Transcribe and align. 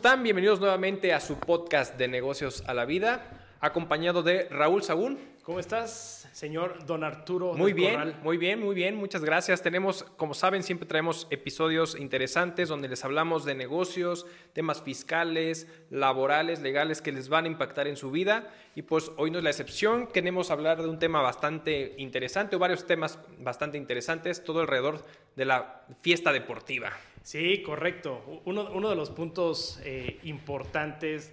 están? 0.00 0.22
Bienvenidos 0.22 0.60
nuevamente 0.60 1.12
a 1.12 1.20
su 1.20 1.38
podcast 1.38 1.98
de 1.98 2.08
negocios 2.08 2.64
a 2.66 2.72
la 2.72 2.86
vida, 2.86 3.20
acompañado 3.60 4.22
de 4.22 4.48
Raúl 4.48 4.82
Sagún. 4.82 5.18
¿Cómo 5.42 5.60
estás, 5.60 6.26
señor 6.32 6.86
Don 6.86 7.04
Arturo? 7.04 7.52
Muy 7.52 7.74
bien, 7.74 8.14
muy 8.22 8.38
bien, 8.38 8.60
muy 8.60 8.74
bien, 8.74 8.94
muchas 8.96 9.22
gracias. 9.22 9.60
Tenemos, 9.60 10.04
como 10.16 10.32
saben, 10.32 10.62
siempre 10.62 10.88
traemos 10.88 11.26
episodios 11.28 12.00
interesantes 12.00 12.70
donde 12.70 12.88
les 12.88 13.04
hablamos 13.04 13.44
de 13.44 13.54
negocios, 13.54 14.24
temas 14.54 14.80
fiscales, 14.80 15.68
laborales, 15.90 16.62
legales 16.62 17.02
que 17.02 17.12
les 17.12 17.28
van 17.28 17.44
a 17.44 17.48
impactar 17.48 17.86
en 17.86 17.98
su 17.98 18.10
vida. 18.10 18.48
Y 18.74 18.80
pues 18.80 19.10
hoy 19.18 19.30
no 19.30 19.36
es 19.36 19.44
la 19.44 19.50
excepción, 19.50 20.06
queremos 20.06 20.50
hablar 20.50 20.80
de 20.80 20.88
un 20.88 20.98
tema 20.98 21.20
bastante 21.20 21.94
interesante 21.98 22.56
o 22.56 22.58
varios 22.58 22.86
temas 22.86 23.18
bastante 23.38 23.76
interesantes, 23.76 24.42
todo 24.44 24.60
alrededor 24.60 25.04
de 25.36 25.44
la 25.44 25.82
fiesta 26.00 26.32
deportiva. 26.32 26.90
Sí, 27.22 27.62
correcto. 27.62 28.42
Uno, 28.44 28.88
de 28.88 28.96
los 28.96 29.10
puntos 29.10 29.80
eh, 29.84 30.18
importantes 30.22 31.32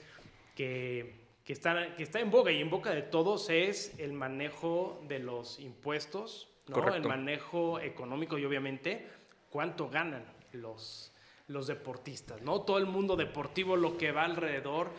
que, 0.56 1.16
que, 1.46 1.54
está, 1.54 1.96
que 1.96 2.04
está 2.04 2.20
en 2.20 2.30
boga 2.30 2.52
y 2.52 2.62
en 2.62 2.70
boca 2.70 2.92
de 2.92 3.02
todos 3.02 3.50
es 3.50 3.98
el 4.00 4.14
manejo 4.14 5.02
de 5.08 5.20
los 5.20 5.60
impuestos, 5.60 6.50
¿no? 6.68 6.94
el 6.94 7.04
manejo 7.04 7.80
económico 7.80 8.38
y 8.38 8.46
obviamente 8.46 9.08
cuánto 9.50 9.90
ganan 9.90 10.26
los, 10.52 11.14
los 11.48 11.68
deportistas. 11.68 12.42
¿no? 12.42 12.62
Todo 12.62 12.78
el 12.78 12.86
mundo 12.86 13.16
deportivo, 13.16 13.76
lo 13.78 13.98
que 13.98 14.12
va 14.12 14.26
alrededor 14.26 14.90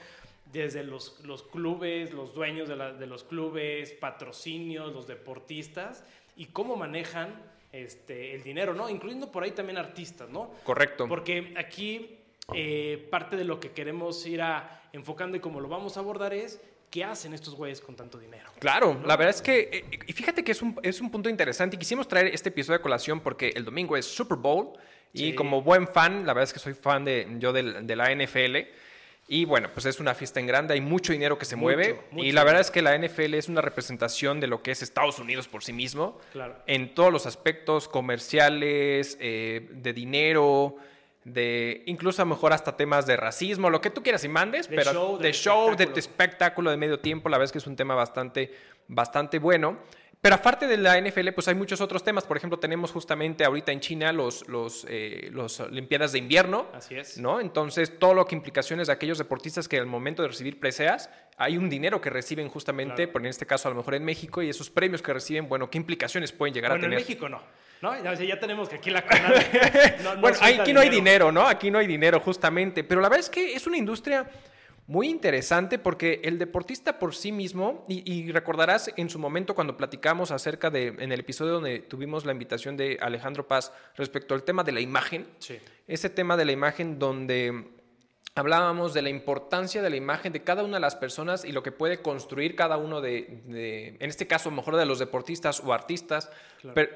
desde 0.53 0.83
los, 0.83 1.21
los 1.25 1.43
clubes, 1.43 2.13
los 2.13 2.35
dueños 2.35 2.69
de, 2.69 2.77
de, 2.95 3.07
los 3.07 3.25
clubes, 3.25 3.93
patrocinios, 3.93 4.93
los 4.95 5.07
deportistas, 5.07 6.05
y 6.37 6.47
cómo 6.47 6.77
manejan 6.77 7.35
este, 7.73 8.35
el 8.35 8.43
dinero, 8.43 8.75
¿no? 8.75 8.89
Incluyendo 8.89 9.31
por 9.31 9.43
ahí 9.43 9.53
también 9.53 9.79
artistas, 9.79 10.29
¿no? 10.29 10.51
Correcto. 10.65 11.07
Porque 11.09 11.55
aquí 11.57 12.19
eh, 12.55 13.07
parte 13.11 13.37
de 13.37 13.45
lo 13.45 13.61
que 13.61 13.73
queremos 13.73 14.25
ir 14.27 14.43
a 14.43 14.83
enfocando 14.93 15.37
y 15.37 15.41
como 15.41 15.61
lo 15.61 15.69
vamos 15.69 15.97
a 15.97 16.01
abordar 16.01 16.33
es 16.33 16.61
¿qué 16.91 17.05
hacen 17.05 17.35
estos 17.35 17.55
güeyes 17.55 17.81
con 17.81 17.95
tanto 17.95 18.19
dinero? 18.19 18.51
Claro, 18.59 19.01
la 19.05 19.17
verdad 19.17 19.35
es 19.35 19.43
que, 19.43 19.69
eh, 19.73 19.99
y 20.07 20.13
fíjate 20.13 20.43
que 20.43 20.53
es 20.53 20.63
un, 20.63 20.79
es 20.83 21.01
un 21.01 21.11
punto 21.11 21.29
interesante 21.29 21.77
y 21.77 21.79
quisimos 21.79 22.09
traer 22.09 22.29
este 22.29 22.49
episodio 22.49 22.79
de 22.79 22.83
colación 22.83 23.21
porque 23.21 23.53
el 23.55 23.65
domingo 23.65 23.97
es 23.97 24.07
Super 24.07 24.39
Bowl 24.39 24.73
y 25.13 25.35
como 25.35 25.63
buen 25.63 25.89
fan, 25.89 26.27
la 26.27 26.35
verdad 26.35 26.45
es 26.45 26.53
que 26.53 26.59
soy 26.59 26.75
fan 26.75 27.05
de, 27.05 27.27
yo 27.39 27.53
de 27.53 27.97
la 27.97 28.15
NFL. 28.15 28.57
Y 29.31 29.45
bueno, 29.45 29.69
pues 29.75 29.85
es 29.85 30.01
una 30.01 30.15
fiesta 30.15 30.41
en 30.41 30.47
grande, 30.47 30.73
hay 30.73 30.81
mucho 30.81 31.13
dinero 31.13 31.37
que 31.37 31.45
se 31.45 31.55
mueve. 31.55 32.01
y 32.17 32.33
la 32.33 32.45
verdad 32.45 32.63
es 32.63 32.71
que 32.71 32.81
la 32.81 32.97
NFL 32.97 33.35
es 33.35 33.49
una 33.49 33.61
representación 33.61 34.41
de 34.41 34.47
lo 34.47 34.63
que 34.63 34.71
es 34.71 34.81
Estados 34.81 35.19
Unidos 35.19 35.49
por 35.49 35.63
sí 35.63 35.75
mismo. 35.75 36.19
Claro. 36.33 36.57
En 36.67 36.95
todos 36.95 37.13
los 37.13 37.27
aspectos 37.27 37.89
comerciales, 37.89 39.19
eh, 39.21 39.69
de 39.71 39.93
dinero, 39.93 40.77
de 41.25 41.83
incluso 41.85 42.23
a 42.23 42.25
lo 42.25 42.31
mejor 42.31 42.55
hasta 42.55 42.75
temas 42.75 43.05
de 43.07 43.19
racismo, 43.19 43.69
lo 43.69 43.83
que 43.83 43.91
tú 43.91 44.03
quieras 44.03 44.25
y 44.25 44.29
mandes, 44.29 44.67
pero 44.67 45.19
de 45.19 45.33
show, 45.33 45.77
de 45.77 45.91
espectáculo 45.97 46.71
de 46.71 46.79
medio 46.79 46.99
tiempo, 46.99 47.29
la 47.29 47.37
verdad 47.37 47.51
es 47.51 47.53
que 47.53 47.59
es 47.59 47.67
un 47.67 47.77
tema 47.77 47.95
bastante, 47.95 48.55
bastante 48.89 49.39
bueno. 49.39 49.77
Pero 50.21 50.35
aparte 50.35 50.67
de 50.67 50.77
la 50.77 51.01
NFL, 51.01 51.29
pues 51.31 51.47
hay 51.47 51.55
muchos 51.55 51.81
otros 51.81 52.03
temas. 52.03 52.25
Por 52.25 52.37
ejemplo, 52.37 52.59
tenemos 52.59 52.91
justamente 52.91 53.45
ahorita 53.45 53.71
en 53.71 53.81
China 53.81 54.13
los, 54.13 54.49
los, 54.49 54.85
eh, 54.89 55.29
los 55.33 55.61
Olimpiadas 55.61 56.11
de 56.13 56.19
invierno. 56.19 56.67
Así 56.75 56.97
es. 56.97 57.19
¿no? 57.19 57.41
Entonces, 57.41 57.99
todo 58.01 58.15
lo 58.15 58.27
que 58.27 58.35
implicaciones 58.35 58.89
de 58.89 58.93
aquellos 58.93 59.19
deportistas 59.19 59.69
que 59.69 59.79
al 59.79 59.87
momento 59.87 60.23
de 60.23 60.29
recibir 60.29 60.59
preseas, 60.59 61.09
hay 61.37 61.57
un 61.57 61.71
dinero 61.71 62.01
que 62.01 62.11
reciben 62.11 62.49
justamente, 62.49 63.07
por 63.07 63.23
en 63.23 63.29
este 63.29 63.47
caso 63.47 63.69
a 63.69 63.71
lo 63.71 63.77
mejor 63.77 63.95
en 63.95 64.05
México, 64.05 64.43
y 64.43 64.49
esos 64.49 64.71
premios 64.71 65.03
que 65.03 65.13
reciben, 65.13 65.49
bueno, 65.49 65.71
¿qué 65.71 65.79
implicaciones 65.79 66.33
pueden 66.33 66.53
llegar 66.53 66.73
a 66.73 66.75
tener? 66.75 66.91
en 66.93 66.97
México 66.97 67.29
no. 67.29 67.41
¿No? 67.81 67.95
Ya, 68.03 68.41
tenemos 68.41 68.69
que 68.69 68.75
aquí 68.75 68.91
la 68.91 69.05
bueno, 70.21 70.37
aquí 70.43 70.73
no 70.73 70.81
hay 70.81 70.89
dinero, 70.89 71.31
¿no? 71.31 71.47
Aquí 71.47 71.71
no 71.71 71.79
hay 71.79 71.87
dinero, 71.87 72.19
justamente. 72.19 72.83
Pero 72.83 73.01
la 73.01 73.09
verdad 73.09 73.25
es 73.25 73.31
que 73.31 73.55
es 73.55 73.69
una 73.69 73.77
industria 73.77 74.29
muy 74.89 75.11
interesante 75.11 75.79
porque 75.79 76.23
el 76.25 76.39
deportista 76.39 76.99
por 76.99 77.15
sí 77.15 77.31
mismo, 77.31 77.85
y, 77.89 78.33
recordarás 78.33 78.91
en 78.97 79.11
su 79.11 79.19
momento 79.19 79.55
cuando 79.55 79.77
platicamos 79.77 80.31
acerca 80.31 80.71
de, 80.71 80.89
en 80.99 81.13
el 81.13 81.21
episodio 81.21 81.53
donde 81.53 81.81
tuvimos 81.81 82.25
la 82.25 82.33
invitación 82.33 82.75
de 82.79 82.99
Alejandro 83.03 83.47
Paz 83.47 83.71
respecto 83.97 84.35
al 84.35 84.45
tema 84.45 84.65
de 84.65 84.73
la 84.73 84.81
imagen, 84.81 85.29
ese 85.87 86.09
tema 86.09 86.39
de 86.39 86.47
la 86.47 86.53
imagen 86.53 86.99
donde 86.99 87.67
hablábamos 88.35 88.95
de 88.95 89.03
la 89.03 89.11
importancia 89.11 89.83
de 89.83 89.91
la 89.91 89.97
imagen 89.97 90.33
de 90.33 90.43
cada 90.43 90.63
una 90.63 90.77
de 90.77 90.81
las 90.81 90.97
personas 90.97 91.45
y 91.45 91.53
lo 91.53 91.63
que 91.63 91.73
puede 91.73 92.01
construir 92.01 92.57
cada 92.57 92.79
uno 92.79 93.01
de, 93.03 93.97
en 94.01 94.09
este 94.09 94.27
caso, 94.27 94.51
mejor 94.51 94.77
de 94.77 94.87
los 94.87 94.99
deportistas 94.99 95.61
o 95.61 95.73
artistas, 95.73 96.31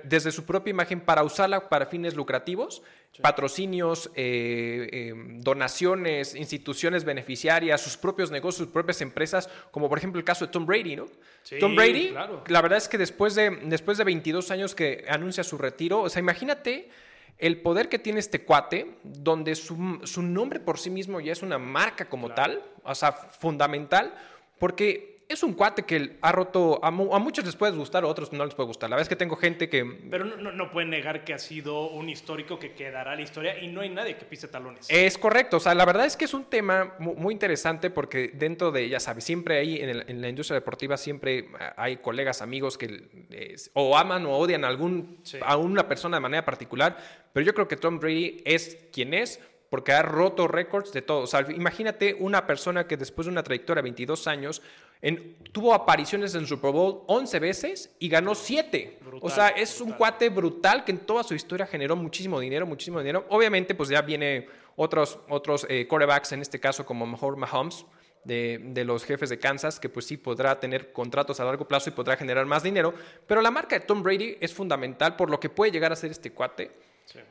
desde 0.05 0.33
su 0.33 0.45
propia 0.47 0.71
imagen 0.71 1.01
para 1.01 1.25
usarla 1.25 1.69
para 1.69 1.87
fines 1.87 2.15
lucrativos, 2.15 2.83
patrocinios, 3.21 4.11
eh, 4.15 4.89
eh, 4.91 5.15
donaciones, 5.39 6.34
instituciones 6.34 7.05
beneficiarias, 7.05 7.81
sus 7.81 7.97
propios 7.97 8.31
negocios, 8.31 8.67
sus 8.67 8.73
propias 8.73 9.03
empresas, 9.03 9.50
como 9.71 9.89
por 9.89 9.99
ejemplo 9.99 10.19
el 10.19 10.25
caso 10.25 10.47
de 10.47 10.53
Tom 10.53 10.65
Brady, 10.65 10.97
¿no? 10.97 11.06
Tom 11.61 11.77
Brady, 11.77 12.15
la 12.47 12.62
verdad 12.62 12.78
es 12.78 12.89
que 12.89 12.97
después 12.97 13.34
de, 13.34 13.50
después 13.65 13.99
de 13.99 14.05
22 14.05 14.50
años 14.50 14.75
que 14.75 15.05
anuncia 15.09 15.45
su 15.45 15.59
retiro, 15.59 16.00
o 16.00 16.09
sea, 16.09 16.21
imagínate 16.21 16.89
el 17.39 17.61
poder 17.61 17.89
que 17.89 17.99
tiene 17.99 18.21
este 18.21 18.45
cuate, 18.45 18.95
donde 19.03 19.56
su, 19.56 19.77
nombre 20.23 20.61
por 20.61 20.79
sí 20.79 20.91
mismo 20.91 21.21
ya 21.21 21.33
es 21.33 21.43
una 21.43 21.59
marca 21.59 22.09
como 22.09 22.33
tal, 22.33 22.62
o 22.84 22.94
sea, 22.94 23.12
fundamental, 23.12 24.15
porque 24.59 25.12
es 25.32 25.43
un 25.43 25.54
cuate 25.54 25.84
que 25.84 26.16
ha 26.20 26.32
roto, 26.32 26.81
a, 26.82 26.91
muchos 26.91 27.44
les 27.44 27.56
puede 27.56 27.72
gustar, 27.72 28.04
a 28.04 28.06
otros 28.06 28.32
no 28.32 28.44
les 28.44 28.54
puede 28.54 28.66
gustar. 28.66 28.91
La 28.91 28.97
verdad 28.97 29.04
es 29.04 29.09
que 29.09 29.16
tengo 29.16 29.37
gente 29.37 29.69
que... 29.69 29.84
Pero 30.10 30.25
no, 30.25 30.53
no, 30.53 30.70
pueden 30.70 30.91
negar 30.91 31.25
que 31.25 31.34
ha 31.34 31.38
sido 31.38 31.88
un 31.91 32.09
histórico 32.09 32.59
que 32.59 32.72
quedará 32.72 33.15
la 33.15 33.22
historia 33.22 33.59
y 33.59 33.69
no 33.69 33.81
hay 33.81 33.88
nadie 33.88 34.16
que 34.16 34.25
pise 34.25 34.48
talones. 34.48 34.87
Es 34.88 35.19
correcto, 35.19 35.56
o 35.56 35.60
sea, 35.60 35.75
la 35.75 35.84
verdad 35.84 36.06
es 36.06 36.16
que 36.16 36.25
es 36.25 36.34
un 36.34 36.44
tema 36.44 36.94
muy, 36.98 37.32
interesante 37.32 37.91
porque 37.91 38.31
dentro 38.34 38.70
de, 38.70 38.88
ya 38.88 39.00
sabes, 39.00 39.25
siempre 39.25 39.59
ahí 39.59 39.78
en, 39.81 40.20
la 40.20 40.28
industria 40.28 40.54
deportiva 40.54 40.97
siempre 40.97 41.49
hay 41.76 41.97
colegas, 41.97 42.43
amigos 42.43 42.76
que 42.76 43.09
o 43.72 43.97
aman 43.97 44.26
o 44.26 44.37
odian 44.37 44.64
a, 44.64 44.69
algún, 44.69 45.22
a 45.41 45.56
una 45.56 45.88
persona 45.88 46.19
de 46.19 46.20
manera 46.20 46.44
particular, 46.44 46.97
pero 47.32 47.44
yo 47.47 47.54
creo 47.54 47.69
que 47.69 47.76
Tom 47.76 47.99
Brady 47.99 48.43
es 48.44 48.78
quien 48.93 49.14
es 49.14 49.41
porque 49.72 49.93
ha 49.93 50.03
roto 50.03 50.49
récords 50.49 50.93
de 50.93 51.00
todo. 51.00 51.20
O 51.20 51.26
sea, 51.26 51.47
imagínate 51.50 52.14
una 52.19 52.47
persona 52.47 52.87
que 52.87 52.99
después 52.99 53.25
de 53.25 53.32
una 53.32 53.43
trayectoria 53.43 53.81
de 53.81 53.84
22 53.84 54.26
años 54.26 54.60
tuvo 55.53 55.75
apariciones 55.75 56.35
en 56.35 56.47
Super 56.47 56.73
Bowl 56.73 57.03
11 57.07 57.39
veces 57.39 57.95
y 57.99 58.09
ganó 58.09 58.35
7. 58.35 58.99
o 59.21 59.31
sea, 59.31 59.49
es 59.49 59.81
un 59.81 59.93
cuate 59.93 60.29
brutal 60.31 60.85
que 60.85 60.93
en 60.93 60.99
toda 60.99 61.23
su 61.23 61.35
historia 61.35 61.67
generó 61.67 61.95
muchísimo 61.97 62.41
dinero, 62.41 62.67
muchísimo 62.67 62.99
dinero. 62.99 63.27
Obviamente, 63.29 63.75
pues 63.75 63.89
ya 63.89 64.03
viene 64.03 64.49
otros, 64.77 65.19
otros 65.29 65.67
eh, 65.69 65.87
quarterbacks, 65.87 66.33
en 66.33 66.41
este 66.41 66.59
caso 66.59 66.87
como 66.87 67.07
mejor 67.07 67.37
Mahomes, 67.37 67.85
de, 68.25 68.61
de, 68.62 68.85
los 68.85 69.05
jefes 69.05 69.31
de 69.31 69.39
Kansas, 69.41 69.81
que 69.81 69.89
pues 69.89 70.07
sí 70.07 70.17
podrá 70.17 70.61
tener 70.61 70.93
contratos 70.93 71.41
a 71.41 71.45
largo 71.45 71.67
plazo 71.67 71.91
y 71.91 71.93
podrá 71.93 72.17
generar 72.17 72.47
más 72.47 72.62
dinero. 72.62 72.95
Pero 73.27 73.43
la 73.43 73.51
marca 73.51 73.79
de 73.79 73.85
Tom 73.85 74.03
Brady 74.03 74.39
es 74.41 74.55
fundamental 74.55 75.17
por 75.17 75.29
lo 75.29 75.41
que 75.41 75.51
puede 75.51 75.73
llegar 75.73 75.93
a 75.93 75.97
ser 75.97 76.12
este 76.12 76.33
cuate 76.33 76.71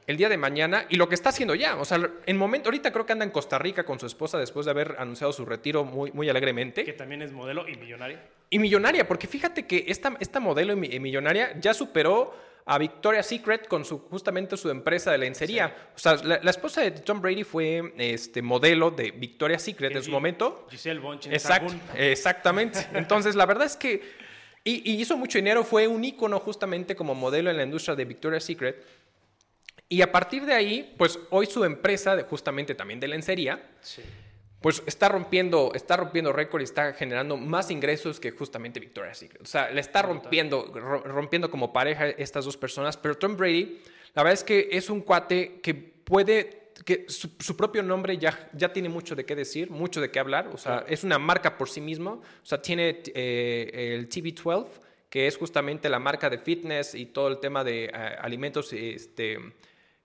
el 0.07 0.17
día 0.17 0.29
de 0.29 0.37
mañana 0.37 0.85
y 0.89 0.95
lo 0.95 1.07
que 1.09 1.15
está 1.15 1.29
haciendo 1.29 1.55
ya. 1.55 1.77
O 1.77 1.85
sea, 1.85 1.99
en 2.25 2.37
momento, 2.37 2.69
ahorita 2.69 2.91
creo 2.91 3.05
que 3.05 3.13
anda 3.13 3.25
en 3.25 3.31
Costa 3.31 3.57
Rica 3.57 3.83
con 3.83 3.99
su 3.99 4.05
esposa 4.05 4.37
después 4.37 4.65
de 4.65 4.71
haber 4.71 4.95
anunciado 4.99 5.33
su 5.33 5.45
retiro 5.45 5.83
muy, 5.83 6.11
muy 6.11 6.29
alegremente. 6.29 6.83
Que 6.83 6.93
también 6.93 7.21
es 7.21 7.31
modelo 7.31 7.67
y 7.67 7.75
millonaria. 7.75 8.21
Y 8.49 8.59
millonaria, 8.59 9.07
porque 9.07 9.27
fíjate 9.27 9.65
que 9.65 9.85
esta, 9.87 10.17
esta 10.19 10.39
modelo 10.39 10.73
y 10.73 10.99
millonaria 10.99 11.57
ya 11.59 11.73
superó 11.73 12.33
a 12.65 12.77
Victoria's 12.77 13.27
Secret 13.27 13.67
con 13.67 13.85
su, 13.85 13.99
justamente 13.99 14.57
su 14.57 14.69
empresa 14.69 15.11
de 15.11 15.17
lencería. 15.17 15.75
O 15.95 15.99
sea, 15.99 16.15
la, 16.15 16.49
esposa 16.49 16.81
de 16.81 16.91
Tom 16.91 17.21
Brady 17.21 17.43
fue 17.43 17.93
este 17.97 18.41
modelo 18.41 18.91
de 18.91 19.11
Victoria's 19.11 19.61
Secret 19.61 19.95
en 19.95 20.03
su 20.03 20.11
momento. 20.11 20.67
Giselle 20.69 20.99
Bonchen. 20.99 21.33
Exacto, 21.33 21.73
exactamente. 21.95 22.87
Entonces, 22.93 23.35
la 23.35 23.45
verdad 23.45 23.65
es 23.65 23.75
que... 23.75 24.21
Y, 24.63 24.91
y 24.91 25.01
hizo 25.01 25.17
mucho 25.17 25.39
dinero, 25.39 25.63
fue 25.63 25.87
un 25.87 26.03
ícono 26.03 26.39
justamente 26.39 26.95
como 26.95 27.15
modelo 27.15 27.49
en 27.49 27.57
la 27.57 27.63
industria 27.63 27.95
de 27.95 28.05
Victoria's 28.05 28.43
Secret. 28.43 28.85
Y 29.91 30.01
a 30.01 30.09
partir 30.09 30.45
de 30.45 30.53
ahí, 30.53 30.95
pues 30.97 31.19
hoy 31.31 31.47
su 31.47 31.65
empresa, 31.65 32.17
justamente 32.29 32.75
también 32.75 33.01
de 33.01 33.09
lencería, 33.09 33.61
pues 34.61 34.81
está 34.85 35.09
rompiendo, 35.09 35.73
está 35.75 35.97
rompiendo 35.97 36.31
récord 36.31 36.61
y 36.61 36.63
está 36.63 36.93
generando 36.93 37.35
más 37.35 37.69
ingresos 37.71 38.17
que 38.17 38.31
justamente 38.31 38.79
Victoria's 38.79 39.17
Secret. 39.17 39.41
O 39.41 39.45
sea, 39.45 39.69
le 39.69 39.81
está 39.81 40.01
rompiendo, 40.01 40.71
rompiendo 41.03 41.51
como 41.51 41.73
pareja 41.73 42.07
estas 42.07 42.45
dos 42.45 42.55
personas. 42.55 42.95
Pero 42.95 43.17
Tom 43.17 43.35
Brady, 43.35 43.81
la 44.13 44.23
verdad 44.23 44.35
es 44.35 44.45
que 44.45 44.69
es 44.71 44.89
un 44.89 45.01
cuate 45.01 45.59
que 45.59 45.73
puede 45.73 46.71
que 46.85 47.07
su, 47.09 47.57
propio 47.57 47.83
nombre 47.83 48.17
ya, 48.17 48.49
ya 48.53 48.71
tiene 48.71 48.87
mucho 48.87 49.13
de 49.13 49.25
qué 49.25 49.35
decir, 49.35 49.69
mucho 49.69 49.99
de 49.99 50.09
qué 50.09 50.19
hablar, 50.19 50.47
o 50.53 50.57
sea, 50.57 50.85
es 50.87 51.03
una 51.03 51.19
marca 51.19 51.57
por 51.57 51.69
sí 51.69 51.81
mismo, 51.81 52.11
o 52.41 52.45
sea, 52.45 52.61
tiene 52.61 53.03
eh, 53.13 53.93
el 53.93 54.07
TV12, 54.07 54.67
que 55.09 55.27
es 55.27 55.37
justamente 55.37 55.89
la 55.89 55.99
marca 55.99 56.29
de 56.29 56.37
fitness 56.37 56.95
y 56.95 57.07
todo 57.07 57.27
el 57.27 57.39
tema 57.39 57.65
de 57.65 57.85
eh, 57.85 57.91
alimentos 58.19 58.71
este, 58.73 59.37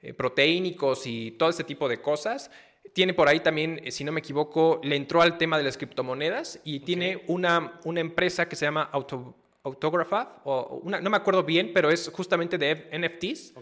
eh, 0.02 0.14
proteínicos 0.14 1.06
y 1.06 1.32
todo 1.32 1.48
ese 1.48 1.64
tipo 1.64 1.88
de 1.88 2.00
cosas. 2.00 2.50
Tiene 2.92 3.14
por 3.14 3.28
ahí 3.28 3.40
también, 3.40 3.80
eh, 3.84 3.90
si 3.90 4.04
no 4.04 4.12
me 4.12 4.20
equivoco, 4.20 4.80
le 4.82 4.96
entró 4.96 5.22
al 5.22 5.38
tema 5.38 5.58
de 5.58 5.64
las 5.64 5.76
criptomonedas 5.76 6.60
y 6.64 6.80
tiene 6.80 7.24
una, 7.26 7.80
una 7.84 8.00
empresa 8.00 8.48
que 8.48 8.56
se 8.56 8.64
llama 8.64 8.88
Auto, 8.92 9.34
Autograph, 9.66 10.12
o 10.44 10.80
una, 10.84 11.00
no 11.00 11.10
me 11.10 11.16
acuerdo 11.16 11.42
bien, 11.42 11.72
pero 11.74 11.90
es 11.90 12.08
justamente 12.12 12.56
de 12.56 12.88
NFTs, 12.96 13.52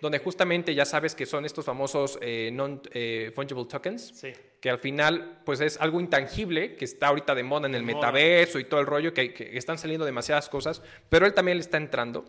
donde 0.00 0.18
justamente 0.18 0.74
ya 0.74 0.84
sabes 0.84 1.14
que 1.14 1.24
son 1.24 1.46
estos 1.46 1.64
famosos 1.64 2.18
eh, 2.20 2.50
non-fungible 2.52 3.62
eh, 3.62 3.66
tokens, 3.66 4.26
que 4.60 4.68
al 4.68 4.78
final 4.78 5.40
pues 5.44 5.60
es 5.60 5.80
algo 5.80 6.00
intangible, 6.00 6.76
que 6.76 6.84
está 6.84 7.06
ahorita 7.08 7.34
de 7.34 7.42
moda 7.44 7.66
en 7.66 7.74
el 7.74 7.82
metaverso 7.82 8.58
y 8.58 8.64
todo 8.64 8.80
el 8.80 8.86
rollo, 8.86 9.14
que, 9.14 9.32
que 9.32 9.56
están 9.56 9.78
saliendo 9.78 10.04
demasiadas 10.04 10.50
cosas, 10.50 10.82
pero 11.08 11.24
él 11.24 11.32
también 11.32 11.56
le 11.56 11.62
está 11.62 11.78
entrando. 11.78 12.26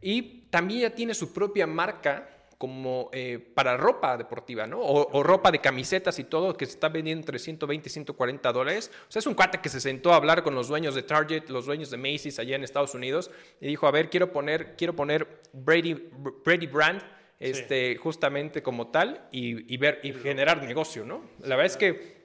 Y 0.00 0.42
también 0.50 0.82
ya 0.82 0.90
tiene 0.90 1.14
su 1.14 1.32
propia 1.32 1.66
marca 1.66 2.35
como 2.58 3.10
eh, 3.12 3.38
para 3.54 3.76
ropa 3.76 4.16
deportiva, 4.16 4.66
¿no? 4.66 4.80
O, 4.80 5.22
ropa 5.22 5.50
de 5.50 5.60
camisetas 5.60 6.18
y 6.18 6.24
todo, 6.24 6.56
que 6.56 6.66
se 6.66 6.72
está 6.72 6.88
vendiendo 6.88 7.20
entre 7.20 7.38
120 7.38 7.88
y 7.88 7.92
140 7.92 8.52
dólares. 8.52 8.90
O 9.08 9.12
sea, 9.12 9.20
es 9.20 9.26
un 9.26 9.34
cuate 9.34 9.60
que 9.60 9.68
se 9.68 9.80
sentó 9.80 10.12
a 10.12 10.16
hablar 10.16 10.42
con 10.42 10.54
los 10.54 10.68
dueños 10.68 10.94
de 10.94 11.02
Target, 11.02 11.48
los 11.48 11.66
dueños 11.66 11.90
de 11.90 11.96
Macy's 11.96 12.38
allá 12.38 12.56
en 12.56 12.64
Estados 12.64 12.94
Unidos, 12.94 13.30
y 13.60 13.66
dijo, 13.66 13.86
a 13.86 13.90
ver, 13.90 14.08
quiero 14.08 14.32
poner, 14.32 14.76
quiero 14.76 14.96
poner 14.96 15.42
Brady, 15.52 15.94
Brady 16.44 16.66
Brand 16.66 17.02
este, 17.38 17.96
justamente 17.96 18.62
como 18.62 18.88
tal 18.88 19.28
y, 19.30 19.76
ver, 19.76 20.00
y 20.02 20.12
generar 20.12 20.62
negocio, 20.62 21.04
¿no? 21.04 21.22
La 21.40 21.56
verdad 21.56 21.66
es 21.66 21.76
que 21.76 22.15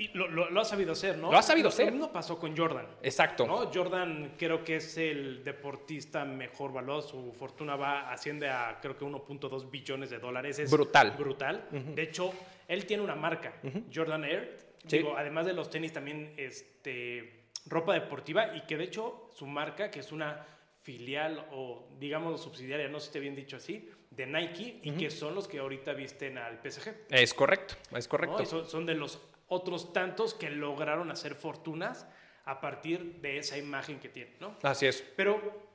y 0.00 0.08
lo, 0.14 0.28
lo, 0.28 0.60
ha 0.60 0.64
sabido 0.64 0.92
hacer, 0.92 1.18
¿no? 1.18 1.30
Lo 1.30 1.36
ha 1.36 1.42
sabido 1.42 1.68
hacer. 1.68 1.86
Lo 1.86 1.92
mismo 1.92 2.10
pasó 2.10 2.38
con 2.38 2.56
Jordan. 2.56 2.86
Exacto. 3.02 3.46
¿no? 3.46 3.70
Jordan 3.70 4.34
creo 4.38 4.64
que 4.64 4.76
es 4.76 4.96
el 4.96 5.44
deportista 5.44 6.24
mejor 6.24 6.72
valor. 6.72 7.02
Su 7.02 7.34
fortuna 7.38 7.76
va 7.76 8.10
asciende 8.10 8.48
a 8.48 8.78
creo 8.80 8.96
que 8.96 9.04
1.2 9.04 9.70
billones 9.70 10.08
de 10.08 10.18
dólares. 10.18 10.58
Es 10.58 10.70
brutal. 10.70 11.10
Brutal. 11.18 11.68
De 11.70 12.02
hecho, 12.02 12.32
él 12.66 12.86
tiene 12.86 13.02
una 13.02 13.14
marca, 13.14 13.60
Jordan 13.94 14.24
Air. 14.24 14.70
Digo, 14.84 15.14
además 15.18 15.44
de 15.44 15.52
los 15.52 15.68
tenis, 15.68 15.92
también 15.92 16.32
este, 16.38 17.50
ropa 17.66 17.92
deportiva. 17.92 18.56
Y 18.56 18.62
que 18.62 18.78
de 18.78 18.84
hecho 18.84 19.28
su 19.34 19.46
marca, 19.46 19.90
que 19.90 20.00
es 20.00 20.12
una 20.12 20.46
filial 20.80 21.46
o 21.52 21.88
digamos 21.98 22.40
subsidiaria, 22.40 22.88
no 22.88 23.00
sé 23.00 23.04
si 23.04 23.08
esté 23.08 23.20
bien 23.20 23.36
dicho 23.36 23.58
así, 23.58 23.90
de 24.10 24.26
Nike 24.26 24.80
y 24.82 24.92
que 24.92 25.10
son 25.10 25.34
los 25.34 25.46
que 25.46 25.58
ahorita 25.58 25.92
visten 25.92 26.38
al 26.38 26.58
PSG. 26.58 26.94
Es 27.10 27.34
correcto, 27.34 27.74
es 27.94 28.08
correcto. 28.08 28.46
Son, 28.46 28.66
son 28.66 28.86
de 28.86 28.94
los 28.94 29.20
otros 29.50 29.92
tantos 29.92 30.32
que 30.32 30.48
lograron 30.48 31.10
hacer 31.10 31.34
fortunas 31.34 32.06
a 32.44 32.60
partir 32.60 33.20
de 33.20 33.38
esa 33.38 33.58
imagen 33.58 33.98
que 33.98 34.08
tienen, 34.08 34.34
¿no? 34.40 34.56
Así 34.62 34.86
es. 34.86 35.02
Pero 35.16 35.68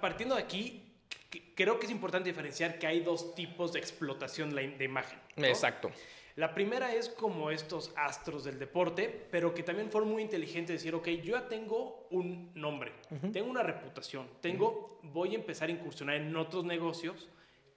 partiendo 0.00 0.34
de 0.34 0.42
aquí, 0.42 0.96
creo 1.54 1.78
que 1.78 1.86
es 1.86 1.92
importante 1.92 2.30
diferenciar 2.30 2.78
que 2.78 2.86
hay 2.86 3.00
dos 3.00 3.34
tipos 3.34 3.74
de 3.74 3.78
explotación 3.78 4.54
de 4.54 4.84
imagen. 4.84 5.18
Exacto. 5.36 5.90
La 6.36 6.54
primera 6.54 6.94
es 6.94 7.10
como 7.10 7.50
estos 7.50 7.92
astros 7.94 8.44
del 8.44 8.58
deporte, 8.58 9.28
pero 9.30 9.52
que 9.52 9.62
también 9.62 9.90
fueron 9.90 10.10
muy 10.10 10.22
inteligentes 10.22 10.68
de 10.68 10.74
decir, 10.74 10.94
ok, 10.94 11.08
yo 11.22 11.36
ya 11.38 11.46
tengo 11.46 12.06
un 12.10 12.52
nombre, 12.54 12.92
tengo 13.34 13.50
una 13.50 13.62
reputación, 13.62 14.26
tengo, 14.40 14.98
voy 15.02 15.32
a 15.32 15.34
empezar 15.34 15.68
a 15.68 15.72
incursionar 15.72 16.16
en 16.16 16.34
otros 16.34 16.64
negocios 16.64 17.28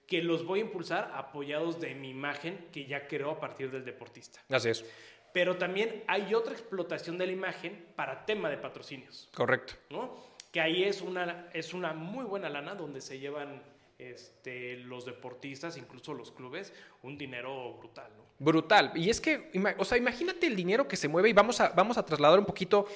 que 0.06 0.22
los 0.22 0.44
voy 0.44 0.60
a 0.60 0.62
impulsar 0.62 1.10
apoyados 1.14 1.80
de 1.80 1.94
mi 1.94 2.10
imagen 2.10 2.68
que 2.72 2.86
ya 2.86 3.06
creo 3.08 3.30
a 3.30 3.40
partir 3.40 3.70
del 3.70 3.84
deportista. 3.84 4.40
Así 4.48 4.68
es. 4.68 4.84
Pero 5.32 5.56
también 5.56 6.02
hay 6.06 6.32
otra 6.34 6.52
explotación 6.52 7.18
de 7.18 7.26
la 7.26 7.32
imagen 7.32 7.86
para 7.94 8.24
tema 8.24 8.48
de 8.48 8.56
patrocinios. 8.56 9.28
Correcto. 9.34 9.74
¿no? 9.90 10.16
Que 10.50 10.60
ahí 10.60 10.84
es 10.84 11.02
una, 11.02 11.50
es 11.52 11.74
una 11.74 11.92
muy 11.92 12.24
buena 12.24 12.48
lana 12.48 12.74
donde 12.74 13.00
se 13.00 13.18
llevan 13.18 13.62
este, 13.98 14.76
los 14.78 15.04
deportistas, 15.04 15.76
incluso 15.76 16.14
los 16.14 16.30
clubes, 16.30 16.72
un 17.02 17.18
dinero 17.18 17.74
brutal. 17.74 18.10
¿no? 18.16 18.24
Brutal. 18.38 18.92
Y 18.94 19.10
es 19.10 19.20
que, 19.20 19.50
o 19.78 19.84
sea, 19.84 19.98
imagínate 19.98 20.46
el 20.46 20.56
dinero 20.56 20.86
que 20.86 20.96
se 20.96 21.08
mueve 21.08 21.30
y 21.30 21.32
vamos 21.32 21.60
a, 21.60 21.70
vamos 21.70 21.98
a 21.98 22.04
trasladar 22.04 22.38
un 22.38 22.46
poquito 22.46 22.86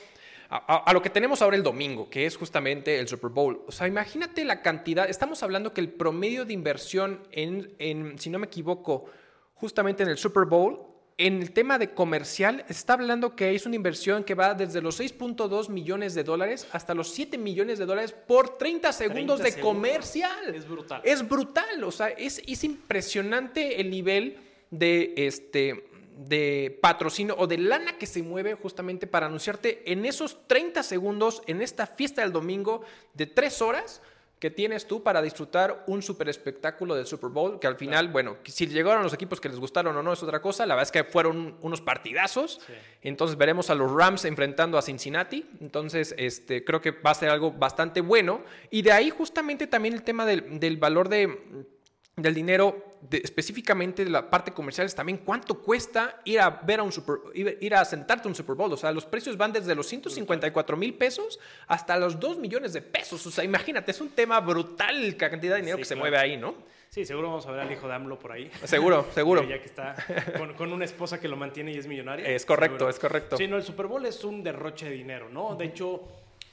a, 0.50 0.92
lo 0.92 1.00
que 1.00 1.10
tenemos 1.10 1.42
ahora 1.42 1.56
el 1.56 1.62
domingo, 1.62 2.10
que 2.10 2.26
es 2.26 2.36
justamente 2.36 2.98
el 2.98 3.06
Super 3.06 3.30
Bowl. 3.30 3.62
O 3.68 3.72
sea, 3.72 3.86
imagínate 3.86 4.44
la 4.44 4.62
cantidad, 4.62 5.08
estamos 5.08 5.44
hablando 5.44 5.72
que 5.72 5.80
el 5.80 5.90
promedio 5.90 6.44
de 6.44 6.52
inversión 6.52 7.20
en, 7.30 7.72
en 7.78 8.18
si 8.18 8.30
no 8.30 8.40
me 8.40 8.46
equivoco, 8.46 9.06
justamente 9.54 10.02
en 10.02 10.08
el 10.08 10.18
Super 10.18 10.46
Bowl, 10.46 10.90
en 11.18 11.40
el 11.40 11.52
tema 11.52 11.78
de 11.78 11.90
comercial, 11.92 12.64
está 12.68 12.94
hablando 12.94 13.36
que 13.36 13.54
es 13.54 13.66
una 13.66 13.76
inversión 13.76 14.24
que 14.24 14.34
va 14.34 14.54
desde 14.54 14.80
los 14.80 14.98
6.2 14.98 15.68
millones 15.68 16.14
de 16.14 16.24
dólares 16.24 16.66
hasta 16.72 16.94
los 16.94 17.10
7 17.10 17.38
millones 17.38 17.78
de 17.78 17.86
dólares 17.86 18.12
por 18.12 18.56
30 18.56 18.92
segundos 18.92 19.40
de 19.40 19.60
comercial. 19.60 20.54
Es 20.54 20.66
brutal. 20.66 21.00
Es 21.04 21.28
brutal, 21.28 21.84
o 21.84 21.92
sea, 21.92 22.08
es, 22.08 22.42
es 22.44 22.64
impresionante 22.64 23.80
el 23.80 23.90
nivel 23.90 24.38
de, 24.70 25.12
este, 25.16 25.89
de 26.26 26.78
patrocinio 26.82 27.34
o 27.38 27.46
de 27.46 27.58
lana 27.58 27.96
que 27.96 28.06
se 28.06 28.22
mueve 28.22 28.54
justamente 28.54 29.06
para 29.06 29.26
anunciarte 29.26 29.90
en 29.90 30.04
esos 30.04 30.46
30 30.46 30.82
segundos, 30.82 31.42
en 31.46 31.62
esta 31.62 31.86
fiesta 31.86 32.22
del 32.22 32.32
domingo 32.32 32.82
de 33.14 33.26
3 33.26 33.62
horas 33.62 34.02
que 34.38 34.50
tienes 34.50 34.86
tú 34.86 35.02
para 35.02 35.20
disfrutar 35.20 35.84
un 35.86 36.02
super 36.02 36.28
espectáculo 36.28 36.94
del 36.94 37.06
Super 37.06 37.28
Bowl, 37.28 37.60
que 37.60 37.66
al 37.66 37.76
final, 37.76 38.08
bueno, 38.08 38.38
si 38.44 38.66
llegaron 38.66 39.02
los 39.02 39.12
equipos 39.12 39.38
que 39.38 39.50
les 39.50 39.58
gustaron 39.58 39.94
o 39.94 40.02
no 40.02 40.14
es 40.14 40.22
otra 40.22 40.40
cosa, 40.40 40.64
la 40.64 40.74
verdad 40.74 40.88
es 40.88 40.92
que 40.92 41.04
fueron 41.10 41.58
unos 41.60 41.82
partidazos, 41.82 42.60
entonces 43.02 43.36
veremos 43.36 43.68
a 43.68 43.74
los 43.74 43.92
Rams 43.92 44.24
enfrentando 44.24 44.78
a 44.78 44.82
Cincinnati, 44.82 45.46
entonces 45.60 46.14
este, 46.16 46.64
creo 46.64 46.80
que 46.80 46.90
va 46.90 47.10
a 47.10 47.14
ser 47.14 47.28
algo 47.28 47.52
bastante 47.52 48.00
bueno, 48.00 48.42
y 48.70 48.80
de 48.80 48.92
ahí 48.92 49.10
justamente 49.10 49.66
también 49.66 49.92
el 49.92 50.02
tema 50.02 50.24
del, 50.24 50.58
del 50.58 50.78
valor 50.78 51.10
de 51.10 51.66
del 52.16 52.34
dinero, 52.34 52.84
específicamente 53.10 54.04
de 54.04 54.10
la 54.10 54.28
parte 54.28 54.52
comercial, 54.52 54.86
es 54.86 54.94
también 54.94 55.18
cuánto 55.18 55.60
cuesta 55.60 56.20
ir 56.24 56.40
a 56.40 56.50
ver 56.50 56.80
a 56.80 56.82
un 56.82 56.92
Super, 56.92 57.16
ir 57.34 57.74
a 57.74 57.84
sentarte 57.84 58.28
a 58.28 58.30
un 58.30 58.34
Super 58.34 58.54
Bowl. 58.54 58.72
O 58.72 58.76
sea, 58.76 58.92
los 58.92 59.06
precios 59.06 59.36
van 59.36 59.52
desde 59.52 59.74
los 59.74 59.86
154 59.86 60.76
mil 60.76 60.94
pesos 60.94 61.38
hasta 61.66 61.96
los 61.98 62.20
2 62.20 62.38
millones 62.38 62.72
de 62.72 62.82
pesos. 62.82 63.26
O 63.26 63.30
sea, 63.30 63.44
imagínate, 63.44 63.90
es 63.90 64.00
un 64.00 64.10
tema 64.10 64.40
brutal 64.40 65.10
la 65.10 65.16
cantidad 65.16 65.54
de 65.54 65.60
dinero 65.60 65.78
que 65.78 65.84
se 65.84 65.96
mueve 65.96 66.18
ahí, 66.18 66.36
¿no? 66.36 66.54
Sí, 66.90 67.04
seguro 67.04 67.28
vamos 67.28 67.46
a 67.46 67.52
ver 67.52 67.60
al 67.60 67.70
hijo 67.70 67.86
de 67.86 67.94
AMLO 67.94 68.18
por 68.18 68.32
ahí. 68.32 68.50
Seguro, 68.64 69.06
seguro. 69.14 69.44
ya 69.44 69.60
que 69.60 69.66
está 69.66 69.94
con, 70.56 70.72
una 70.72 70.84
esposa 70.84 71.20
que 71.20 71.28
lo 71.28 71.36
mantiene 71.36 71.72
y 71.72 71.78
es 71.78 71.86
millonaria. 71.86 72.26
Es 72.26 72.44
correcto, 72.44 72.88
es 72.88 72.98
correcto. 72.98 73.36
Sí, 73.36 73.46
no, 73.46 73.56
el 73.56 73.62
Super 73.62 73.86
Bowl 73.86 74.04
es 74.06 74.24
un 74.24 74.42
derroche 74.42 74.86
de 74.86 74.92
dinero, 74.92 75.28
¿no? 75.28 75.54
De 75.54 75.66
hecho 75.66 76.02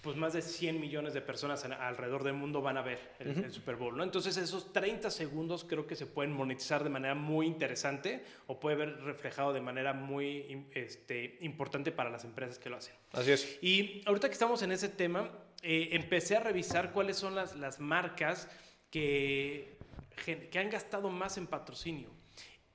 pues 0.07 0.15
más 0.15 0.31
de 0.31 0.42
100 0.42 0.80
millones 0.80 1.13
de 1.13 1.19
personas 1.19 1.65
alrededor 1.65 2.24
del 2.24 2.31
mundo 2.31 2.62
van 2.62 2.77
a 2.77 2.81
ver 2.81 2.98
el, 3.19 3.51
Super 3.51 3.75
Bowl, 3.75 3.98
¿no? 3.98 4.06
Entonces 4.06 4.38
esos 4.38 4.71
30 4.71 5.12
segundos 5.12 5.65
creo 5.65 5.86
que 5.86 5.98
se 5.98 6.06
pueden 6.06 6.31
monetizar 6.31 6.81
de 6.81 6.89
manera 6.89 7.13
muy 7.13 7.45
interesante 7.45 8.24
o 8.45 8.57
puede 8.57 8.77
ver 8.77 9.01
reflejado 9.01 9.51
de 9.51 9.59
manera 9.59 9.92
muy 9.92 10.65
este, 10.74 11.38
importante 11.42 11.92
para 11.92 12.09
las 12.09 12.24
empresas 12.24 12.57
que 12.57 12.69
lo 12.69 12.77
hacen. 12.77 12.95
Así 13.12 13.33
es. 13.33 13.59
Y 13.62 14.01
ahorita 14.06 14.30
que 14.30 14.33
estamos 14.33 14.62
en 14.62 14.71
ese 14.71 14.88
tema, 14.88 15.30
eh, 15.62 15.89
empecé 15.92 16.38
a 16.38 16.39
revisar 16.39 16.94
cuáles 16.94 17.18
son 17.18 17.36
las, 17.36 17.57
las 17.57 17.81
marcas 17.81 18.49
que, 18.90 19.76
que 20.23 20.57
han 20.57 20.69
gastado 20.69 21.09
más 21.09 21.37
en 21.37 21.47
patrocinio. 21.47 22.11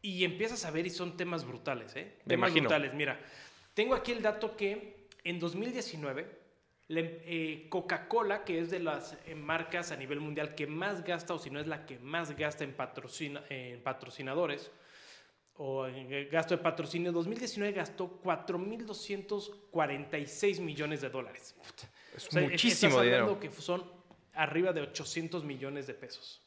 Y 0.02 0.24
empiezas 0.24 0.66
a 0.66 0.70
ver 0.70 0.86
y 0.86 0.90
son 0.90 1.16
temas 1.16 1.46
brutales, 1.46 1.96
¿eh? 1.96 2.18
temas 2.26 2.52
brutales. 2.52 2.92
Mira, 2.92 3.18
tengo 3.72 3.94
aquí 3.94 4.12
el 4.12 4.20
dato 4.20 4.54
que 4.54 5.08
en 5.24 5.40
2019 5.40 6.41
eh, 6.99 7.66
Coca-Cola, 7.68 8.44
que 8.44 8.61
es 8.61 8.70
de 8.70 8.78
las 8.80 9.16
eh, 9.26 9.34
marcas 9.34 9.92
a 9.92 9.96
nivel 9.96 10.20
mundial 10.20 10.54
que 10.54 10.66
más 10.66 11.04
gasta, 11.04 11.34
o 11.34 11.38
si 11.38 11.50
no 11.50 11.61
es 11.61 11.66
la 11.66 11.84
que 11.87 11.99
más 11.99 12.37
gasta 12.37 12.64
en, 12.64 12.75
patrocinadores, 12.75 14.70
o 15.56 15.87
en 15.87 16.12
eh, 16.12 16.28
gasto 16.30 16.54
de 16.56 16.62
patrocinio, 16.62 17.11
2019 17.12 17.72
gastó 17.72 18.20
4.246 18.22 20.61
millones 20.61 21.00
de 21.00 21.08
dólares. 21.11 21.54
Es 22.16 22.32
muchísimo 22.34 23.00
dinero. 23.00 23.40
que 23.40 23.50
son 23.50 23.82
arriba 24.34 24.72
de 24.72 24.82
800 24.82 25.44
millones 25.44 25.87
de 25.87 25.94
pesos. 25.94 26.42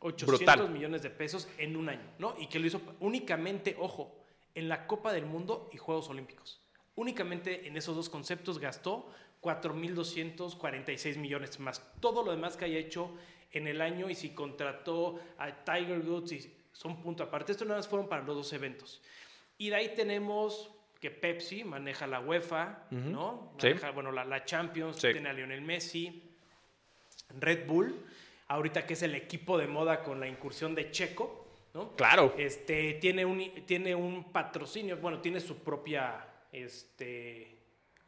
800 0.00 0.70
millones 0.70 1.02
de 1.02 1.10
pesos 1.10 1.46
en 1.58 1.76
un 1.76 1.90
año, 1.90 2.14
¿no? 2.18 2.34
Y 2.38 2.46
que 2.46 2.58
lo 2.58 2.66
hizo 2.66 2.80
únicamente, 3.00 3.76
ojo, 3.78 4.16
en 4.54 4.66
la 4.68 4.86
Copa 4.86 5.12
del 5.12 5.26
Mundo 5.26 5.68
y 5.72 5.76
Juegos 5.76 6.08
Olímpicos. 6.08 6.62
Únicamente 6.96 7.68
en 7.68 7.76
esos 7.76 7.94
dos 7.94 8.08
conceptos 8.08 8.58
gastó 8.58 9.10
4.246 9.40 11.16
millones 11.16 11.58
más. 11.60 11.82
Todo 12.00 12.24
lo 12.24 12.30
demás 12.30 12.56
que 12.56 12.66
haya 12.66 12.78
hecho 12.78 13.16
en 13.52 13.66
el 13.66 13.80
año 13.80 14.08
y 14.10 14.14
si 14.14 14.30
contrató 14.30 15.20
a 15.38 15.64
Tiger 15.64 16.00
Woods 16.00 16.32
y 16.32 16.54
son 16.72 17.02
punto 17.02 17.22
aparte. 17.22 17.52
Esto 17.52 17.64
nada 17.64 17.78
más 17.78 17.88
fueron 17.88 18.08
para 18.08 18.22
los 18.22 18.36
dos 18.36 18.52
eventos. 18.52 19.02
Y 19.58 19.70
de 19.70 19.76
ahí 19.76 19.94
tenemos 19.94 20.70
que 21.00 21.10
Pepsi 21.10 21.64
maneja 21.64 22.06
la 22.06 22.20
UEFA, 22.20 22.86
¿no? 22.90 23.52
Maneja, 23.56 23.90
bueno, 23.90 24.12
la, 24.12 24.44
Champions, 24.44 24.98
tiene 24.98 25.30
a 25.30 25.32
Lionel 25.32 25.62
Messi, 25.62 26.22
Red 27.38 27.66
Bull, 27.66 27.94
ahorita 28.48 28.86
que 28.86 28.92
es 28.92 29.02
el 29.02 29.14
equipo 29.14 29.56
de 29.56 29.66
moda 29.66 30.02
con 30.02 30.20
la 30.20 30.28
incursión 30.28 30.74
de 30.74 30.90
Checo, 30.90 31.46
¿no? 31.72 31.96
Claro. 31.96 32.34
Este, 32.36 32.94
tiene, 32.94 33.24
un, 33.24 33.64
tiene 33.66 33.94
un 33.94 34.32
patrocinio, 34.32 34.98
bueno, 34.98 35.20
tiene 35.20 35.40
su 35.40 35.58
propia, 35.58 36.26
este, 36.52 37.59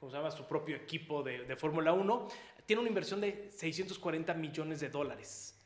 como 0.03 0.11
se 0.11 0.17
llama, 0.17 0.33
su 0.33 0.45
propio 0.49 0.75
equipo 0.75 1.23
de, 1.23 1.55
Fórmula 1.55 1.93
1, 1.93 2.29
tiene 2.67 2.81
una 2.81 2.89
inversión 2.89 3.21
de 3.21 3.53
640 3.53 4.35
millones 4.35 4.81
de 4.81 4.89
dólares 4.89 5.57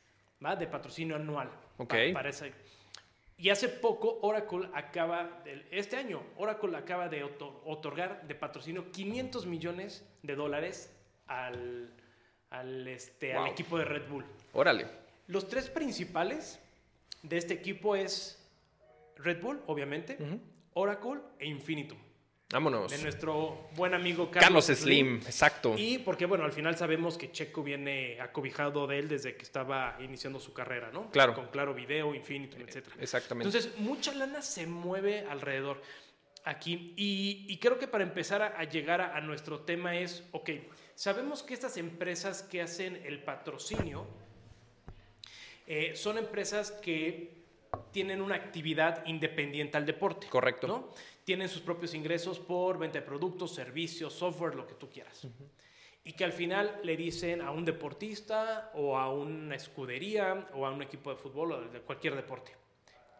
¿va? 0.45 0.55
de 0.55 0.67
patrocinio 0.67 1.15
anual. 1.15 1.49
Ok. 1.77 1.95
Para, 2.13 2.29
y 3.35 3.49
hace 3.49 3.67
poco 3.67 4.19
Oracle 4.21 4.69
acaba, 4.75 5.43
este 5.71 5.95
año, 5.95 6.21
Oracle 6.35 6.77
acaba 6.77 7.09
de 7.09 7.23
otorgar 7.23 8.27
de 8.27 8.35
patrocinio 8.35 8.91
500 8.91 9.47
millones 9.47 10.07
de 10.21 10.35
dólares 10.35 10.95
al, 11.25 11.91
al, 12.51 12.87
este, 12.87 13.33
al 13.33 13.47
equipo 13.47 13.79
de 13.79 13.85
Red 13.85 14.07
Bull. 14.07 14.25
Órale. 14.53 14.85
Los 15.25 15.47
tres 15.47 15.67
principales 15.67 16.59
de 17.23 17.37
este 17.37 17.55
equipo 17.55 17.95
es 17.95 18.47
Red 19.15 19.41
Bull, 19.41 19.63
obviamente, 19.65 20.15
Oracle 20.75 21.21
e 21.39 21.47
Infinitum. 21.47 21.97
Vámonos. 22.49 22.91
De 22.91 22.97
nuestro 22.99 23.67
buen 23.75 23.93
amigo 23.93 24.31
Carlos, 24.31 24.67
Slim, 24.67 25.17
exacto. 25.17 25.75
Y 25.77 25.97
porque, 25.97 26.25
bueno, 26.25 26.45
al 26.45 26.53
final 26.53 26.77
sabemos 26.77 27.17
que 27.17 27.29
Checo 27.29 27.61
viene 27.61 28.21
acobijado 28.21 28.87
de 28.87 28.99
él 28.99 29.09
desde 29.09 29.35
que 29.35 29.43
estaba 29.43 29.97
iniciando 29.99 30.39
su 30.39 30.53
carrera, 30.53 30.89
¿no? 30.93 31.11
Claro. 31.11 31.33
Con 31.33 31.47
Claro 31.47 31.73
Video, 31.73 32.15
Infinitum, 32.15 32.61
etc. 32.61 32.87
Exactamente. 33.01 33.49
Entonces, 33.49 33.77
mucha 33.79 34.13
lana 34.13 34.41
se 34.41 34.65
mueve 34.65 35.25
alrededor 35.29 35.81
aquí. 36.45 36.93
Y, 36.95 37.57
creo 37.57 37.77
que 37.77 37.87
para 37.87 38.05
empezar 38.05 38.41
a, 38.41 38.63
llegar 38.63 39.01
a, 39.01 39.19
nuestro 39.19 39.61
tema 39.61 39.97
es, 39.97 40.23
ok, 40.31 40.51
sabemos 40.95 41.43
que 41.43 41.53
estas 41.53 41.75
empresas 41.75 42.43
que 42.43 42.61
hacen 42.61 43.01
el 43.03 43.21
patrocinio 43.23 44.07
eh, 45.67 45.97
son 45.97 46.17
empresas 46.17 46.71
que 46.71 47.35
tienen 47.91 48.21
una 48.21 48.35
actividad 48.35 49.05
independiente 49.05 49.75
al 49.75 49.85
deporte. 49.85 50.27
Correcto. 50.27 50.67
¿no? 50.67 50.93
Tienen 51.27 51.49
sus 51.49 51.61
propios 51.61 51.93
ingresos 51.93 52.39
por 52.39 52.79
venta 52.79 53.01
de 53.01 53.05
productos, 53.05 53.53
servicios, 53.53 54.13
software, 54.13 54.55
lo 54.55 54.65
que 54.65 54.75
tú 54.75 54.89
quieras. 54.89 55.27
Y 56.05 56.13
que 56.13 56.23
al 56.23 56.31
final 56.31 56.79
le 56.85 56.95
dicen 56.95 57.41
a 57.41 57.51
un 57.51 57.65
deportista 57.65 58.71
o 58.75 58.97
a 58.97 59.11
una 59.11 59.53
escudería 59.53 60.47
o 60.53 60.65
a 60.65 60.71
un 60.71 60.81
equipo 60.81 61.09
de 61.09 61.17
fútbol 61.17 61.51
o 61.51 61.61
de 61.67 61.81
cualquier 61.81 62.15
deporte, 62.15 62.53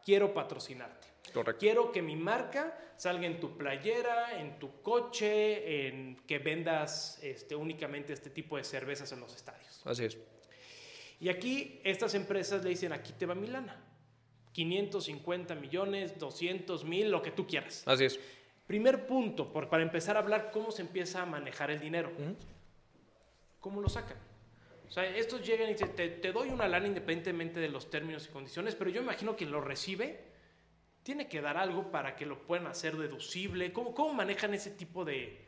quiero 0.06 0.34
patrocinarte. 0.34 1.06
Correcto. 1.34 1.60
Quiero 1.60 1.92
que 1.92 2.02
mi 2.02 2.16
marca 2.16 2.80
salga 2.96 3.28
en 3.28 3.42
tu 3.42 3.58
playera, 3.58 4.40
en 4.40 4.58
tu 4.58 4.82
coche, 4.82 5.90
en 5.90 6.16
que 6.26 6.40
vendas 6.40 7.20
este, 7.22 7.58
únicamente 7.58 8.14
este 8.14 8.30
tipo 8.30 8.56
de 8.56 8.64
cervezas 8.64 9.12
en 9.12 9.20
los 9.20 9.36
estadios. 9.36 9.82
Así 9.84 10.06
es. 10.06 10.18
Y 11.20 11.28
aquí 11.28 11.82
estas 11.84 12.16
empresas 12.16 12.64
le 12.64 12.70
dicen, 12.70 12.94
aquí 12.94 13.12
te 13.12 13.26
va 13.26 13.36
mi 13.36 13.48
lana. 13.48 13.84
550 14.58 15.54
millones, 15.54 16.18
200 16.18 16.84
mil, 16.84 17.12
lo 17.12 17.22
que 17.22 17.30
tú 17.30 17.46
quieras. 17.46 17.84
Así 17.86 18.06
es. 18.06 18.20
Primer 18.66 19.06
punto, 19.06 19.54
por, 19.54 19.70
para 19.70 19.84
empezar 19.84 20.16
a 20.16 20.20
hablar 20.20 20.50
cómo 20.52 20.72
se 20.72 20.82
empieza 20.82 21.22
a 21.22 21.28
manejar 21.28 21.70
el 21.70 21.80
dinero. 21.80 22.12
¿Cómo 23.60 23.82
lo 23.82 23.88
sacan? 23.88 24.18
O 24.88 24.92
sea, 24.92 25.06
estos 25.16 25.46
llegan 25.46 25.70
y 25.70 25.74
dicen, 25.74 25.96
te, 25.96 26.10
te, 26.10 26.32
doy 26.32 26.50
una 26.50 26.68
lana 26.68 26.88
independientemente 26.88 27.60
de 27.60 27.70
los 27.70 27.92
términos 27.92 28.26
y 28.26 28.32
condiciones, 28.32 28.74
pero 28.74 28.90
yo 28.90 29.00
imagino 29.00 29.36
que 29.36 29.46
lo 29.46 29.62
recibe 29.62 30.26
tiene 31.04 31.28
que 31.28 31.40
dar 31.40 31.56
algo 31.56 31.92
para 31.92 32.16
que 32.16 32.26
lo 32.26 32.42
puedan 32.42 32.66
hacer 32.66 32.98
deducible. 32.98 33.72
¿Cómo, 33.72 33.94
cómo 33.94 34.12
manejan 34.12 34.56
ese 34.56 34.72
tipo 34.72 35.06
de, 35.06 35.46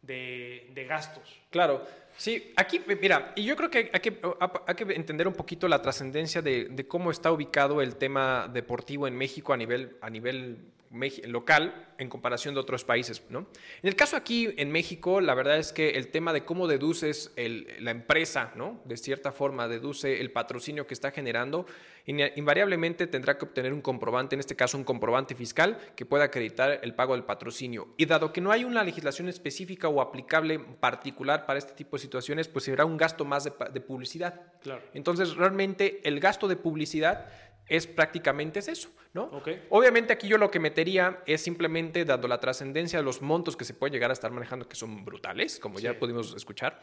de, 0.00 0.86
gastos? 0.88 1.42
Claro, 1.50 1.84
sí, 2.18 2.52
aquí, 2.56 2.82
mira, 3.00 3.32
y 3.34 3.44
yo 3.44 3.56
creo 3.56 3.70
que 3.70 3.90
hay 3.90 4.00
que, 4.00 4.20
hay 4.66 4.74
que 4.74 4.84
entender 4.94 5.26
un 5.26 5.34
poquito 5.34 5.66
la 5.68 5.80
trascendencia 5.80 6.42
de, 6.42 6.66
de, 6.66 6.86
cómo 6.86 7.10
está 7.10 7.32
ubicado 7.32 7.80
el 7.80 7.96
tema 7.96 8.50
deportivo 8.52 9.08
en 9.08 9.16
México 9.16 9.54
a 9.54 9.56
nivel, 9.56 9.96
a 10.02 10.10
nivel 10.10 10.58
local 11.26 11.88
en 11.98 12.08
comparación 12.08 12.54
de 12.54 12.60
otros 12.60 12.84
países. 12.84 13.22
¿no? 13.30 13.40
En 13.82 13.88
el 13.88 13.96
caso 13.96 14.16
aquí 14.16 14.54
en 14.56 14.70
México, 14.70 15.20
la 15.20 15.34
verdad 15.34 15.58
es 15.58 15.72
que 15.72 15.90
el 15.90 16.08
tema 16.08 16.32
de 16.32 16.44
cómo 16.44 16.66
deduces 16.66 17.32
la 17.36 17.90
empresa, 17.90 18.52
¿no? 18.54 18.80
de 18.84 18.96
cierta 18.96 19.32
forma 19.32 19.68
deduce 19.68 20.20
el 20.20 20.30
patrocinio 20.30 20.86
que 20.86 20.94
está 20.94 21.10
generando, 21.10 21.66
invariablemente 22.06 23.06
tendrá 23.06 23.36
que 23.36 23.44
obtener 23.44 23.72
un 23.72 23.82
comprobante, 23.82 24.34
en 24.34 24.40
este 24.40 24.56
caso 24.56 24.78
un 24.78 24.84
comprobante 24.84 25.34
fiscal, 25.34 25.78
que 25.94 26.06
pueda 26.06 26.24
acreditar 26.24 26.80
el 26.82 26.94
pago 26.94 27.14
del 27.14 27.24
patrocinio. 27.24 27.88
Y 27.96 28.06
dado 28.06 28.32
que 28.32 28.40
no 28.40 28.50
hay 28.50 28.64
una 28.64 28.84
legislación 28.84 29.28
específica 29.28 29.88
o 29.88 30.00
aplicable 30.00 30.58
particular 30.58 31.44
para 31.44 31.58
este 31.58 31.74
tipo 31.74 31.96
de 31.96 32.00
situaciones, 32.08 32.48
pues 32.48 32.64
será 32.64 32.84
un 32.84 32.96
gasto 32.96 33.24
más 33.24 33.44
de, 33.44 33.52
de 33.72 33.80
publicidad. 33.80 34.52
Claro. 34.60 34.82
Entonces, 34.94 35.36
realmente 35.36 36.00
el 36.04 36.20
gasto 36.20 36.48
de 36.48 36.56
publicidad 36.56 37.26
es 37.68 37.86
prácticamente 37.86 38.60
es 38.60 38.68
eso, 38.68 38.90
¿no? 39.12 39.24
Okay. 39.24 39.66
Obviamente 39.70 40.12
aquí 40.12 40.26
yo 40.26 40.38
lo 40.38 40.50
que 40.50 40.58
metería 40.58 41.22
es 41.26 41.42
simplemente 41.42 42.04
dando 42.04 42.26
la 42.26 42.40
trascendencia 42.40 42.98
de 42.98 43.04
los 43.04 43.20
montos 43.20 43.56
que 43.56 43.64
se 43.64 43.74
puede 43.74 43.92
llegar 43.92 44.10
a 44.10 44.14
estar 44.14 44.30
manejando, 44.30 44.68
que 44.68 44.76
son 44.76 45.04
brutales, 45.04 45.58
como 45.58 45.78
ya 45.78 45.98
pudimos 45.98 46.34
escuchar, 46.34 46.80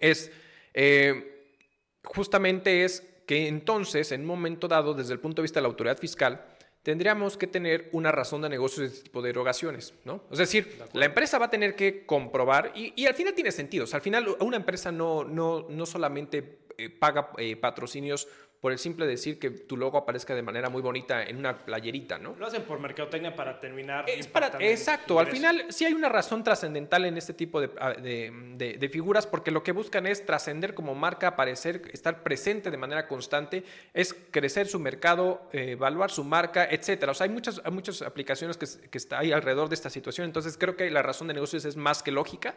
es 0.00 0.32
eh, 0.74 1.54
justamente 2.02 2.84
es 2.84 3.08
que 3.26 3.48
entonces, 3.48 4.12
en 4.12 4.22
un 4.22 4.26
momento 4.26 4.68
dado, 4.68 4.94
desde 4.94 5.12
el 5.12 5.20
punto 5.20 5.40
de 5.40 5.44
vista 5.44 5.60
de 5.60 5.62
la 5.62 5.68
autoridad 5.68 5.98
fiscal, 5.98 6.44
tendríamos 6.84 7.36
que 7.36 7.48
tener 7.48 7.88
una 7.92 8.12
razón 8.12 8.42
de 8.42 8.48
negocio 8.50 8.82
de 8.82 8.90
este 8.90 9.02
tipo 9.04 9.22
de 9.22 9.30
erogaciones, 9.30 9.94
¿no? 10.04 10.22
Es 10.30 10.38
decir, 10.38 10.78
la 10.92 11.06
empresa 11.06 11.38
va 11.38 11.46
a 11.46 11.50
tener 11.50 11.74
que 11.74 12.06
comprobar, 12.06 12.72
y, 12.76 13.06
al 13.06 13.14
final 13.14 13.34
tiene 13.34 13.50
sentido, 13.50 13.84
o 13.84 13.86
sea, 13.86 13.96
al 13.96 14.02
final 14.02 14.36
una 14.38 14.58
empresa 14.58 14.92
no, 14.92 15.24
no, 15.24 15.66
no 15.68 15.86
solamente 15.86 16.58
eh, 16.76 16.90
paga 16.90 17.30
eh, 17.38 17.56
patrocinios 17.56 18.28
por 18.64 18.72
el 18.72 18.78
simple 18.78 19.06
decir 19.06 19.38
que 19.38 19.50
tu 19.50 19.76
logo 19.76 19.98
aparezca 19.98 20.34
de 20.34 20.40
manera 20.40 20.70
muy 20.70 20.80
bonita 20.80 21.22
en 21.22 21.36
una 21.36 21.66
playerita, 21.66 22.18
¿no? 22.18 22.34
Lo 22.38 22.46
hacen 22.46 22.62
por 22.62 22.80
mercadotecnia 22.80 23.36
para 23.36 23.60
terminar. 23.60 24.08
Es 24.08 24.26
para, 24.26 24.56
exacto, 24.58 25.18
al 25.18 25.26
final 25.26 25.66
sí 25.68 25.84
hay 25.84 25.92
una 25.92 26.08
razón 26.08 26.42
trascendental 26.42 27.04
en 27.04 27.18
este 27.18 27.34
tipo 27.34 27.60
ah, 27.78 27.92
de, 27.92 28.32
de, 28.56 28.88
figuras 28.88 29.26
porque 29.26 29.50
lo 29.50 29.62
que 29.62 29.72
buscan 29.72 30.06
es 30.06 30.24
trascender 30.24 30.72
como 30.72 30.94
marca, 30.94 31.26
aparecer, 31.28 31.90
estar 31.92 32.22
presente 32.22 32.70
de 32.70 32.78
manera 32.78 33.06
constante, 33.06 33.64
es 33.92 34.16
crecer 34.30 34.66
su 34.66 34.80
mercado, 34.80 35.46
eh, 35.52 35.72
evaluar 35.72 36.10
su 36.10 36.24
marca, 36.24 36.64
etcétera. 36.64 37.12
O 37.12 37.14
sea, 37.14 37.26
hay 37.26 37.32
muchas, 37.34 37.60
hay 37.66 37.70
muchas 37.70 38.00
aplicaciones 38.00 38.56
que, 38.56 38.66
que 38.88 38.98
ahí 39.10 39.30
alrededor 39.30 39.68
de 39.68 39.74
esta 39.74 39.90
situación, 39.90 40.24
entonces 40.24 40.56
creo 40.56 40.74
que 40.74 40.90
la 40.90 41.02
razón 41.02 41.28
de 41.28 41.34
negocios 41.34 41.66
es 41.66 41.76
más 41.76 42.02
que 42.02 42.12
lógica, 42.12 42.54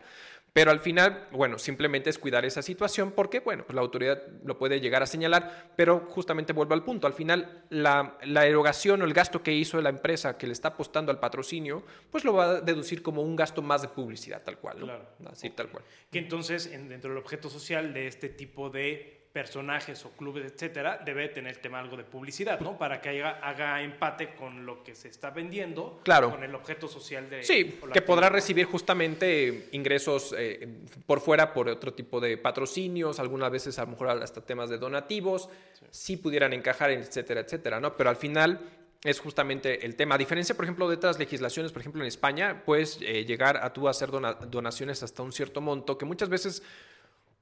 pero 0.53 0.71
al 0.71 0.79
final, 0.79 1.27
bueno, 1.31 1.59
simplemente 1.59 2.09
es 2.09 2.17
cuidar 2.17 2.43
esa 2.43 2.61
situación 2.61 3.11
porque, 3.11 3.41
bueno, 3.41 3.63
pues 3.63 3.75
la 3.75 3.81
autoridad 3.81 4.23
lo 4.43 4.57
puede 4.57 4.81
llegar 4.81 5.03
a 5.03 5.05
señalar, 5.05 5.73
pero 5.75 5.99
justamente 6.09 6.51
vuelvo 6.51 6.73
al 6.73 6.83
punto. 6.83 7.05
Al 7.05 7.13
final, 7.13 7.63
la, 7.69 8.17
erogación 8.45 9.01
o 9.01 9.05
el 9.05 9.13
gasto 9.13 9.43
que 9.43 9.53
hizo 9.53 9.79
la 9.81 9.89
empresa 9.89 10.37
que 10.37 10.47
le 10.47 10.53
está 10.53 10.69
apostando 10.69 11.11
al 11.11 11.19
patrocinio, 11.19 11.83
pues 12.09 12.23
lo 12.23 12.33
va 12.33 12.49
a 12.49 12.61
deducir 12.61 13.03
como 13.03 13.21
un 13.21 13.35
gasto 13.35 13.61
más 13.61 13.83
de 13.83 13.89
publicidad, 13.89 14.41
tal 14.43 14.57
cual. 14.57 14.77
Claro. 14.77 15.05
Así, 15.31 15.51
tal 15.51 15.69
cual. 15.69 15.83
Que 16.11 16.19
entonces, 16.19 16.71
dentro 16.71 17.11
del 17.11 17.19
objeto 17.19 17.49
social 17.49 17.93
de 17.93 18.07
este 18.07 18.29
tipo 18.29 18.69
de 18.69 19.16
personajes 19.31 20.03
o 20.05 20.11
clubes, 20.11 20.51
etcétera, 20.51 21.01
debe 21.05 21.29
tener 21.29 21.57
tema 21.57 21.79
algo 21.79 21.95
de 21.95 22.03
publicidad, 22.03 22.59
¿no? 22.59 22.77
Para 22.77 22.99
que 23.01 23.21
haga, 23.23 23.81
empate 23.81 24.33
con 24.35 24.65
lo 24.65 24.83
que 24.83 24.95
se 24.95 25.09
está 25.09 25.29
vendiendo, 25.29 25.99
claro. 26.03 26.31
con 26.31 26.43
el 26.43 26.55
objeto 26.55 26.87
social 26.87 27.29
de... 27.29 27.43
Sí, 27.43 27.79
que 27.93 28.01
podrá 28.01 28.29
recibir 28.29 28.65
justamente 28.65 29.69
ingresos 29.73 30.33
eh, 30.37 30.67
por 31.05 31.19
fuera 31.19 31.53
por 31.53 31.69
otro 31.69 31.93
tipo 31.93 32.19
de 32.19 32.37
patrocinios, 32.37 33.19
algunas 33.19 33.51
veces 33.51 33.77
a 33.79 33.83
lo 33.83 33.91
mejor 33.91 34.09
hasta 34.09 34.41
temas 34.41 34.69
de 34.69 34.77
donativos, 34.77 35.49
sí, 35.91 36.17
pudieran 36.17 36.53
encajar, 36.53 36.91
etcétera, 36.91 37.41
etcétera, 37.41 37.79
¿no? 37.79 37.95
Pero 37.95 38.09
al 38.09 38.15
final 38.15 38.59
es 39.03 39.19
justamente 39.19 39.85
el 39.85 39.95
tema. 39.95 40.15
A 40.15 40.17
diferencia, 40.17 40.55
por 40.55 40.65
ejemplo, 40.65 40.89
de 40.89 40.95
otras 40.95 41.19
legislaciones, 41.19 41.71
por 41.71 41.81
ejemplo, 41.81 42.01
en 42.01 42.07
España, 42.07 42.63
puedes 42.65 42.99
eh, 43.01 43.25
llegar 43.25 43.57
a 43.57 43.71
tú 43.71 43.87
hacer 43.87 44.09
donaciones 44.09 45.03
hasta 45.03 45.23
un 45.23 45.31
cierto 45.31 45.61
monto, 45.61 45.97
que 45.97 46.05
muchas 46.05 46.29
veces 46.29 46.63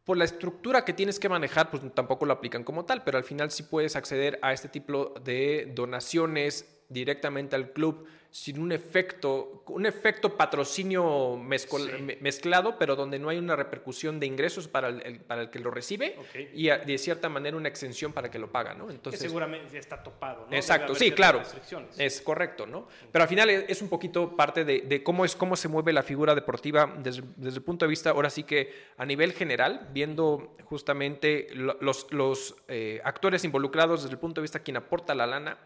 por 0.05 0.17
la 0.17 0.23
estructura 0.23 0.85
que 0.85 0.93
tienes 0.93 1.19
que 1.19 1.27
manejar, 1.27 1.71
pues 1.71 1.83
tampoco 1.93 2.25
lo 2.25 2.33
aplican 2.33 2.63
como 2.63 2.85
tal, 2.85 3.03
pero 3.03 3.17
al 3.17 3.23
final 3.23 3.51
sí 3.51 3.63
puedes 3.63 3.95
acceder 3.95 4.39
a 4.41 4.53
este 4.53 4.69
tipo 4.69 5.15
de 5.23 5.71
donaciones 5.75 6.65
directamente 6.89 7.55
al 7.55 7.71
club 7.73 8.05
sin 8.35 8.59
un 8.59 8.73
efecto, 8.73 9.63
un 9.67 9.85
efecto 9.85 10.35
patrocinio 10.35 11.37
mezclado, 11.37 12.77
pero 12.77 12.97
donde 12.97 13.17
no 13.17 13.29
hay 13.29 13.37
una 13.37 13.55
repercusión 13.55 14.19
de 14.19 14.25
ingresos 14.25 14.67
para 14.67 14.89
el, 14.89 15.21
para 15.21 15.43
el 15.43 15.49
que 15.49 15.59
lo 15.59 15.71
recibe 15.71 16.17
y 16.53 16.67
de 16.67 16.97
cierta 16.97 17.29
manera 17.29 17.55
una 17.55 17.69
exención 17.69 18.11
para 18.11 18.29
que 18.29 18.37
lo 18.37 18.51
paga, 18.51 18.73
¿no? 18.73 18.91
Entonces, 18.91 19.21
que 19.21 19.29
seguramente 19.29 19.77
está 19.77 20.03
topado, 20.03 20.47
¿no? 20.49 20.53
Exacto, 20.53 20.95
sí, 20.95 21.11
claro. 21.11 21.43
Es 21.97 22.19
correcto, 22.19 22.67
¿no? 22.67 22.89
Pero 23.09 23.23
al 23.23 23.29
final 23.29 23.49
es 23.49 23.81
un 23.81 23.87
poquito 23.87 24.35
parte 24.35 24.65
de, 24.65 25.01
cómo, 25.01 25.23
es, 25.23 25.33
cómo 25.33 25.55
se 25.55 25.69
mueve 25.69 25.93
la 25.93 26.03
figura 26.03 26.35
deportiva 26.35 26.93
desde, 27.01 27.23
el 27.41 27.61
punto 27.61 27.85
de 27.85 27.89
vista, 27.89 28.09
ahora 28.09 28.29
sí 28.29 28.43
que 28.43 28.73
a 28.97 29.05
nivel 29.05 29.31
general, 29.31 29.87
viendo 29.93 30.57
justamente 30.65 31.47
los, 31.53 32.11
los 32.11 32.57
eh, 32.67 32.99
actores 33.05 33.45
involucrados 33.45 34.03
desde 34.03 34.15
el 34.15 34.19
punto 34.19 34.41
de 34.41 34.43
vista 34.43 34.59
quien 34.59 34.75
aporta 34.75 35.15
la 35.15 35.25
lana, 35.25 35.57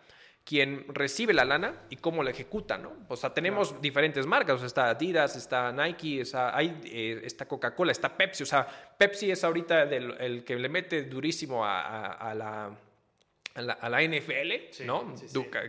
quien 0.43 0.85
recibe 0.89 1.33
la 1.33 1.45
lana 1.45 1.73
y 1.89 1.97
cómo 1.97 2.23
la 2.23 2.31
ejecuta, 2.31 2.77
¿no? 2.77 2.91
O 3.07 3.15
sea, 3.15 3.33
tenemos 3.33 3.79
diferentes 3.81 4.25
marcas, 4.25 4.55
o 4.55 4.57
sea, 4.59 4.67
está 4.67 4.89
Adidas, 4.89 5.35
está 5.35 5.71
Nike, 5.71 6.21
está, 6.21 6.55
hay, 6.57 6.81
eh, 6.85 7.21
está 7.23 7.47
Coca-Cola, 7.47 7.91
está 7.91 8.17
Pepsi, 8.17 8.43
o 8.43 8.45
sea, 8.45 8.67
Pepsi 8.97 9.29
es 9.31 9.43
ahorita 9.43 9.83
el 9.83 10.43
que 10.43 10.55
le 10.55 10.69
mete 10.69 11.03
durísimo 11.03 11.63
a, 11.63 12.33
la 12.35 12.71
a 13.55 13.89
la, 13.89 14.01
NFL, 14.01 14.85
¿no? 14.85 15.13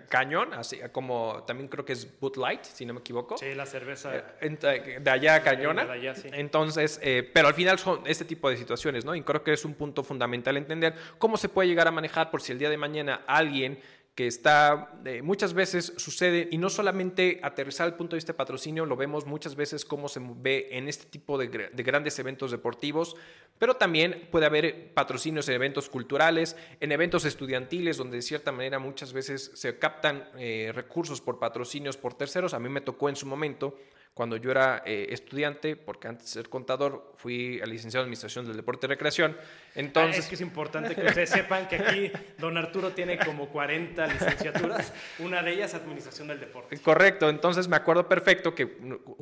Cañón, 0.09 0.55
así 0.55 0.79
como 0.93 1.43
también 1.47 1.69
creo 1.69 1.85
que 1.85 1.95
es 1.95 2.21
Bud 2.21 2.37
Light, 2.37 2.63
si 2.65 2.87
no 2.87 2.95
me 2.95 3.01
equivoco. 3.01 3.37
Sí, 3.37 3.55
la 3.55 3.67
cerveza. 3.67 4.13
Eh, 4.41 4.99
de 5.01 5.11
allá 5.11 5.43
cañona. 5.43 5.89
Entonces, 6.33 7.01
eh, 7.03 7.29
pero 7.33 7.49
al 7.49 7.55
final 7.55 7.79
son 7.79 8.03
este 8.07 8.25
tipo 8.25 8.49
de 8.49 8.57
situaciones, 8.57 9.05
¿no? 9.05 9.15
Y 9.15 9.23
creo 9.23 9.43
que 9.43 9.53
es 9.53 9.65
un 9.65 9.75
punto 9.75 10.05
fundamental 10.05 10.57
entender 10.57 10.95
cómo 11.19 11.37
se 11.37 11.49
puede 11.49 11.69
llegar 11.69 11.89
a 11.89 11.91
manejar 11.91 12.31
por 12.31 12.43
si 12.43 12.53
el 12.53 12.59
día 12.59 12.71
de 12.71 12.77
mañana 12.77 13.23
alguien 13.27 13.81
que 14.15 14.27
está, 14.27 14.93
eh, 15.05 15.23
muchas 15.23 15.55
veces 15.55 15.95
sucede, 15.97 16.49
y 16.51 16.59
no 16.59 16.69
solamente 16.69 17.41
aterrizar 17.43 17.87
al 17.87 17.97
punto 17.97 18.17
de 18.17 18.19
vista 18.19 18.33
de 18.33 18.37
patrocinio, 18.37 18.85
lo 18.85 18.97
vemos 18.97 19.25
muchas 19.25 19.55
veces 19.55 19.85
cómo 19.85 20.09
se 20.09 20.21
ve 20.23 20.69
en 20.73 20.89
este 20.89 21.07
tipo 21.07 21.39
de, 21.39 21.47
grandes 21.47 22.19
eventos 22.19 22.51
deportivos, 22.51 23.17
pero 23.59 23.77
también 23.77 24.29
puede 24.31 24.47
haber 24.47 24.93
patrocinios 24.95 25.49
en 25.49 25.55
eventos 25.55 25.89
culturales, 25.89 26.57
en 26.81 26.93
eventos 26.93 27.25
estudiantiles, 27.25 27.97
donde 27.97 28.17
de 28.17 28.23
cierta 28.23 28.53
manera 28.53 28.79
muchas 28.79 29.13
veces 29.13 29.53
se 29.55 29.79
captan 29.79 30.29
eh, 30.39 30.73
recursos 30.75 31.21
por 31.21 31.39
patrocinios 31.39 31.97
por 31.97 32.15
terceros. 32.15 32.55
A 32.55 32.59
mí 32.59 32.69
me 32.69 32.81
tocó 32.81 33.09
en 33.09 33.17
su 33.17 33.27
momento 33.27 33.79
cuando 34.15 34.37
yo 34.37 34.51
era 34.51 34.83
eh, 34.85 35.07
estudiante, 35.11 35.77
porque 35.77 36.09
antes 36.09 36.27
de 36.27 36.33
ser 36.33 36.49
contador 36.49 37.15
fui 37.17 37.61
licenciado 37.67 38.03
en 38.03 38.09
Administración 38.09 38.47
del 38.47 38.57
Deporte 38.57 38.87
y 38.87 38.89
Recreación. 38.89 39.37
Entonces... 39.75 40.17
Ah, 40.17 40.19
es 40.19 40.27
que 40.27 40.35
es 40.35 40.41
importante 40.41 40.95
que 40.95 41.05
ustedes 41.05 41.31
sepan 41.31 41.69
que 41.69 41.77
aquí 41.77 42.11
don 42.39 42.57
Arturo 42.57 42.91
tiene 42.91 43.19
como 43.19 43.49
40 43.49 44.07
licenciaturas, 44.09 44.93
una 45.21 45.43
de 45.43 45.53
ellas 45.53 45.75
Administración 45.75 46.29
del 46.29 46.41
Deporte. 46.41 46.77
Correcto, 46.79 47.29
entonces 47.29 47.69
me 47.69 47.77
acuerdo 47.77 48.09
perfecto 48.09 48.55
que 48.55 48.67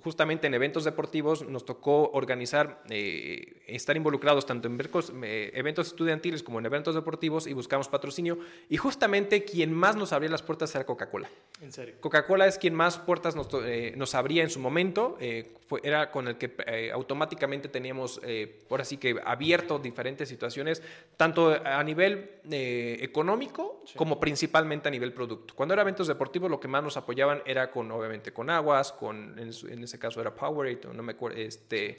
justamente 0.03 0.47
en 0.47 0.55
eventos 0.55 0.85
deportivos 0.85 1.47
nos 1.47 1.67
tocó 1.67 2.11
organizar, 2.13 2.83
eh, 2.89 3.63
estar 3.67 3.97
involucrados 3.97 4.47
tanto 4.47 4.69
en 4.69 4.79
eh, 5.25 5.51
eventos 5.55 5.89
estudiantiles 5.89 6.43
como 6.43 6.61
en 6.61 6.67
eventos 6.67 6.95
deportivos 6.95 7.47
y 7.47 7.53
buscamos 7.53 7.89
patrocinio. 7.89 8.39
Y 8.69 8.79
justamente 8.79 9.45
quien 9.45 9.73
más 9.73 9.97
nos 9.97 10.13
abría 10.13 10.31
las 10.31 10.43
puertas 10.43 10.75
era 10.75 10.87
Coca-Cola. 10.87 11.29
¿En 11.61 11.73
serio? 11.73 11.97
Coca-Cola 12.01 12.47
es 12.47 12.59
quien 12.59 12.75
más 12.75 12.99
puertas 12.99 13.37
nos, 13.37 13.49
nos 13.97 14.15
abría 14.15 14.43
en 14.43 14.51
su 14.51 14.61
momento 14.61 14.78
eh, 15.21 15.55
era 15.83 16.11
con 16.11 16.29
el 16.29 16.39
que 16.39 16.55
eh, 16.67 16.91
automáticamente 16.93 17.69
teníamos, 17.69 18.21
eh, 18.23 18.65
por 18.69 18.81
así 18.81 18.97
que 18.97 19.17
abierto 19.25 19.79
diferentes 19.79 20.29
situaciones, 20.29 20.83
tanto 21.17 21.59
a 21.65 21.83
nivel 21.83 22.41
económico 22.51 23.83
como 23.97 24.21
principalmente 24.21 24.89
a 24.89 24.91
nivel 24.91 25.13
producto. 25.13 25.55
Cuando 25.55 25.75
era 25.75 25.83
eventos 25.83 26.07
deportivos, 26.07 26.51
lo 26.51 26.61
que 26.61 26.69
más 26.69 26.83
nos 26.83 26.97
apoyaban 26.97 27.43
era 27.45 27.71
con, 27.71 27.91
obviamente, 27.91 28.33
con 28.33 28.51
aguas, 28.51 28.93
con, 28.93 29.39
en, 29.39 29.49
ese 29.49 29.99
caso 29.99 30.21
era 30.21 30.35
Powerade, 30.35 30.81
no 30.95 31.03
me 31.03 31.13
acuerdo, 31.13 31.39
este, 31.39 31.99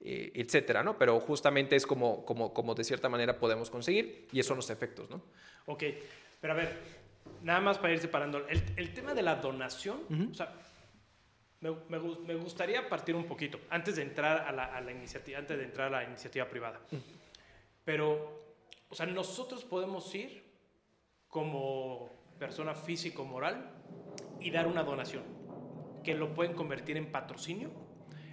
etcétera, 0.00 0.82
¿no? 0.82 0.96
Pero 0.96 1.18
justamente 1.20 1.76
es 1.76 1.86
como, 1.86 2.24
como, 2.24 2.54
como 2.54 2.74
de 2.74 2.84
cierta 2.84 3.08
manera 3.08 3.38
podemos 3.38 3.70
conseguir 3.70 4.28
y 4.32 4.38
esos 4.38 4.48
son 4.48 4.56
los 4.56 4.70
efectos, 4.70 5.10
¿no? 5.10 5.20
Ok, 5.66 5.82
pero 6.40 6.52
a 6.52 6.56
ver, 6.56 6.78
nada 7.42 7.60
más 7.60 7.78
para 7.78 7.92
ir 7.92 7.98
separando, 7.98 8.46
el, 8.48 8.62
el 8.76 8.94
tema 8.94 9.14
de 9.14 9.22
la 9.22 9.36
donación, 9.36 10.00
o 10.30 10.34
sea, 10.34 10.54
me, 11.60 11.70
me, 11.88 12.34
gustaría 12.34 12.88
partir 12.88 13.14
un 13.14 13.24
poquito, 13.24 13.60
antes 13.70 13.96
de 13.96 14.02
entrar 14.02 14.46
a 14.46 14.52
la, 14.52 14.64
a 14.64 14.80
la, 14.80 14.92
iniciativa, 14.92 15.38
antes 15.38 15.58
de 15.58 15.64
entrar 15.64 15.88
a 15.88 15.90
la 15.90 16.04
iniciativa 16.04 16.48
privada. 16.48 16.80
Pero, 17.84 18.56
o 18.88 18.94
sea, 18.94 19.06
nosotros 19.06 19.64
podemos 19.64 20.14
ir 20.14 20.42
como 21.28 22.10
persona 22.38 22.74
físico-moral 22.74 23.70
y 24.40 24.50
dar 24.50 24.66
una 24.66 24.82
donación, 24.82 25.22
que 26.02 26.14
lo 26.14 26.32
pueden 26.32 26.54
convertir 26.54 26.96
en 26.96 27.12
patrocinio. 27.12 27.70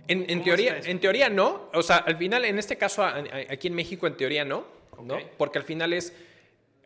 En, 0.08 0.30
en 0.30 0.42
teoría, 0.42 0.80
en 0.80 1.00
teoría 1.02 1.30
no. 1.30 1.70
O 1.74 1.84
sea, 1.84 1.98
al 1.98 2.16
final, 2.16 2.46
en 2.46 2.58
este 2.58 2.78
caso, 2.78 3.04
aquí 3.04 3.68
en 3.68 3.76
México, 3.76 4.08
en 4.08 4.16
teoría 4.16 4.46
no. 4.46 4.78
¿no? 5.04 5.18
Porque 5.38 5.60
al 5.60 5.66
final 5.66 5.94
es 5.94 6.14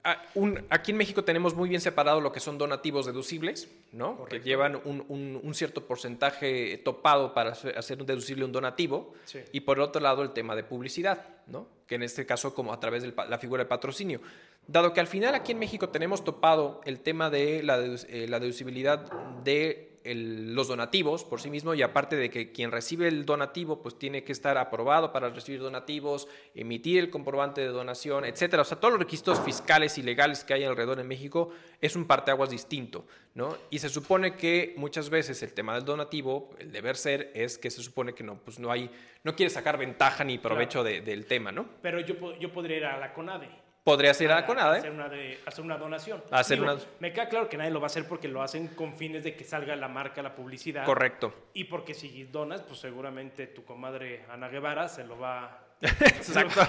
aquí 0.03 0.91
en 0.91 0.97
México 0.97 1.23
tenemos 1.23 1.55
muy 1.55 1.69
bien 1.69 1.81
separado 1.81 2.21
lo 2.21 2.31
que 2.31 2.39
son 2.39 2.57
donativos 2.57 3.05
deducibles, 3.05 3.69
¿no? 3.91 4.25
que 4.25 4.39
llevan 4.39 4.81
un, 4.83 5.53
cierto 5.53 5.85
porcentaje 5.85 6.77
topado 6.83 7.33
para 7.33 7.51
hacer 7.51 7.99
un 7.99 8.07
deducible 8.07 8.45
un 8.45 8.51
donativo, 8.51 9.13
y 9.51 9.61
por 9.61 9.79
otro 9.79 10.01
lado 10.01 10.23
el 10.23 10.31
tema 10.31 10.55
de 10.55 10.63
publicidad, 10.63 11.25
¿no? 11.47 11.67
que 11.87 11.95
en 11.95 12.03
este 12.03 12.25
caso 12.25 12.55
como 12.55 12.73
a 12.73 12.79
través 12.79 13.03
de 13.03 13.13
la 13.15 13.37
figura 13.37 13.63
de 13.63 13.69
patrocinio. 13.69 14.21
Dado 14.67 14.93
que 14.93 14.99
al 14.99 15.07
final 15.07 15.35
aquí 15.35 15.51
en 15.51 15.59
México 15.59 15.89
tenemos 15.89 16.23
topado 16.23 16.81
el 16.85 16.99
tema 17.01 17.29
de 17.29 17.63
la, 17.63 17.79
eh, 17.79 18.27
la 18.29 18.39
deducibilidad 18.39 19.11
de 19.43 19.90
los 20.03 20.67
donativos 20.67 21.23
por 21.23 21.41
sí 21.41 21.49
mismo 21.49 21.73
y 21.73 21.81
aparte 21.81 22.15
de 22.15 22.29
que 22.29 22.51
quien 22.51 22.71
recibe 22.71 23.07
el 23.07 23.25
donativo 23.25 23.81
pues 23.81 23.97
tiene 23.97 24.23
que 24.23 24.31
estar 24.31 24.57
aprobado 24.57 25.11
para 25.11 25.29
recibir 25.29 25.61
donativos, 25.61 26.27
emitir 26.55 26.99
el 26.99 27.09
comprobante 27.09 27.61
de 27.61 27.67
donación, 27.67 28.25
etcétera. 28.25 28.63
O 28.63 28.65
sea, 28.65 28.79
todos 28.79 28.93
los 28.93 29.01
requisitos 29.01 29.39
fiscales 29.39 29.97
y 29.97 30.03
legales 30.03 30.43
que 30.43 30.53
hay 30.53 30.63
alrededor 30.63 30.99
en 30.99 31.07
México 31.07 31.51
es 31.79 31.95
un 31.95 32.05
parteaguas 32.05 32.49
distinto, 32.49 33.05
¿no? 33.35 33.55
Y 33.69 33.79
se 33.79 33.89
supone 33.89 34.35
que 34.35 34.73
muchas 34.77 35.09
veces 35.09 35.41
el 35.43 35.53
tema 35.53 35.75
del 35.75 35.85
donativo, 35.85 36.49
el 36.59 36.71
deber 36.71 36.97
ser, 36.97 37.31
es 37.35 37.57
que 37.57 37.69
se 37.69 37.83
supone 37.83 38.13
que 38.13 38.23
no, 38.23 38.39
pues 38.39 38.59
no 38.59 38.71
hay, 38.71 38.89
no 39.23 39.35
quiere 39.35 39.49
sacar 39.49 39.77
ventaja 39.77 40.23
ni 40.23 40.37
provecho 40.37 40.83
del 40.83 41.25
tema, 41.25 41.51
¿no? 41.51 41.67
Pero 41.81 41.99
yo, 41.99 42.37
yo 42.39 42.51
podría 42.51 42.77
ir 42.77 42.85
a 42.85 42.97
la 42.97 43.13
CONADE 43.13 43.70
Podría 43.83 44.13
ser 44.13 44.31
a 44.31 44.45
CONADE. 44.45 44.77
Hacer 44.79 44.91
una, 44.91 45.09
de, 45.09 45.39
hacer 45.45 45.65
una 45.65 45.77
donación. 45.77 46.23
Hacer 46.29 46.61
una... 46.61 46.77
Me 46.99 47.11
queda 47.11 47.29
claro 47.29 47.49
que 47.49 47.57
nadie 47.57 47.71
lo 47.71 47.79
va 47.79 47.85
a 47.85 47.87
hacer 47.87 48.07
porque 48.07 48.27
lo 48.27 48.43
hacen 48.43 48.67
con 48.67 48.95
fines 48.95 49.23
de 49.23 49.35
que 49.35 49.43
salga 49.43 49.75
la 49.75 49.87
marca, 49.87 50.21
la 50.21 50.35
publicidad. 50.35 50.85
Correcto. 50.85 51.33
Y 51.53 51.63
porque 51.63 51.95
si 51.95 52.25
donas, 52.25 52.61
pues 52.61 52.79
seguramente 52.79 53.47
tu 53.47 53.65
comadre 53.65 54.25
Ana 54.29 54.49
Guevara 54.49 54.87
se 54.87 55.03
lo 55.03 55.17
va 55.17 55.67
Exacto. 55.81 56.61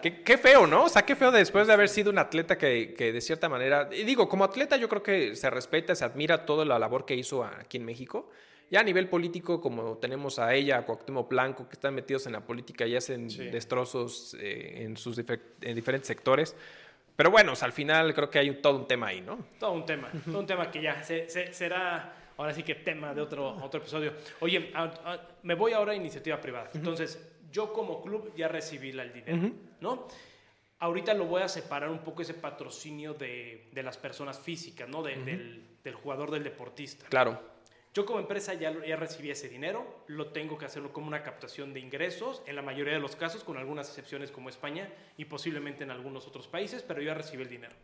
qué, 0.00 0.22
qué, 0.22 0.38
feo, 0.38 0.64
¿no? 0.68 0.84
O 0.84 0.88
sea, 0.88 1.02
qué 1.02 1.16
feo 1.16 1.32
después 1.32 1.66
de 1.66 1.72
haber 1.72 1.88
sido 1.88 2.12
un 2.12 2.18
atleta 2.18 2.56
que, 2.56 2.94
que, 2.96 3.12
de 3.12 3.20
cierta 3.20 3.48
manera, 3.48 3.88
y 3.90 4.04
digo, 4.04 4.28
como 4.28 4.44
atleta 4.44 4.76
yo 4.76 4.88
creo 4.88 5.02
que 5.02 5.34
se 5.34 5.50
respeta, 5.50 5.96
se 5.96 6.04
admira 6.04 6.46
toda 6.46 6.64
la 6.64 6.78
labor 6.78 7.04
que 7.04 7.16
hizo 7.16 7.42
aquí 7.42 7.78
en 7.78 7.84
México. 7.84 8.30
Ya 8.70 8.80
a 8.80 8.84
nivel 8.84 9.08
político, 9.08 9.60
como 9.60 9.98
tenemos 9.98 10.38
a 10.38 10.54
ella, 10.54 10.78
a 10.78 10.86
Cuauhtémoc 10.86 11.28
Blanco, 11.28 11.68
que 11.68 11.74
están 11.74 11.94
metidos 11.94 12.26
en 12.26 12.32
la 12.32 12.40
política 12.40 12.86
y 12.86 12.94
hacen 12.94 13.26
destrozos 13.28 14.36
eh, 14.38 14.84
en 14.84 14.96
sus 14.96 15.18
en 15.18 15.74
diferentes 15.74 16.06
sectores. 16.06 16.54
Pero 17.16 17.30
bueno, 17.32 17.52
al 17.60 17.72
final 17.72 18.14
creo 18.14 18.30
que 18.30 18.38
hay 18.38 18.54
todo 18.62 18.76
un 18.76 18.86
tema 18.86 19.08
ahí, 19.08 19.20
¿no? 19.20 19.38
Todo 19.58 19.72
un 19.72 19.84
tema, 19.84 20.08
todo 20.24 20.38
un 20.38 20.46
tema 20.46 20.70
que 20.70 20.80
ya 20.80 21.02
será 21.02 22.14
ahora 22.40 22.54
sí 22.54 22.62
que 22.62 22.76
tema 22.76 23.12
de 23.12 23.20
otro, 23.20 23.56
otro 23.62 23.80
episodio. 23.80 24.14
Oye, 24.40 24.72
me 25.42 25.54
voy 25.54 25.72
ahora 25.72 25.92
a 25.92 25.94
iniciativa 25.94 26.40
privada. 26.40 26.70
Entonces, 26.72 27.30
yo 27.52 27.72
como 27.72 28.02
club 28.02 28.32
ya 28.36 28.48
recibí 28.48 28.90
el 28.90 29.12
dinero, 29.12 29.52
¿no? 29.80 30.08
Ahorita 30.78 31.12
lo 31.12 31.26
voy 31.26 31.42
a 31.42 31.48
separar 31.48 31.90
un 31.90 31.98
poco 31.98 32.22
ese 32.22 32.32
patrocinio 32.32 33.12
de, 33.12 33.68
de 33.72 33.82
las 33.82 33.98
personas 33.98 34.38
físicas, 34.38 34.88
¿no? 34.88 35.02
del, 35.02 35.62
del, 35.84 35.94
jugador, 35.94 36.30
del 36.30 36.42
deportista. 36.42 37.04
Claro. 37.10 37.38
Yo 37.92 38.06
como 38.06 38.20
empresa 38.20 38.54
ya, 38.54 38.72
ya 38.86 38.94
recibí 38.96 39.30
ese 39.30 39.48
dinero, 39.48 40.04
lo 40.06 40.28
tengo 40.28 40.56
que 40.56 40.64
hacerlo 40.64 40.92
como 40.92 41.08
una 41.08 41.24
captación 41.24 41.74
de 41.74 41.80
ingresos, 41.80 42.40
en 42.46 42.54
la 42.54 42.62
mayoría 42.62 42.94
de 42.94 43.00
los 43.00 43.16
casos, 43.16 43.42
con 43.42 43.58
algunas 43.58 43.88
excepciones 43.88 44.30
como 44.30 44.48
España 44.48 44.92
y 45.16 45.24
posiblemente 45.24 45.82
en 45.82 45.90
algunos 45.90 46.28
otros 46.28 46.46
países, 46.46 46.84
pero 46.84 47.00
yo 47.00 47.08
ya 47.08 47.14
recibí 47.14 47.42
el 47.42 47.48
dinero. 47.48 47.74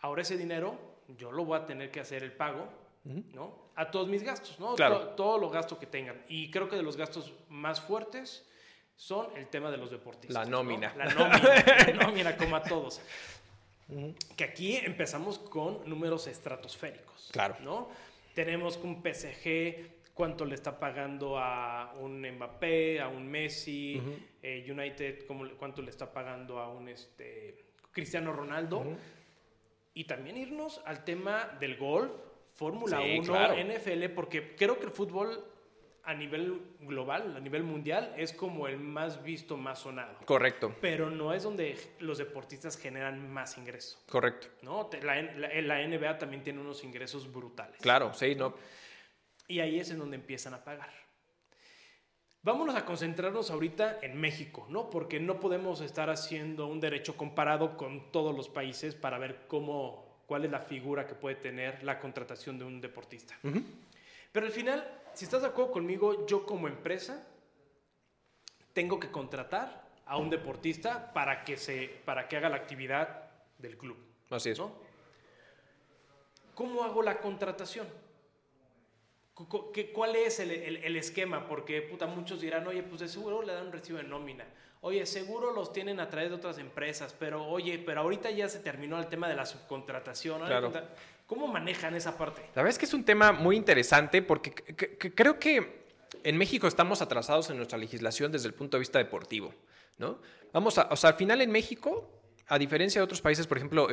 Ahora 0.00 0.22
ese 0.22 0.36
dinero 0.36 0.78
yo 1.16 1.32
lo 1.32 1.44
voy 1.44 1.58
a 1.58 1.66
tener 1.66 1.90
que 1.90 2.00
hacer 2.00 2.22
el 2.22 2.32
pago, 2.32 2.68
¿no? 3.04 3.70
A 3.74 3.90
todos 3.90 4.06
mis 4.06 4.22
gastos, 4.22 4.60
¿no? 4.60 4.74
Claro. 4.74 5.10
todos 5.10 5.40
los 5.40 5.50
gastos 5.50 5.78
que 5.78 5.86
tengan. 5.86 6.22
Y 6.28 6.50
creo 6.50 6.68
que 6.68 6.76
de 6.76 6.82
los 6.82 6.96
gastos 6.96 7.32
más 7.48 7.80
fuertes 7.80 8.46
son 8.94 9.36
el 9.36 9.48
tema 9.48 9.70
de 9.70 9.78
los 9.78 9.90
deportistas. 9.90 10.34
La 10.34 10.44
nómina. 10.44 10.94
La 10.96 11.06
nómina, 11.06 11.64
la 11.86 11.92
nómina 12.06 12.36
como 12.36 12.56
a 12.56 12.62
todos. 12.62 13.00
Que 14.36 14.44
aquí 14.44 14.76
empezamos 14.76 15.38
con 15.38 15.88
números 15.88 16.26
estratosféricos. 16.26 17.30
Claro. 17.32 17.56
¿no? 17.60 17.88
Tenemos 18.38 18.76
un 18.84 19.02
PSG, 19.02 20.14
cuánto 20.14 20.44
le 20.44 20.54
está 20.54 20.78
pagando 20.78 21.36
a 21.36 21.92
un 21.98 22.22
Mbappé, 22.22 23.00
a 23.00 23.08
un 23.08 23.26
Messi, 23.26 24.00
eh, 24.40 24.64
United, 24.70 25.26
cuánto 25.58 25.82
le 25.82 25.90
está 25.90 26.12
pagando 26.12 26.60
a 26.60 26.68
un 26.68 26.88
este, 26.88 27.56
Cristiano 27.90 28.32
Ronaldo. 28.32 28.96
Y 29.92 30.04
también 30.04 30.36
irnos 30.36 30.80
al 30.86 31.02
tema 31.02 31.56
del 31.58 31.76
golf, 31.78 32.12
Fórmula 32.54 33.00
1, 33.00 33.56
NFL, 33.56 34.04
porque 34.14 34.54
creo 34.54 34.78
que 34.78 34.86
el 34.86 34.92
fútbol 34.92 35.44
a 36.08 36.14
nivel 36.14 36.62
global, 36.80 37.36
a 37.36 37.40
nivel 37.40 37.64
mundial, 37.64 38.14
es 38.16 38.32
como 38.32 38.66
el 38.66 38.78
más 38.78 39.22
visto, 39.22 39.58
más 39.58 39.80
sonado. 39.80 40.16
Correcto. 40.24 40.74
Pero 40.80 41.10
no 41.10 41.34
es 41.34 41.42
donde 41.42 41.78
los 42.00 42.16
deportistas 42.16 42.78
generan 42.78 43.30
más 43.30 43.58
ingresos. 43.58 44.02
Correcto. 44.08 44.48
¿no? 44.62 44.88
La, 45.02 45.20
la, 45.20 45.86
NBA 45.86 46.16
también 46.16 46.42
tiene 46.42 46.62
unos 46.62 46.82
ingresos 46.82 47.30
brutales. 47.30 47.78
Claro, 47.82 48.14
sí, 48.14 48.34
¿no? 48.34 48.54
Y 49.48 49.60
ahí 49.60 49.78
es 49.78 49.90
en 49.90 49.98
donde 49.98 50.16
empiezan 50.16 50.54
a 50.54 50.64
pagar. 50.64 50.90
Vámonos 52.40 52.74
a 52.74 52.86
concentrarnos 52.86 53.50
ahorita 53.50 53.98
en 54.00 54.18
México, 54.18 54.66
¿no? 54.70 54.88
Porque 54.88 55.20
no 55.20 55.38
podemos 55.38 55.82
estar 55.82 56.08
haciendo 56.08 56.68
un 56.68 56.80
derecho 56.80 57.18
comparado 57.18 57.76
con 57.76 58.10
todos 58.10 58.34
los 58.34 58.48
países 58.48 58.94
para 58.94 59.18
ver 59.18 59.44
cómo, 59.46 60.22
cuál 60.26 60.46
es 60.46 60.50
la 60.50 60.60
figura 60.60 61.06
que 61.06 61.14
puede 61.14 61.36
tener 61.36 61.82
la 61.82 62.00
contratación 62.00 62.58
de 62.58 62.64
un 62.64 62.80
deportista. 62.80 63.36
Pero 64.32 64.46
al 64.46 64.52
final, 64.52 65.00
si 65.14 65.24
estás 65.24 65.42
de 65.42 65.48
acuerdo 65.48 65.72
conmigo, 65.72 66.26
yo 66.26 66.44
como 66.44 66.68
empresa 66.68 67.26
tengo 68.72 69.00
que 69.00 69.10
contratar 69.10 69.88
a 70.06 70.16
un 70.16 70.30
deportista 70.30 71.12
para 71.12 71.44
que, 71.44 71.56
se, 71.56 72.00
para 72.04 72.28
que 72.28 72.36
haga 72.36 72.48
la 72.48 72.56
actividad 72.56 73.30
del 73.58 73.76
club. 73.76 73.96
Así 74.30 74.50
es. 74.50 74.60
¿Cómo 76.54 76.82
hago 76.82 77.02
la 77.02 77.20
contratación? 77.20 77.86
¿Cuál 79.94 80.16
es 80.16 80.40
el, 80.40 80.50
el, 80.50 80.96
esquema? 80.96 81.46
Porque 81.46 81.82
puta, 81.82 82.06
muchos 82.06 82.40
dirán, 82.40 82.66
oye, 82.66 82.82
pues 82.82 83.00
de 83.00 83.08
seguro 83.08 83.42
le 83.42 83.52
dan 83.52 83.66
un 83.66 83.72
recibo 83.72 83.98
de 83.98 84.04
nómina. 84.04 84.44
Oye, 84.80 85.06
seguro 85.06 85.52
los 85.52 85.72
tienen 85.72 86.00
a 86.00 86.08
través 86.08 86.30
de 86.30 86.36
otras 86.36 86.58
empresas, 86.58 87.14
pero 87.18 87.46
oye, 87.46 87.78
pero 87.78 88.00
ahorita 88.00 88.30
ya 88.30 88.48
se 88.48 88.60
terminó 88.60 88.98
el 88.98 89.08
tema 89.08 89.28
de 89.28 89.36
la 89.36 89.46
subcontratación. 89.46 90.44
Claro. 90.44 90.72
¿Cómo 91.28 91.46
manejan 91.46 91.94
esa 91.94 92.16
parte? 92.16 92.40
La 92.54 92.62
verdad 92.62 92.70
es 92.70 92.78
que 92.78 92.86
es 92.86 92.94
un 92.94 93.04
tema 93.04 93.32
muy 93.32 93.54
interesante 93.54 94.22
porque 94.22 94.50
creo 94.50 95.38
que 95.38 95.84
en 96.24 96.38
México 96.38 96.66
estamos 96.66 97.02
atrasados 97.02 97.50
en 97.50 97.58
nuestra 97.58 97.76
legislación 97.76 98.32
desde 98.32 98.48
el 98.48 98.54
punto 98.54 98.78
de 98.78 98.80
vista 98.80 98.98
deportivo, 98.98 99.52
¿no? 99.98 100.20
Vamos 100.54 100.78
a, 100.78 100.88
o 100.90 100.96
sea, 100.96 101.10
al 101.10 101.16
final 101.16 101.42
en 101.42 101.50
México 101.50 102.17
a 102.50 102.58
diferencia 102.58 103.00
de 103.00 103.04
otros 103.04 103.20
países, 103.20 103.46
por 103.46 103.58
ejemplo, 103.58 103.86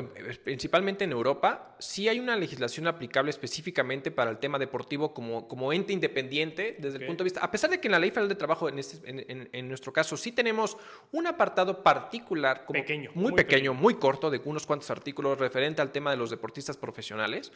principalmente 0.44 1.04
en 1.04 1.12
Europa, 1.12 1.76
sí 1.78 2.08
hay 2.08 2.20
una 2.22 2.38
legislación 2.38 2.88
aplicable 2.88 3.30
específicamente 3.30 4.12
para 4.12 4.32
el 4.32 4.38
tema 4.38 4.58
deportivo 4.58 5.14
como, 5.14 5.46
como 5.48 5.74
ente 5.74 5.92
independiente 5.92 6.78
desde 6.80 7.00
el 7.00 7.06
punto 7.06 7.24
de 7.24 7.26
vista, 7.26 7.42
a 7.42 7.52
pesar 7.52 7.70
de 7.70 7.82
que 7.82 7.90
en 7.90 7.92
la 7.92 8.00
Ley 8.00 8.12
Federal 8.12 8.30
de 8.30 8.36
Trabajo, 8.36 8.70
en, 8.70 8.80
este, 8.80 8.98
en, 9.06 9.68
nuestro 9.68 9.92
caso, 9.92 10.16
sí 10.16 10.32
tenemos 10.32 10.78
un 11.12 11.28
apartado 11.28 11.84
particular, 11.84 12.64
como 12.66 12.80
pequeño, 12.80 13.12
muy, 13.14 13.34
pequeño, 13.34 13.74
muy 13.74 13.96
corto, 13.96 14.32
de 14.32 14.42
unos 14.46 14.66
cuantos 14.66 14.90
artículos 14.90 15.38
referente 15.38 15.82
al 15.82 15.92
tema 15.92 16.12
de 16.12 16.18
los 16.18 16.30
deportistas 16.30 16.78
profesionales. 16.78 17.52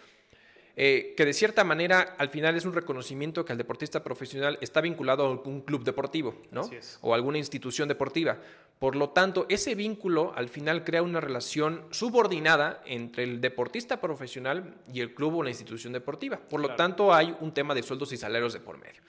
Eh, 0.82 1.14
que 1.18 1.26
de 1.26 1.34
cierta 1.34 1.66
manera 1.66 2.16
al 2.18 2.30
final 2.30 2.56
es 2.56 2.64
un 2.64 2.72
reconocimiento 2.72 3.44
que 3.44 3.52
el 3.52 3.58
deportista 3.58 4.02
profesional 4.02 4.58
está 4.62 4.80
vinculado 4.80 5.26
a 5.26 5.30
un 5.30 5.60
club 5.60 5.84
deportivo, 5.84 6.42
¿no? 6.52 6.70
O 7.02 7.14
alguna 7.14 7.38
institución 7.38 7.90
deportiva. 7.90 8.38
Por 8.80 8.96
lo 8.96 9.10
tanto, 9.10 9.46
ese 9.50 9.76
vínculo 9.76 10.32
al 10.38 10.48
final 10.48 10.86
crea 10.86 11.04
una 11.04 11.20
relación 11.20 11.84
subordinada 11.90 12.82
entre 12.86 13.26
el 13.26 13.42
deportista 13.42 14.00
profesional 14.00 14.76
y 14.94 15.02
el 15.02 15.14
club 15.14 15.36
o 15.36 15.44
la 15.44 15.50
institución 15.50 15.92
deportiva. 15.92 16.38
Por 16.38 16.62
lo 16.62 16.74
tanto, 16.76 17.14
hay 17.14 17.36
un 17.42 17.54
tema 17.54 17.76
de 17.76 17.84
sueldos 17.84 18.14
y 18.14 18.18
salarios 18.18 18.54
de 18.54 18.62
por 18.62 18.78
medio. 18.78 19.02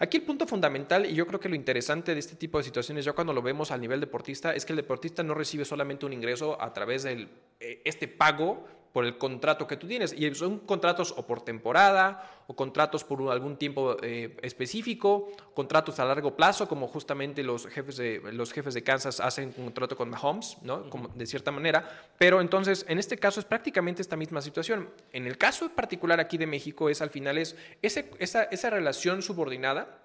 Aquí 0.00 0.18
el 0.18 0.24
punto 0.24 0.46
fundamental, 0.46 1.06
y 1.06 1.14
yo 1.14 1.26
creo 1.26 1.40
que 1.40 1.48
lo 1.48 1.54
interesante 1.54 2.12
de 2.12 2.20
este 2.20 2.36
tipo 2.36 2.58
de 2.58 2.64
situaciones, 2.64 3.02
ya 3.02 3.14
cuando 3.14 3.32
lo 3.32 3.40
vemos 3.40 3.70
al 3.70 3.80
nivel 3.80 3.98
deportista, 3.98 4.54
es 4.54 4.66
que 4.66 4.74
el 4.74 4.76
deportista 4.76 5.22
no 5.22 5.32
recibe 5.32 5.64
solamente 5.64 6.04
un 6.04 6.12
ingreso 6.12 6.60
a 6.60 6.74
través 6.74 7.04
de 7.04 7.28
eh, 7.60 7.80
este 7.86 8.08
pago 8.08 8.68
por 8.94 9.04
el 9.04 9.18
contrato 9.18 9.66
que 9.66 9.76
tú 9.76 9.88
tienes. 9.88 10.12
Y 10.12 10.32
son 10.36 10.60
contratos 10.60 11.12
o 11.16 11.26
por 11.26 11.42
temporada, 11.42 12.44
o 12.46 12.54
contratos 12.54 13.02
por 13.02 13.28
algún 13.28 13.56
tiempo 13.56 13.96
eh, 14.00 14.36
específico, 14.40 15.32
contratos 15.52 15.98
a 15.98 16.04
largo 16.04 16.36
plazo, 16.36 16.68
como 16.68 16.86
justamente 16.86 17.42
los 17.42 17.66
jefes 17.66 17.96
de, 17.96 18.22
los 18.32 18.52
jefes 18.52 18.72
de 18.72 18.84
Kansas 18.84 19.18
hacen 19.18 19.52
un 19.58 19.64
contrato 19.64 19.96
con 19.96 20.10
Mahomes, 20.10 20.58
¿no? 20.62 20.88
Como, 20.90 21.08
de 21.08 21.26
cierta 21.26 21.50
manera. 21.50 22.12
Pero 22.18 22.40
entonces, 22.40 22.86
en 22.88 23.00
este 23.00 23.18
caso 23.18 23.40
es 23.40 23.46
prácticamente 23.46 24.00
esta 24.00 24.16
misma 24.16 24.40
situación. 24.40 24.88
En 25.12 25.26
el 25.26 25.38
caso 25.38 25.68
particular 25.70 26.20
aquí 26.20 26.38
de 26.38 26.46
México 26.46 26.88
es 26.88 27.02
al 27.02 27.10
final 27.10 27.36
es 27.36 27.56
ese, 27.82 28.12
esa, 28.20 28.44
esa 28.44 28.70
relación 28.70 29.22
subordinada 29.22 30.04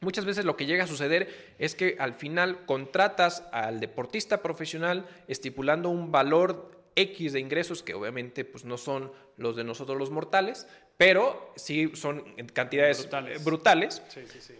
Muchas 0.00 0.26
veces 0.26 0.44
lo 0.44 0.56
que 0.56 0.66
llega 0.66 0.84
a 0.84 0.86
suceder 0.86 1.54
es 1.58 1.74
que 1.74 1.96
al 1.98 2.12
final 2.12 2.66
contratas 2.66 3.44
al 3.50 3.80
deportista 3.80 4.42
profesional 4.42 5.06
estipulando 5.26 5.88
un 5.88 6.12
valor 6.12 6.75
X 6.96 7.34
de 7.34 7.40
ingresos 7.40 7.82
que 7.82 7.94
obviamente 7.94 8.44
pues, 8.44 8.64
no 8.64 8.78
son 8.78 9.12
los 9.36 9.54
de 9.54 9.64
nosotros 9.64 9.98
los 9.98 10.10
mortales, 10.10 10.66
pero 10.96 11.52
sí 11.56 11.92
son 11.94 12.24
cantidades 12.52 13.08
brutales, 13.44 14.02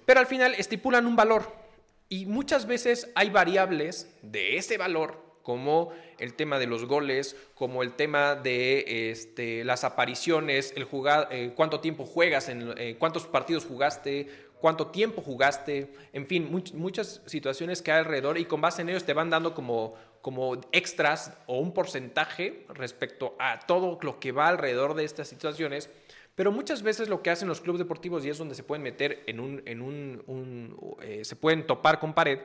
pero 0.05 0.20
al 0.20 0.27
final 0.27 0.55
estipulan 0.55 1.07
un 1.07 1.16
valor. 1.16 1.66
Y 2.09 2.27
muchas 2.27 2.66
veces 2.66 3.11
hay 3.16 3.31
variables 3.31 4.14
de 4.22 4.59
ese 4.59 4.79
valor 4.79 5.27
como 5.42 5.92
el 6.18 6.35
tema 6.35 6.59
de 6.59 6.66
los 6.66 6.87
goles, 6.87 7.37
como 7.55 7.83
el 7.83 7.94
tema 7.94 8.35
de 8.35 9.11
este, 9.11 9.64
las 9.64 9.85
apariciones, 9.85 10.72
el 10.77 10.85
jugar, 10.85 11.29
eh, 11.31 11.53
cuánto 11.55 11.81
tiempo 11.81 12.05
juegas, 12.05 12.49
en, 12.49 12.75
eh, 12.77 12.96
cuántos 12.99 13.27
partidos 13.27 13.64
jugaste, 13.64 14.29
cuánto 14.61 14.88
tiempo 14.88 15.22
jugaste, 15.22 15.92
en 16.12 16.27
fin, 16.27 16.49
muchas 16.75 17.22
situaciones 17.27 17.81
que 17.81 17.92
hay 17.92 18.01
alrededor 18.01 18.38
y 18.38 18.44
con 18.46 18.61
base 18.61 18.83
en 18.83 18.88
ellos 18.88 19.05
te 19.05 19.12
van 19.12 19.31
dando 19.31 19.55
como, 19.55 19.94
como 20.22 20.61
extras 20.72 21.37
o 21.46 21.59
un 21.59 21.72
porcentaje 21.72 22.66
respecto 22.68 23.37
a 23.38 23.61
todo 23.61 23.98
lo 24.02 24.18
que 24.20 24.33
va 24.33 24.48
alrededor 24.48 24.94
de 24.94 25.05
estas 25.05 25.29
situaciones. 25.29 25.90
Pero 26.35 26.52
muchas 26.52 26.83
veces 26.83 27.09
lo 27.09 27.22
que 27.22 27.31
hacen 27.31 27.48
los 27.48 27.61
clubes 27.61 27.79
deportivos, 27.79 28.24
y 28.24 28.29
es 28.29 28.38
donde 28.38 28.55
se 28.55 28.62
pueden 28.62 28.83
meter 28.83 29.22
en 29.26 29.40
un, 29.40 29.62
en 29.64 29.81
un, 29.81 30.96
eh, 31.00 31.24
se 31.24 31.35
pueden 31.35 31.66
topar 31.66 31.98
con 31.98 32.12
pared, 32.12 32.40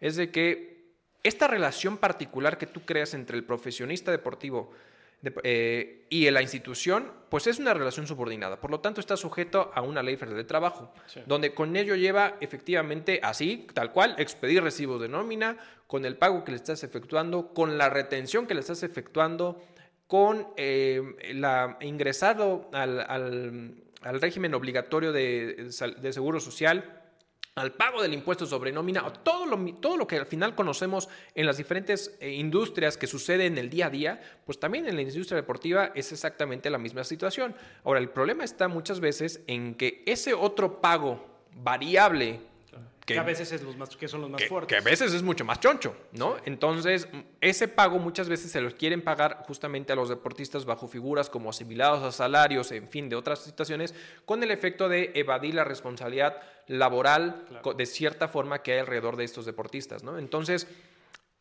es 0.00 0.16
de 0.16 0.30
que 0.30 0.76
esta 1.22 1.46
relación 1.46 1.96
particular 1.96 2.58
que 2.58 2.66
tú 2.66 2.84
creas 2.84 3.14
entre 3.14 3.36
el 3.36 3.44
profesionista 3.44 4.10
deportivo 4.10 4.72
eh, 5.42 6.06
y 6.08 6.30
la 6.30 6.42
institución, 6.42 7.10
pues 7.28 7.46
es 7.46 7.58
una 7.58 7.74
relación 7.74 8.06
subordinada. 8.06 8.60
Por 8.60 8.70
lo 8.70 8.80
tanto, 8.80 9.00
está 9.00 9.16
sujeto 9.16 9.70
a 9.74 9.82
una 9.82 10.02
ley 10.02 10.16
federal 10.16 10.36
de 10.36 10.44
trabajo, 10.44 10.92
donde 11.26 11.54
con 11.54 11.74
ello 11.76 11.94
lleva 11.96 12.36
efectivamente 12.40 13.20
así, 13.22 13.66
tal 13.74 13.92
cual, 13.92 14.14
expedir 14.18 14.62
recibos 14.62 15.00
de 15.00 15.08
nómina, 15.08 15.56
con 15.86 16.04
el 16.04 16.16
pago 16.16 16.44
que 16.44 16.52
le 16.52 16.56
estás 16.56 16.82
efectuando, 16.84 17.52
con 17.54 17.78
la 17.78 17.88
retención 17.88 18.46
que 18.46 18.54
le 18.54 18.60
estás 18.60 18.82
efectuando, 18.82 19.62
con 20.06 20.48
eh, 20.56 21.02
la 21.34 21.78
ingresado 21.80 22.70
al, 22.72 23.00
al, 23.00 24.20
régimen 24.20 24.54
obligatorio 24.54 25.12
de, 25.12 25.70
de 26.00 26.12
seguro 26.12 26.38
social 26.38 27.05
al 27.56 27.72
pago 27.72 28.02
del 28.02 28.12
impuesto 28.12 28.44
sobre 28.44 28.70
nómina, 28.70 29.02
todo 29.22 29.46
lo, 29.46 29.56
todo 29.76 29.96
lo 29.96 30.06
que 30.06 30.18
al 30.18 30.26
final 30.26 30.54
conocemos 30.54 31.08
en 31.34 31.46
las 31.46 31.56
diferentes 31.56 32.14
eh, 32.20 32.32
industrias 32.32 32.98
que 32.98 33.06
sucede 33.06 33.46
en 33.46 33.56
el 33.56 33.70
día 33.70 33.86
a 33.86 33.90
día, 33.90 34.20
pues 34.44 34.60
también 34.60 34.86
en 34.86 34.94
la 34.94 35.00
industria 35.00 35.36
deportiva 35.36 35.90
es 35.94 36.12
exactamente 36.12 36.68
la 36.68 36.76
misma 36.76 37.02
situación. 37.02 37.54
Ahora, 37.82 38.00
el 38.00 38.10
problema 38.10 38.44
está 38.44 38.68
muchas 38.68 39.00
veces 39.00 39.40
en 39.46 39.74
que 39.74 40.02
ese 40.04 40.34
otro 40.34 40.82
pago 40.82 41.26
variable 41.54 42.40
que, 43.06 43.18
a 43.18 43.22
veces 43.22 43.52
es 43.52 43.62
los 43.62 43.76
más, 43.76 43.96
que 43.96 44.08
son 44.08 44.20
los 44.20 44.30
más 44.30 44.44
fuertes. 44.46 44.68
Que 44.68 44.76
a 44.76 44.84
veces 44.84 45.14
es 45.14 45.22
mucho 45.22 45.44
más 45.44 45.60
choncho, 45.60 45.96
¿no? 46.10 46.36
Entonces, 46.44 47.08
ese 47.40 47.68
pago 47.68 47.98
muchas 48.00 48.28
veces 48.28 48.50
se 48.50 48.60
los 48.60 48.74
quieren 48.74 49.00
pagar 49.00 49.44
justamente 49.46 49.92
a 49.92 49.96
los 49.96 50.08
deportistas 50.08 50.64
bajo 50.64 50.88
figuras 50.88 51.30
como 51.30 51.50
asimilados 51.50 52.02
a 52.02 52.10
salarios, 52.10 52.72
en 52.72 52.88
fin, 52.88 53.08
de 53.08 53.14
otras 53.14 53.44
situaciones, 53.44 53.94
con 54.24 54.42
el 54.42 54.50
efecto 54.50 54.88
de 54.88 55.12
evadir 55.14 55.54
la 55.54 55.62
responsabilidad 55.62 56.42
laboral 56.66 57.46
de 57.76 57.86
cierta 57.86 58.26
forma 58.26 58.62
que 58.62 58.72
hay 58.72 58.78
alrededor 58.80 59.16
de 59.16 59.22
estos 59.22 59.46
deportistas, 59.46 60.02
¿no? 60.02 60.18
Entonces, 60.18 60.66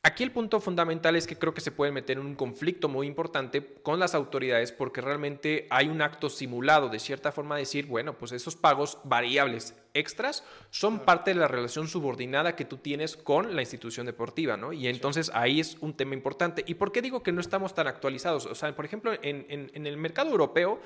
Aquí 0.07 0.21
el 0.21 0.29
punto 0.29 0.59
fundamental 0.59 1.15
es 1.15 1.25
que 1.25 1.35
creo 1.35 1.55
que 1.55 1.61
se 1.61 1.71
puede 1.71 1.91
meter 1.91 2.19
en 2.19 2.27
un 2.27 2.35
conflicto 2.35 2.87
muy 2.87 3.07
importante 3.07 3.73
con 3.81 3.99
las 3.99 4.13
autoridades 4.13 4.71
porque 4.71 5.01
realmente 5.01 5.65
hay 5.71 5.87
un 5.87 5.99
acto 6.03 6.29
simulado, 6.29 6.89
de 6.89 6.99
cierta 6.99 7.31
forma 7.31 7.57
decir, 7.57 7.87
bueno, 7.87 8.13
pues 8.15 8.31
esos 8.31 8.55
pagos 8.55 8.99
variables 9.03 9.73
extras 9.95 10.43
son 10.69 10.99
parte 10.99 11.33
de 11.33 11.39
la 11.39 11.47
relación 11.47 11.87
subordinada 11.87 12.55
que 12.55 12.65
tú 12.65 12.77
tienes 12.77 13.17
con 13.17 13.55
la 13.55 13.63
institución 13.63 14.05
deportiva, 14.05 14.57
¿no? 14.57 14.73
Y 14.73 14.89
entonces 14.89 15.31
ahí 15.33 15.59
es 15.59 15.75
un 15.81 15.97
tema 15.97 16.13
importante. 16.13 16.63
¿Y 16.67 16.75
por 16.75 16.91
qué 16.91 17.01
digo 17.01 17.23
que 17.23 17.31
no 17.31 17.41
estamos 17.41 17.73
tan 17.73 17.87
actualizados? 17.87 18.45
O 18.45 18.53
sea, 18.53 18.75
por 18.75 18.85
ejemplo, 18.85 19.11
en, 19.23 19.47
en 19.49 19.87
el 19.87 19.97
mercado 19.97 20.29
europeo 20.29 20.79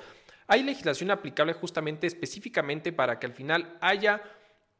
hay 0.46 0.62
legislación 0.62 1.10
aplicable 1.10 1.52
justamente 1.52 2.06
específicamente 2.06 2.90
para 2.90 3.18
que 3.18 3.26
al 3.26 3.34
final 3.34 3.76
haya 3.82 4.22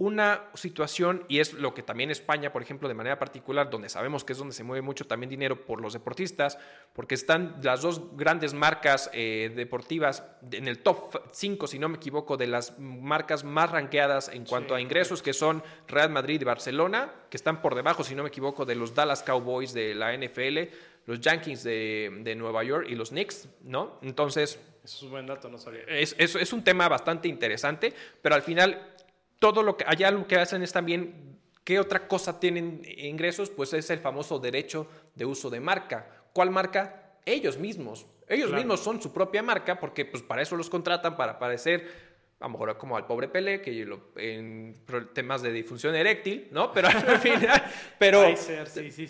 una 0.00 0.44
situación, 0.54 1.24
y 1.28 1.40
es 1.40 1.52
lo 1.52 1.74
que 1.74 1.82
también 1.82 2.10
España, 2.10 2.54
por 2.54 2.62
ejemplo, 2.62 2.88
de 2.88 2.94
manera 2.94 3.18
particular, 3.18 3.68
donde 3.68 3.90
sabemos 3.90 4.24
que 4.24 4.32
es 4.32 4.38
donde 4.38 4.54
se 4.54 4.64
mueve 4.64 4.80
mucho 4.80 5.06
también 5.06 5.28
dinero 5.28 5.66
por 5.66 5.82
los 5.82 5.92
deportistas, 5.92 6.56
porque 6.94 7.14
están 7.14 7.56
las 7.62 7.82
dos 7.82 8.16
grandes 8.16 8.54
marcas 8.54 9.10
eh, 9.12 9.52
deportivas 9.54 10.24
en 10.52 10.68
el 10.68 10.78
top 10.78 11.20
5, 11.32 11.66
si 11.66 11.78
no 11.78 11.90
me 11.90 11.98
equivoco, 11.98 12.38
de 12.38 12.46
las 12.46 12.78
marcas 12.78 13.44
más 13.44 13.70
ranqueadas 13.70 14.30
en 14.30 14.46
cuanto 14.46 14.74
a 14.74 14.80
ingresos, 14.80 15.20
que 15.20 15.34
son 15.34 15.62
Real 15.86 16.08
Madrid 16.08 16.40
y 16.40 16.44
Barcelona, 16.44 17.12
que 17.28 17.36
están 17.36 17.60
por 17.60 17.74
debajo, 17.74 18.02
si 18.02 18.14
no 18.14 18.22
me 18.22 18.30
equivoco, 18.30 18.64
de 18.64 18.76
los 18.76 18.94
Dallas 18.94 19.22
Cowboys 19.22 19.74
de 19.74 19.94
la 19.94 20.16
NFL, 20.16 20.60
los 21.04 21.20
Yankees 21.20 21.62
de, 21.62 22.34
Nueva 22.38 22.64
York 22.64 22.86
y 22.88 22.94
los 22.94 23.10
Knicks, 23.10 23.50
¿no? 23.64 23.98
Entonces... 24.00 24.58
Eso 24.82 24.96
es 24.96 25.02
un 25.02 25.10
buen 25.10 25.26
dato, 25.26 25.50
no 25.50 25.58
sabía. 25.58 25.82
Es, 25.86 26.14
es 26.18 26.52
un 26.54 26.64
tema 26.64 26.88
bastante 26.88 27.28
interesante, 27.28 27.92
pero 28.22 28.34
al 28.34 28.40
final 28.40 28.96
todo 29.40 29.64
lo 29.64 29.76
que 29.76 29.85
allá 29.88 30.12
lo 30.12 30.29
que 30.29 30.37
hacen 30.37 30.62
es 30.62 30.72
también 30.72 31.40
qué 31.64 31.81
otra 31.81 32.07
cosa 32.07 32.38
tienen 32.38 32.83
ingresos, 32.96 33.50
pues 33.50 33.72
es 33.72 33.90
el 33.90 33.98
famoso 33.98 34.38
derecho 34.38 34.87
de 35.16 35.24
uso 35.24 35.50
de 35.50 35.59
marca. 35.59 36.09
¿Cuál 36.33 36.50
marca? 36.50 37.16
Ellos 37.24 37.59
mismos. 37.59 38.07
Ellos 38.29 38.53
mismos 38.53 38.79
son 38.81 39.03
su 39.03 39.12
propia 39.12 39.42
marca 39.42 39.81
porque 39.81 40.05
pues 40.05 40.22
para 40.22 40.42
eso 40.42 40.57
los 40.57 40.70
contratan 40.70 41.16
para 41.16 41.33
aparecer 41.33 42.10
a 42.40 42.44
lo 42.44 42.50
mejor 42.50 42.79
como 42.79 42.96
al 42.96 43.07
pobre 43.07 43.29
Pelé, 43.29 43.61
que 43.61 43.70
lo, 43.85 44.12
en 44.16 44.74
temas 45.12 45.42
de 45.42 45.53
disfunción 45.53 45.94
eréctil, 45.94 46.48
¿no? 46.50 46.72
Pero 46.72 46.88
al 46.88 47.18
final, 47.20 47.62
pero, 47.98 48.35
ser, 48.35 48.66
sí, 48.66 48.90
sí, 48.90 49.07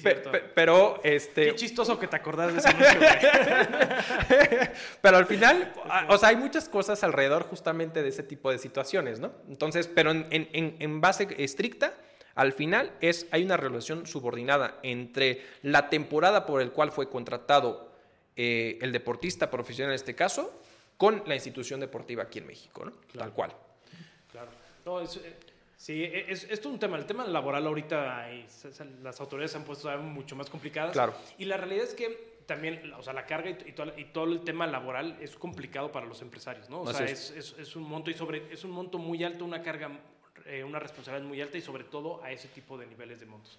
pero, 0.54 1.00
este... 1.04 1.46
Qué 1.46 1.54
chistoso 1.54 1.96
que 1.96 2.08
te 2.08 2.16
acordás 2.16 2.52
de 2.52 2.68
anuncio, 2.68 3.00
pero 5.00 5.16
al 5.16 5.26
final, 5.26 5.72
o 6.08 6.18
sea, 6.18 6.30
hay 6.30 6.36
muchas 6.36 6.68
cosas 6.68 7.04
alrededor 7.04 7.44
justamente 7.44 8.02
de 8.02 8.08
ese 8.08 8.24
tipo 8.24 8.50
de 8.50 8.58
situaciones, 8.58 9.20
¿no? 9.20 9.30
Entonces, 9.48 9.86
pero 9.86 10.10
en, 10.10 10.26
en, 10.30 10.76
en 10.80 11.00
base 11.00 11.28
estricta, 11.38 11.94
al 12.34 12.52
final 12.52 12.92
es, 13.00 13.28
hay 13.30 13.44
una 13.44 13.56
relación 13.56 14.06
subordinada 14.06 14.80
entre 14.82 15.42
la 15.62 15.88
temporada 15.88 16.46
por 16.46 16.62
el 16.62 16.72
cual 16.72 16.90
fue 16.90 17.08
contratado 17.08 17.92
eh, 18.36 18.78
el 18.80 18.90
deportista 18.92 19.50
profesional 19.50 19.92
en 19.92 19.96
este 19.96 20.14
caso 20.14 20.59
con 21.00 21.22
la 21.24 21.34
institución 21.34 21.80
deportiva 21.80 22.24
aquí 22.24 22.40
en 22.40 22.46
México, 22.46 22.84
¿no? 22.84 22.92
Tal 23.18 23.32
cual. 23.32 23.56
Claro. 24.30 24.50
No, 24.84 25.00
es, 25.00 25.16
eh, 25.16 25.34
sí, 25.74 26.04
e, 26.04 26.30
es, 26.30 26.44
es, 26.44 26.62
un 26.66 26.78
tema. 26.78 26.98
El 26.98 27.06
tema 27.06 27.24
laboral 27.24 27.66
ahorita 27.66 28.28
las 29.02 29.18
autoridades 29.18 29.52
se 29.52 29.56
han 29.56 29.64
puesto 29.64 29.90
mucho 29.96 30.36
más 30.36 30.50
complicadas. 30.50 30.92
Claro. 30.92 31.14
Y 31.38 31.46
la 31.46 31.56
realidad 31.56 31.84
es 31.84 31.94
que 31.94 32.42
también, 32.44 32.92
o 32.92 33.02
sea, 33.02 33.14
la 33.14 33.24
carga 33.24 33.48
y, 33.48 33.72
todo, 33.72 33.98
y, 33.98 34.04
todo, 34.04 34.24
el 34.26 34.40
tema 34.42 34.66
laboral 34.66 35.16
es 35.22 35.36
complicado 35.36 35.90
para 35.90 36.04
los 36.04 36.20
empresarios, 36.20 36.68
¿no? 36.68 36.82
O 36.82 36.92
sea, 36.92 37.06
es. 37.06 37.30
Es, 37.30 37.54
es, 37.58 37.76
un 37.76 37.84
monto 37.84 38.10
y 38.10 38.14
sobre, 38.14 38.52
es 38.52 38.62
un 38.64 38.70
monto 38.70 38.98
muy 38.98 39.24
alto, 39.24 39.46
una 39.46 39.62
carga, 39.62 39.90
eh, 40.44 40.62
una 40.62 40.80
responsabilidad 40.80 41.26
muy 41.26 41.40
alta 41.40 41.56
y 41.56 41.62
sobre 41.62 41.84
todo 41.84 42.22
a 42.22 42.30
ese 42.30 42.48
tipo 42.48 42.76
de 42.76 42.86
niveles 42.86 43.20
de 43.20 43.24
montos. 43.24 43.58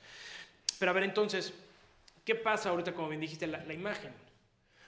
Pero 0.78 0.92
a 0.92 0.94
ver, 0.94 1.06
entonces, 1.06 1.56
¿qué 2.24 2.36
pasa 2.36 2.70
ahorita, 2.70 2.94
como 2.94 3.10
bien 3.10 3.22
dijiste, 3.22 3.48
la, 3.48 3.66
la 3.66 3.74
imagen? 3.74 4.12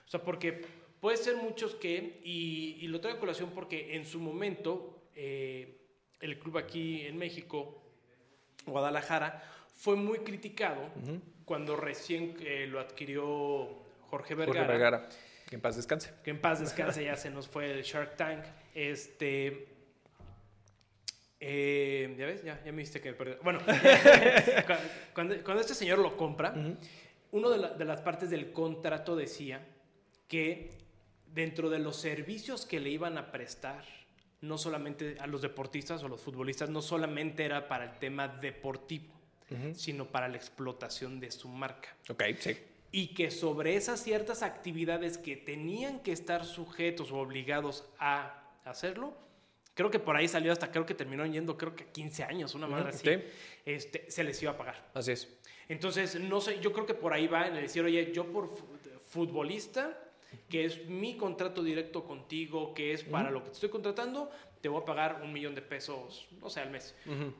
O 0.05 0.09
sea, 0.11 0.21
porque 0.21 0.82
puede 1.03 1.17
ser 1.17 1.35
muchos 1.35 1.75
que, 1.75 2.21
y, 2.23 2.77
y 2.79 2.87
lo 2.87 3.01
traigo 3.01 3.17
a 3.17 3.19
colación 3.19 3.49
porque 3.49 3.97
en 3.97 4.05
su 4.05 4.21
momento, 4.21 5.09
eh, 5.13 5.81
el 6.21 6.39
club 6.39 6.57
aquí 6.57 7.01
en 7.01 7.17
México, 7.17 7.83
Guadalajara, 8.65 9.43
fue 9.75 9.97
muy 9.97 10.19
criticado 10.19 10.81
uh 10.81 10.99
-huh. 11.01 11.21
cuando 11.43 11.75
recién 11.75 12.37
eh, 12.39 12.67
lo 12.67 12.79
adquirió 12.79 13.83
Jorge 14.09 14.33
Vergara. 14.33 14.59
Jorge 14.61 14.71
Vergara. 14.71 15.09
Que 15.49 15.55
en 15.55 15.61
paz 15.61 15.75
descanse. 15.75 16.13
Que 16.23 16.29
en 16.29 16.39
paz 16.39 16.61
descanse, 16.61 17.03
ya 17.03 17.17
se 17.17 17.29
nos 17.29 17.49
fue 17.49 17.69
el 17.69 17.83
Shark 17.83 18.15
Tank. 18.15 18.45
Este. 18.73 19.67
Eh, 21.41 22.15
ya 22.17 22.25
ves, 22.27 22.43
ya, 22.45 22.63
ya 22.63 22.71
me 22.71 22.77
viste 22.77 23.01
que 23.01 23.11
me 23.11 23.35
Bueno, 23.43 23.59
cuando, 25.13 25.35
cuando, 25.43 25.59
este 25.59 25.73
señor 25.73 25.99
lo 25.99 26.15
compra, 26.15 26.53
uh 26.55 26.59
-huh. 26.59 26.77
una 27.31 27.49
de, 27.49 27.57
la, 27.57 27.69
de 27.71 27.83
las 27.83 27.99
partes 27.99 28.29
del 28.29 28.53
contrato 28.53 29.17
decía 29.17 29.67
que 30.29 30.82
dentro 31.33 31.69
de 31.69 31.79
los 31.79 31.95
servicios 31.97 32.65
que 32.65 32.79
le 32.79 32.89
iban 32.89 33.17
a 33.17 33.31
prestar, 33.31 33.83
no 34.41 34.57
solamente 34.57 35.17
a 35.19 35.27
los 35.27 35.41
deportistas 35.41 36.03
o 36.03 36.07
los 36.07 36.21
futbolistas, 36.21 36.69
no 36.69 36.81
solamente 36.81 37.45
era 37.45 37.67
para 37.67 37.85
el 37.85 37.99
tema 37.99 38.27
deportivo, 38.27 39.13
uh 39.49 39.53
-huh. 39.55 39.73
sino 39.73 40.05
para 40.05 40.27
la 40.27 40.37
explotación 40.37 41.19
de 41.19 41.31
su 41.31 41.47
marca. 41.47 41.95
Ok, 42.09 42.23
sí 42.39 42.57
y 42.95 43.07
que 43.15 43.31
sobre 43.31 43.75
esas 43.75 44.03
ciertas 44.03 44.43
actividades 44.43 45.17
que 45.17 45.35
tenían 45.35 45.99
que 46.01 46.11
estar 46.11 46.45
sujetos 46.45 47.11
o 47.11 47.17
obligados 47.17 47.85
a 47.97 48.43
hacerlo, 48.65 49.17
creo 49.73 49.89
que 49.89 49.97
por 49.97 50.15
ahí 50.15 50.27
salió 50.27 50.51
hasta, 50.51 50.71
creo 50.71 50.85
que 50.85 50.93
terminó 50.93 51.25
yendo, 51.25 51.57
creo 51.57 51.75
que 51.75 51.87
15 51.87 52.23
años, 52.23 52.53
una 52.53 52.67
madre 52.67 52.89
así, 52.89 53.03
sí. 53.03 53.23
este, 53.65 54.11
se 54.11 54.23
les 54.23 54.39
iba 54.43 54.51
a 54.51 54.57
pagar. 54.57 54.91
Así 54.93 55.11
es. 55.11 55.27
Entonces, 55.67 56.19
no 56.19 56.39
sé, 56.39 56.59
yo 56.59 56.71
creo 56.71 56.85
que 56.85 56.93
por 56.93 57.13
ahí 57.13 57.25
va 57.25 57.47
en 57.47 57.55
el 57.55 57.63
decir, 57.63 57.83
oye, 57.83 58.11
yo 58.13 58.31
por 58.31 58.47
futbolista, 59.05 59.99
que 60.49 60.65
es 60.65 60.85
mi 60.87 61.17
contrato 61.17 61.63
directo 61.63 62.03
contigo, 62.03 62.73
que 62.73 62.93
es 62.93 63.03
para 63.03 63.29
uh 63.29 63.31
-huh. 63.31 63.33
lo 63.33 63.43
que 63.43 63.49
te 63.49 63.53
estoy 63.55 63.69
contratando, 63.69 64.29
te 64.61 64.69
voy 64.69 64.81
a 64.81 64.85
pagar 64.85 65.21
un 65.23 65.33
millón 65.33 65.55
de 65.55 65.61
pesos, 65.61 66.27
no 66.41 66.49
sé, 66.49 66.61
al 66.61 66.71
mes. 66.71 66.95
Uh 67.05 67.11
-huh 67.11 67.33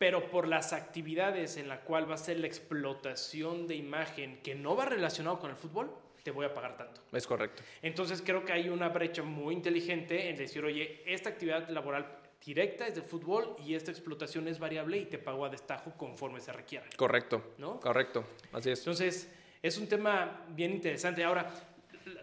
pero 0.00 0.30
por 0.30 0.48
las 0.48 0.72
actividades 0.72 1.58
en 1.58 1.68
la 1.68 1.82
cual 1.82 2.10
va 2.10 2.14
a 2.14 2.16
ser 2.16 2.40
la 2.40 2.46
explotación 2.46 3.66
de 3.66 3.74
imagen 3.74 4.40
que 4.42 4.54
no 4.54 4.74
va 4.74 4.86
relacionado 4.86 5.38
con 5.38 5.50
el 5.50 5.56
fútbol, 5.56 5.90
te 6.22 6.30
voy 6.30 6.46
a 6.46 6.54
pagar 6.54 6.78
tanto. 6.78 7.02
Es 7.12 7.26
correcto. 7.26 7.62
Entonces 7.82 8.22
creo 8.24 8.42
que 8.42 8.54
hay 8.54 8.70
una 8.70 8.88
brecha 8.88 9.22
muy 9.22 9.54
inteligente 9.54 10.30
en 10.30 10.36
decir, 10.36 10.64
oye, 10.64 11.02
esta 11.04 11.28
actividad 11.28 11.68
laboral 11.68 12.18
directa 12.42 12.86
es 12.86 12.94
de 12.94 13.02
fútbol 13.02 13.54
y 13.62 13.74
esta 13.74 13.90
explotación 13.90 14.48
es 14.48 14.58
variable 14.58 14.96
y 14.96 15.04
te 15.04 15.18
pago 15.18 15.44
a 15.44 15.50
destajo 15.50 15.92
conforme 15.98 16.40
se 16.40 16.52
requiera. 16.54 16.86
Correcto. 16.96 17.52
¿No? 17.58 17.78
Correcto. 17.78 18.24
Así 18.52 18.70
es. 18.70 18.78
Entonces, 18.78 19.30
es 19.62 19.76
un 19.76 19.86
tema 19.86 20.46
bien 20.48 20.72
interesante. 20.72 21.22
Ahora, 21.22 21.52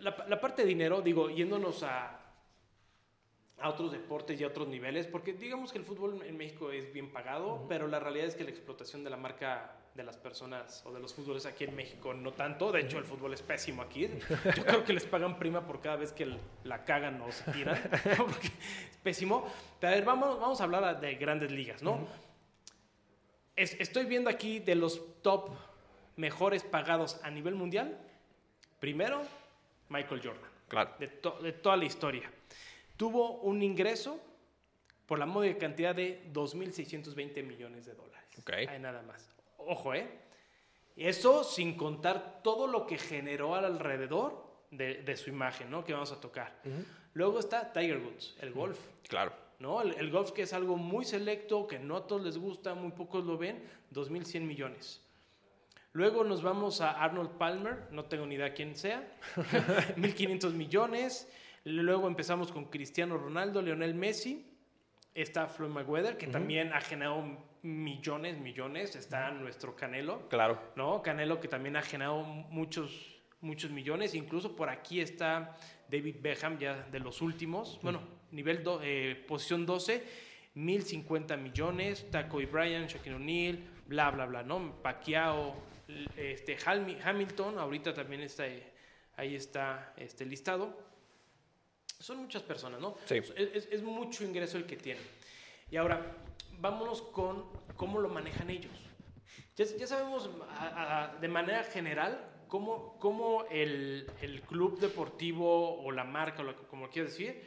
la, 0.02 0.26
la 0.28 0.40
parte 0.40 0.62
de 0.63 0.68
dinero, 0.68 1.02
digo, 1.02 1.30
yéndonos 1.30 1.84
a, 1.84 2.20
a 3.60 3.70
otros 3.70 3.92
deportes 3.92 4.40
y 4.40 4.44
a 4.44 4.48
otros 4.48 4.68
niveles, 4.68 5.08
porque 5.08 5.34
digamos 5.34 5.72
que 5.72 5.80
el 5.80 5.84
fútbol 5.86 6.22
en 6.24 6.38
México 6.38 6.72
es 6.72 6.94
bien 6.94 7.12
pagado, 7.12 7.48
uh 7.48 7.60
-huh. 7.60 7.68
pero 7.68 7.88
la 7.88 8.00
realidad 8.00 8.28
es 8.28 8.36
que 8.36 8.44
la 8.44 8.52
explotación 8.52 9.04
de 9.04 9.10
la 9.10 9.18
marca 9.18 9.76
de 9.96 10.04
las 10.04 10.16
personas 10.16 10.84
o 10.86 10.94
de 10.94 11.00
los 11.00 11.12
fútboles 11.16 11.48
aquí 11.48 11.63
en 11.63 11.76
México 11.76 12.13
no 12.13 12.32
tanto, 12.32 12.72
de 12.72 12.82
hecho 12.82 13.00
el 13.00 13.04
fútbol 13.06 13.34
es 13.34 13.42
pésimo 13.42 13.82
aquí, 13.82 14.08
yo 14.56 14.63
creo 14.63 14.84
que 14.84 14.94
les 14.94 15.06
pagan 15.06 15.40
prima 15.40 15.66
por 15.66 15.82
cada 15.82 15.96
vez 15.96 16.12
que 16.12 16.38
la 16.63 16.86
cagan 16.86 17.20
o 17.22 17.32
se 17.32 17.52
tiran, 17.52 17.82
porque 18.18 18.48
es 18.48 18.98
pésimo, 19.02 19.48
pero 19.80 19.94
a 19.94 19.96
ver, 19.96 20.06
vamos, 20.06 20.40
vamos 20.40 20.62
a 20.62 20.66
hablar 20.66 21.02
de 21.02 21.16
grandes 21.16 21.52
ligas, 21.52 21.82
¿no? 21.82 21.94
Uh 21.94 22.00
-huh. 22.02 22.08
es, 23.56 23.74
estoy 23.80 24.06
viendo 24.06 24.30
aquí 24.30 24.60
de 24.60 24.76
los 24.76 25.02
top 25.24 25.50
mejores 26.16 26.63
pagados 26.63 27.20
a 27.24 27.32
nivel 27.32 27.56
mundial, 27.56 27.98
primero 28.80 29.24
Michael 29.89 30.21
Jordan, 30.23 30.52
claro. 30.67 30.91
de, 31.00 31.08
to 31.08 31.39
de 31.41 31.54
toda 31.54 31.78
la 31.78 31.86
historia 31.86 32.32
tuvo 32.97 33.39
un 33.41 33.62
ingreso 33.62 34.19
por 35.06 35.19
la 35.19 35.26
módica 35.26 35.60
cantidad 35.60 35.95
de 35.95 36.30
2.620 36.34 37.43
millones 37.43 37.86
de 37.86 37.93
dólares. 37.93 38.28
Okay. 38.39 38.65
Hay 38.67 38.80
nada 38.80 39.02
más. 39.04 39.30
Ojo, 39.58 39.93
¿eh? 39.93 40.10
Eso 40.95 41.43
sin 41.43 41.78
contar 41.78 42.41
todo 42.43 42.67
lo 42.67 42.88
que 42.88 42.97
generó 42.97 43.56
alrededor 43.56 44.45
de, 44.71 44.95
de 45.04 45.15
su 45.15 45.30
imagen, 45.30 45.69
¿no? 45.69 45.86
Que 45.86 45.93
vamos 45.93 46.12
a 46.12 46.19
tocar. 46.19 46.60
Uh 46.65 46.69
-huh. 46.69 46.86
Luego 47.13 47.39
está 47.39 47.71
Tiger 47.71 48.00
Woods, 48.00 48.36
el 48.41 48.52
golf. 48.52 48.80
Claro. 49.08 49.32
¿No? 49.60 49.82
El, 49.82 49.93
el, 49.93 50.12
golf 50.12 50.32
que 50.32 50.43
es 50.43 50.54
algo 50.54 50.76
muy 50.78 51.06
selecto, 51.06 51.65
que 51.65 51.80
no 51.80 51.97
a 51.97 52.06
todos 52.06 52.23
les 52.23 52.38
gusta, 52.38 52.76
muy 52.76 52.91
pocos 52.91 53.23
lo 53.26 53.38
ven, 53.38 53.63
2.100 53.91 54.41
millones. 54.41 55.02
Luego 55.93 56.23
nos 56.23 56.43
vamos 56.43 56.82
a 56.82 56.91
Arnold 56.91 57.38
Palmer, 57.38 57.88
no 57.91 58.06
tengo 58.06 58.26
ni 58.26 58.36
idea 58.36 58.54
quién 58.54 58.76
sea, 58.76 59.08
1.500 59.36 60.52
millones. 60.54 61.28
Luego 61.63 62.08
empezamos 62.08 62.52
con 62.52 62.65
Cristiano 62.65 63.17
Ronaldo, 63.17 63.62
Lionel 63.62 63.93
Messi. 63.95 64.45
Está 65.13 65.47
Floyd 65.47 65.71
Mayweather, 65.71 66.17
que 66.17 66.28
uh 66.28 66.30
-huh. 66.30 66.34
también 66.34 66.71
ha 66.73 66.80
generado 66.82 67.23
millones, 67.63 68.38
millones. 68.38 68.95
Está 68.95 69.32
nuestro 69.32 69.76
Canelo. 69.76 70.30
Claro. 70.30 70.60
¿No? 70.76 71.02
Canelo 71.02 71.39
que 71.39 71.47
también 71.47 71.76
ha 71.76 71.82
generado 71.82 72.21
muchos, 72.23 73.19
muchos 73.41 73.71
millones. 73.71 74.13
Incluso 74.13 74.56
por 74.56 74.69
aquí 74.69 75.02
está 75.02 75.58
David 75.89 76.17
Beckham, 76.21 76.60
ya 76.60 76.84
de 76.91 77.00
los 77.00 77.21
últimos. 77.21 77.73
Uh 77.73 77.78
-huh. 77.78 77.82
Bueno, 77.82 78.02
nivel 78.32 78.63
do, 78.63 78.80
eh, 78.84 79.15
posición 79.28 79.65
12, 79.65 80.04
1050 80.54 81.36
millones. 81.36 82.06
Taco 82.12 82.39
y 82.39 82.45
Bryan, 82.45 82.86
Shaquille 82.88 83.15
O'Neal, 83.15 83.60
bla, 83.88 84.12
bla, 84.12 84.26
bla, 84.28 84.43
¿no? 84.43 84.82
Pacquiao, 84.84 85.56
este, 86.15 86.58
Hamilton, 86.65 87.60
ahorita 87.60 87.93
también 87.93 88.21
está, 88.21 88.45
ahí 89.15 89.36
está 89.36 89.93
este, 89.97 90.26
listado 90.26 90.88
son 92.00 92.17
muchas 92.17 92.43
personas, 92.43 92.80
¿no? 92.80 92.95
Sí. 93.06 93.15
Es, 93.36 93.67
es, 93.71 93.82
mucho 93.82 94.23
ingreso 94.23 94.58
el 94.58 94.65
que 94.65 94.78
tienen. 94.78 95.04
Y 95.71 95.78
ahora, 95.78 96.15
vámonos 96.60 97.02
con 97.02 97.45
cómo 97.76 98.00
lo 98.00 98.10
manejan 98.10 98.50
ellos. 98.50 98.71
Ya, 99.56 99.65
ya 99.65 99.88
sabemos 99.88 100.30
a, 100.50 101.04
a, 101.04 101.15
de 101.17 101.28
manera 101.28 101.63
general 101.63 102.23
cómo, 102.47 102.97
cómo 103.00 103.45
el, 103.50 104.10
el, 104.21 104.41
club 104.41 104.80
deportivo 104.80 105.84
o 105.84 105.91
la 105.91 106.04
marca, 106.04 106.41
o 106.41 106.45
lo, 106.45 106.67
como 106.67 106.89
quieras 106.89 107.12
decir, 107.12 107.43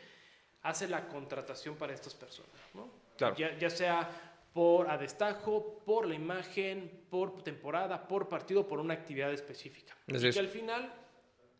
hace 0.62 0.88
la 0.88 1.08
contratación 1.08 1.76
para 1.76 1.94
estas 1.94 2.14
personas, 2.14 2.60
¿no? 2.74 2.90
Claro. 3.16 3.36
Ya, 3.36 3.56
ya 3.56 3.70
sea 3.70 4.29
por 4.52 4.90
a 4.90 4.98
destajo, 4.98 5.82
por 5.84 6.06
la 6.06 6.14
imagen, 6.14 7.04
por 7.08 7.42
temporada, 7.42 8.06
por 8.08 8.28
partido, 8.28 8.66
por 8.66 8.80
una 8.80 8.94
actividad 8.94 9.32
específica. 9.32 9.96
Es 10.06 10.24
y 10.24 10.30
que 10.30 10.38
al 10.38 10.48
final 10.48 10.92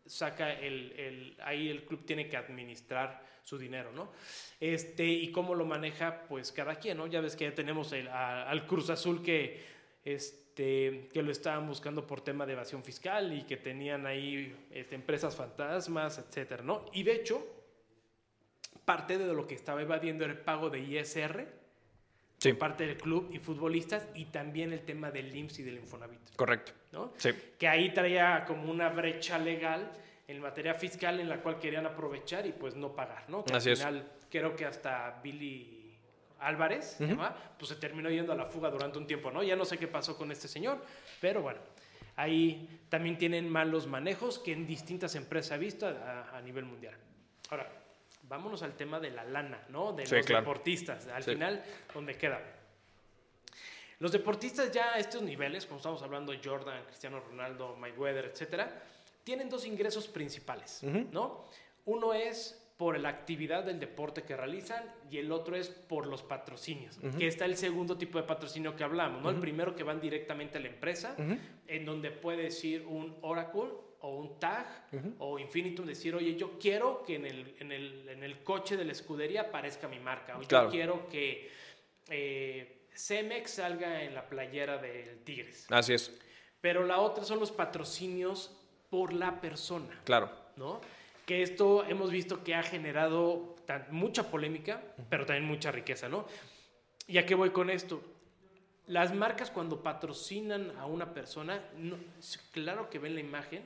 saca 0.05 0.51
el, 0.53 0.91
el, 0.93 1.37
ahí 1.43 1.69
el 1.69 1.85
club 1.85 2.05
tiene 2.05 2.27
que 2.27 2.35
administrar 2.35 3.23
su 3.43 3.57
dinero, 3.57 3.91
¿no? 3.91 4.11
Este, 4.59 5.05
y 5.05 5.31
cómo 5.31 5.55
lo 5.55 5.65
maneja, 5.65 6.23
pues 6.27 6.51
cada 6.51 6.75
quien, 6.75 6.97
¿no? 6.97 7.07
Ya 7.07 7.21
ves 7.21 7.35
que 7.35 7.45
ya 7.45 7.55
tenemos 7.55 7.91
el, 7.93 8.07
a, 8.09 8.49
al 8.49 8.67
Cruz 8.67 8.89
Azul 8.89 9.23
que, 9.23 9.63
este, 10.03 11.07
que 11.13 11.23
lo 11.23 11.31
estaban 11.31 11.67
buscando 11.67 12.05
por 12.05 12.21
tema 12.21 12.45
de 12.45 12.53
evasión 12.53 12.83
fiscal 12.83 13.33
y 13.33 13.43
que 13.43 13.57
tenían 13.57 14.05
ahí 14.05 14.67
este, 14.69 14.95
empresas 14.95 15.35
fantasmas, 15.35 16.17
etcétera, 16.17 16.61
¿no? 16.61 16.85
Y 16.93 17.03
de 17.03 17.15
hecho, 17.15 17.47
parte 18.83 19.17
de 19.17 19.33
lo 19.33 19.47
que 19.47 19.55
estaba 19.55 19.81
evadiendo 19.81 20.25
era 20.25 20.33
el 20.33 20.39
pago 20.39 20.69
de 20.69 20.79
ISR 20.79 21.60
sí. 22.41 22.49
por 22.49 22.59
parte 22.59 22.87
del 22.87 22.97
club 22.97 23.29
y 23.31 23.39
futbolistas 23.39 24.07
y 24.15 24.25
también 24.25 24.73
el 24.73 24.81
tema 24.81 25.11
del 25.11 25.33
IMSS 25.35 25.59
y 25.59 25.63
del 25.63 25.75
Infonavit. 25.75 26.35
Correcto. 26.35 26.71
¿no? 26.91 27.13
Sí. 27.17 27.29
Que 27.57 27.67
ahí 27.67 27.93
traía 27.93 28.43
como 28.45 28.69
una 28.71 28.89
brecha 28.89 29.37
legal 29.37 29.91
en 30.27 30.41
materia 30.41 30.73
fiscal 30.73 31.19
en 31.19 31.29
la 31.29 31.41
cual 31.41 31.59
querían 31.59 31.85
aprovechar 31.85 32.45
y 32.45 32.51
pues 32.51 32.75
no 32.75 32.93
pagar, 32.95 33.29
¿no? 33.29 33.43
Que 33.45 33.53
Así 33.53 33.69
al 33.69 33.77
final 33.77 33.97
es. 33.97 34.27
creo 34.29 34.55
que 34.55 34.65
hasta 34.65 35.19
Billy 35.23 35.93
Álvarez, 36.39 36.97
uh 36.99 37.03
-huh. 37.03 37.33
pues 37.57 37.69
se 37.69 37.75
terminó 37.75 38.09
yendo 38.09 38.31
a 38.31 38.35
la 38.35 38.45
fuga 38.45 38.69
durante 38.69 38.97
un 38.97 39.05
tiempo, 39.05 39.29
¿no? 39.29 39.43
Ya 39.43 39.55
no 39.55 39.65
sé 39.65 39.77
qué 39.77 39.87
pasó 39.87 40.17
con 40.17 40.31
este 40.31 40.47
señor, 40.47 40.81
pero 41.19 41.41
bueno, 41.41 41.59
ahí 42.15 42.79
también 42.89 43.17
tienen 43.17 43.49
malos 43.49 43.87
manejos 43.87 44.39
que 44.39 44.53
en 44.53 44.65
distintas 44.65 45.15
empresas 45.15 45.57
he 45.57 45.59
visto 45.59 45.85
a, 45.87 46.35
a 46.35 46.41
nivel 46.41 46.65
mundial. 46.65 46.95
Ahora, 47.49 47.69
vámonos 48.31 48.63
al 48.63 48.77
tema 48.77 48.97
de 48.97 49.11
la 49.11 49.25
lana, 49.25 49.61
¿no? 49.67 49.91
De 49.91 50.05
sí, 50.05 50.15
los 50.15 50.25
claro. 50.25 50.41
deportistas, 50.41 51.05
al 51.07 51.21
sí. 51.21 51.33
final, 51.33 51.61
¿dónde 51.93 52.15
queda? 52.15 52.41
Los 53.99 54.13
deportistas 54.13 54.71
ya 54.71 54.93
a 54.93 54.99
estos 54.99 55.21
niveles, 55.21 55.65
como 55.65 55.77
estamos 55.77 56.01
hablando 56.01 56.33
Jordan, 56.41 56.85
Cristiano 56.85 57.19
Ronaldo, 57.19 57.75
Mayweather, 57.75 58.25
etcétera, 58.25 58.83
tienen 59.25 59.49
dos 59.49 59.65
ingresos 59.65 60.07
principales, 60.07 60.79
uh 60.81 60.87
-huh. 60.87 61.09
¿no? 61.11 61.43
Uno 61.85 62.13
es 62.13 62.57
por 62.77 62.97
la 62.97 63.09
actividad 63.09 63.65
del 63.65 63.79
deporte 63.79 64.23
que 64.23 64.35
realizan 64.35 64.83
y 65.11 65.17
el 65.17 65.31
otro 65.31 65.57
es 65.57 65.69
por 65.69 66.07
los 66.07 66.23
patrocinios, 66.23 66.97
que 67.17 67.27
está 67.27 67.45
el 67.45 67.57
segundo 67.57 67.97
tipo 67.97 68.17
de 68.17 68.23
patrocinio 68.23 68.75
que 68.75 68.83
hablamos, 68.83 69.21
¿no? 69.21 69.29
El 69.29 69.39
primero 69.39 69.75
que 69.75 69.83
van 69.83 69.99
directamente 69.99 70.57
a 70.57 70.61
la 70.61 70.69
empresa, 70.69 71.15
en 71.67 71.85
donde 71.85 72.09
puede 72.11 72.43
decir 72.43 72.85
un 72.87 73.15
Oracle 73.21 73.71
o 74.01 74.17
un 74.17 74.39
tag 74.39 74.65
o 75.19 75.39
Infinitum 75.39 75.85
decir, 75.85 76.15
oye, 76.15 76.35
yo 76.35 76.57
quiero 76.59 77.03
que 77.03 77.15
en 77.15 77.25
el, 77.25 77.55
en 77.59 77.71
el, 77.71 78.09
en 78.09 78.23
el 78.23 78.43
coche 78.43 78.77
de 78.77 78.85
la 78.85 78.91
escudería 78.91 79.41
aparezca 79.41 79.87
mi 79.87 79.99
marca, 79.99 80.37
o 80.37 80.41
yo 80.41 80.69
quiero 80.69 81.07
que 81.07 81.51
eh, 82.09 82.87
Cemex 82.93 83.51
salga 83.51 84.03
en 84.03 84.13
la 84.13 84.27
playera 84.27 84.77
del 84.77 85.19
Tigres. 85.23 85.67
Así 85.69 85.93
es. 85.93 86.19
Pero 86.59 86.85
la 86.85 86.99
otra 86.99 87.23
son 87.23 87.39
los 87.39 87.51
patrocinios 87.51 88.57
por 88.89 89.13
la 89.13 89.39
persona. 89.39 90.01
Claro. 90.03 90.29
¿No? 90.57 90.81
que 91.25 91.43
esto 91.43 91.85
hemos 91.85 92.11
visto 92.11 92.43
que 92.43 92.55
ha 92.55 92.61
generado 92.61 93.55
mucha 93.89 94.29
polémica, 94.29 94.81
pero 95.09 95.25
también 95.25 95.45
mucha 95.45 95.71
riqueza, 95.71 96.09
¿no? 96.09 96.25
¿Y 97.07 97.17
a 97.19 97.25
qué 97.25 97.35
voy 97.35 97.51
con 97.51 97.69
esto? 97.69 98.01
Las 98.87 99.15
marcas 99.15 99.49
cuando 99.49 99.81
patrocinan 99.81 100.73
a 100.77 100.85
una 100.85 101.13
persona, 101.13 101.63
claro 102.51 102.89
que 102.89 102.99
ven 102.99 103.15
la 103.15 103.21
imagen, 103.21 103.63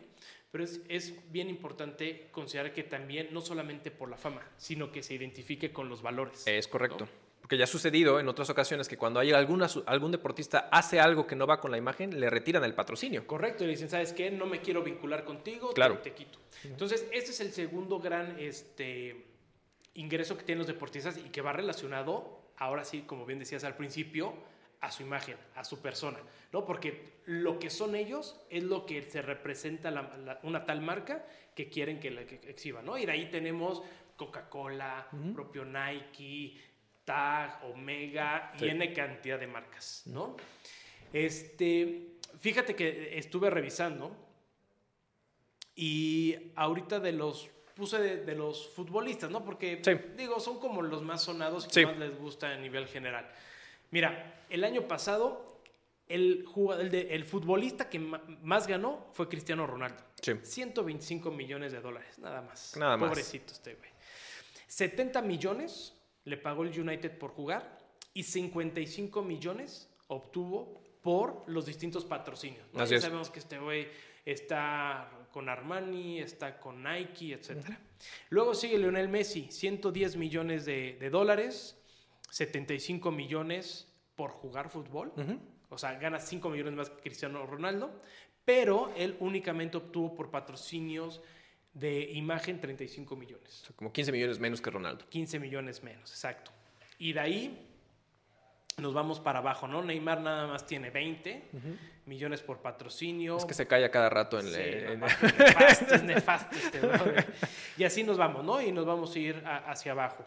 pero 0.55 0.63
es, 0.63 0.79
es, 0.87 1.13
bien 1.33 1.49
importante 1.49 2.29
considerar 2.31 2.71
que 2.71 2.83
también, 2.83 3.27
no 3.33 3.41
solamente 3.41 3.91
por 3.91 4.09
la 4.09 4.15
fama, 4.15 4.41
sino 4.55 4.89
que 4.89 5.03
se 5.03 5.13
identifique 5.13 5.73
con 5.73 5.89
los 5.89 6.01
valores. 6.01 6.47
Es 6.47 6.69
correcto. 6.69 7.09
Porque 7.41 7.57
ya 7.57 7.65
ha 7.65 7.67
sucedido 7.67 8.21
en 8.21 8.29
otras 8.29 8.49
ocasiones 8.49 8.87
que 8.87 8.95
cuando 8.95 9.19
hay 9.19 9.33
alguna, 9.33 9.67
algún 9.85 10.13
deportista 10.13 10.69
hace 10.71 11.01
algo 11.01 11.27
que 11.27 11.35
no 11.35 11.45
va 11.45 11.59
con 11.59 11.71
la 11.71 11.77
imagen, 11.77 12.21
le 12.21 12.29
retiran 12.29 12.63
el 12.63 12.73
patrocinio. 12.73 13.27
Correcto, 13.27 13.65
y 13.65 13.67
le 13.67 13.73
dicen, 13.73 13.89
¿sabes 13.89 14.13
qué? 14.13 14.31
No 14.31 14.45
me 14.45 14.61
quiero 14.61 14.81
vincular 14.81 15.25
contigo, 15.25 15.73
claro. 15.73 15.97
te, 15.97 16.13
quito. 16.13 16.39
Entonces, 16.63 17.05
este 17.11 17.31
es 17.31 17.41
el 17.41 17.51
segundo 17.51 17.99
gran 17.99 18.39
este, 18.39 19.25
ingreso 19.95 20.37
que 20.37 20.45
tienen 20.45 20.59
los 20.59 20.67
deportistas 20.67 21.17
y 21.17 21.31
que 21.31 21.41
va 21.41 21.51
relacionado, 21.51 22.39
ahora 22.55 22.85
sí, 22.85 23.01
como 23.01 23.25
bien 23.25 23.39
decías 23.39 23.65
al 23.65 23.75
principio, 23.75 24.33
a 24.85 24.91
su 24.91 25.03
imagen, 25.03 25.37
a 25.55 25.63
su 25.63 25.81
persona, 25.81 26.19
¿no? 26.51 26.65
Porque 26.65 27.19
lo 27.25 27.57
que 27.59 27.69
son 27.69 27.95
ellos 27.95 28.39
es 28.49 28.63
lo 28.63 28.85
que 28.85 29.01
se 29.03 29.21
representa 29.21 30.39
una 30.43 30.65
tal 30.65 30.81
marca 30.81 31.25
que 31.55 31.69
quieren 31.69 31.99
que 31.99 32.11
la 32.11 32.21
exhiban, 32.21 32.85
¿no? 32.85 32.97
Y 32.97 33.05
de 33.05 33.11
ahí 33.11 33.31
tenemos 33.31 33.81
Coca-Cola, 34.15 35.07
propio 35.33 35.65
Nike, 35.65 36.61
TAG, 37.03 37.63
Omega 37.65 38.53
y 38.59 38.69
N 38.69 38.93
cantidad 38.93 39.39
de 39.39 39.47
marcas, 39.47 40.03
¿no? 40.05 40.37
Este, 41.11 42.17
fíjate 42.39 42.75
que 42.75 43.17
estuve 43.17 43.49
revisando 43.49 44.15
y 45.75 46.35
ahorita 46.55 46.99
de 46.99 47.11
los 47.11 47.49
puse 47.75 47.99
de, 47.99 48.35
los 48.35 48.69
futbolistas, 48.69 49.29
¿no? 49.29 49.43
Porque 49.43 49.81
digo, 50.17 50.39
son 50.39 50.59
como 50.59 50.81
los 50.81 51.01
más 51.01 51.23
sonados 51.23 51.65
y 51.65 51.69
que 51.69 51.85
más 51.85 51.97
les 51.97 52.17
gusta 52.17 52.51
a 52.51 52.57
nivel 52.57 52.87
general. 52.87 53.29
Mira, 53.91 54.45
el 54.49 54.63
año 54.63 54.87
pasado 54.87 55.61
el, 56.07 56.45
el, 57.09 57.25
futbolista 57.25 57.89
que 57.89 57.99
más 57.99 58.67
ganó 58.67 59.07
fue 59.13 59.27
Cristiano 59.27 59.65
Ronaldo. 59.65 60.03
125 60.21 61.31
millones 61.31 61.71
de 61.71 61.81
dólares, 61.81 62.19
nada 62.19 62.41
más. 62.41 62.75
Nada 62.77 62.97
más. 62.97 63.09
Pobrecito 63.09 63.53
este 63.53 63.75
güey. 63.75 63.89
70 64.67 65.21
millones 65.21 65.93
le 66.25 66.37
pagó 66.37 66.63
el 66.63 66.79
United 66.79 67.17
por 67.17 67.31
jugar 67.31 67.79
y 68.13 68.23
55 68.23 69.21
millones 69.21 69.89
obtuvo 70.07 70.81
por 71.01 71.43
los 71.47 71.65
distintos 71.65 72.05
patrocinios. 72.05 72.65
ya 72.73 72.99
sabemos 72.99 73.29
que 73.29 73.39
este 73.39 73.59
güey 73.59 73.87
está 74.25 75.09
con 75.31 75.49
Armani, 75.49 76.19
está 76.19 76.59
con 76.59 76.83
Nike, 76.83 77.33
etc. 77.33 77.77
Luego 78.29 78.55
sigue 78.55 78.77
Lionel 78.77 79.09
Messi, 79.09 79.47
110 79.51 80.15
millones 80.15 80.65
de, 80.65 81.09
dólares, 81.11 81.77
75 82.35 83.11
millones 83.11 83.87
por 84.17 84.31
jugar 84.31 84.69
fútbol. 84.69 85.13
O 85.69 85.77
sea, 85.77 85.93
gana 85.93 86.19
5 86.19 86.49
millones 86.49 86.73
más 86.73 86.89
que 86.89 87.01
Cristiano 87.01 87.45
Ronaldo, 87.45 88.01
pero 88.43 88.93
él 88.97 89.15
únicamente 89.21 89.77
obtuvo 89.77 90.13
por 90.13 90.31
patrocinios 90.31 91.21
de 91.73 92.11
imagen 92.11 92.59
35 92.59 93.15
millones. 93.15 93.61
O 93.61 93.65
sea, 93.67 93.75
como 93.77 93.93
15 93.93 94.11
millones 94.11 94.39
menos 94.39 94.61
que 94.61 94.69
Ronaldo. 94.69 95.05
15 95.07 95.39
millones 95.39 95.81
menos, 95.81 96.11
exacto. 96.11 96.51
Y 96.99 97.13
de 97.13 97.19
ahí 97.21 97.74
nos 98.77 98.93
vamos 98.93 99.19
para 99.21 99.39
abajo, 99.39 99.67
¿no? 99.67 99.81
Neymar 99.81 100.19
nada 100.19 100.47
más 100.47 100.67
tiene 100.67 100.89
20 100.89 101.43
millones 102.05 102.41
por 102.41 102.59
patrocinio. 102.59 103.37
Es 103.37 103.45
que 103.45 103.53
se 103.53 103.67
calla 103.67 103.89
cada 103.89 104.09
rato 104.09 104.37
en... 104.37 104.47
Sí, 104.47 104.99
nefasto, 105.37 105.95
es 105.95 106.03
nefasto 106.03 106.57
este 106.57 106.81
Y 107.77 107.85
así 107.85 108.03
nos 108.03 108.17
vamos, 108.17 108.43
¿no? 108.43 108.61
Y 108.61 108.71
nos 108.73 108.85
vamos 108.85 109.15
a 109.15 109.19
ir 109.19 109.41
hacia 109.45 109.93
abajo. 109.93 110.25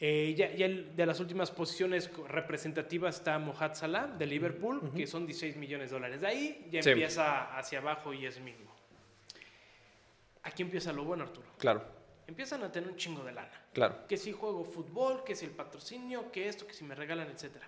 Eh, 0.00 0.34
ya, 0.36 0.68
de 0.68 1.06
las 1.06 1.18
últimas 1.18 1.50
posiciones 1.50 2.08
representativas 2.28 3.16
está 3.16 3.36
Mohamed 3.40 3.74
Salah 3.74 4.06
de 4.06 4.26
Liverpool, 4.26 4.92
que 4.94 5.06
son 5.08 5.26
16 5.26 5.56
millones 5.56 5.90
de 5.90 5.96
dólares. 5.96 6.20
De 6.20 6.28
ahí 6.28 6.68
ya 6.70 6.78
empieza 6.78 7.58
hacia 7.58 7.80
abajo 7.80 8.14
y 8.14 8.26
es 8.26 8.38
mínimo. 8.38 8.72
Aquí 10.44 10.62
empieza 10.62 10.92
lo 10.92 11.02
bueno, 11.02 11.24
Arturo. 11.24 11.48
Claro. 11.58 11.84
Empiezan 12.28 12.62
a 12.62 12.70
tener 12.70 12.88
un 12.88 12.96
chingo 12.96 13.24
de 13.24 13.32
lana. 13.32 13.60
Claro. 13.72 14.06
Que 14.06 14.16
si 14.16 14.32
juego 14.32 14.64
fútbol, 14.64 15.24
que 15.24 15.34
si 15.34 15.46
el 15.46 15.50
patrocinio, 15.50 16.30
que 16.30 16.48
esto, 16.48 16.64
que 16.64 16.74
si 16.74 16.84
me 16.84 16.94
regalan, 16.94 17.28
etcétera. 17.28 17.66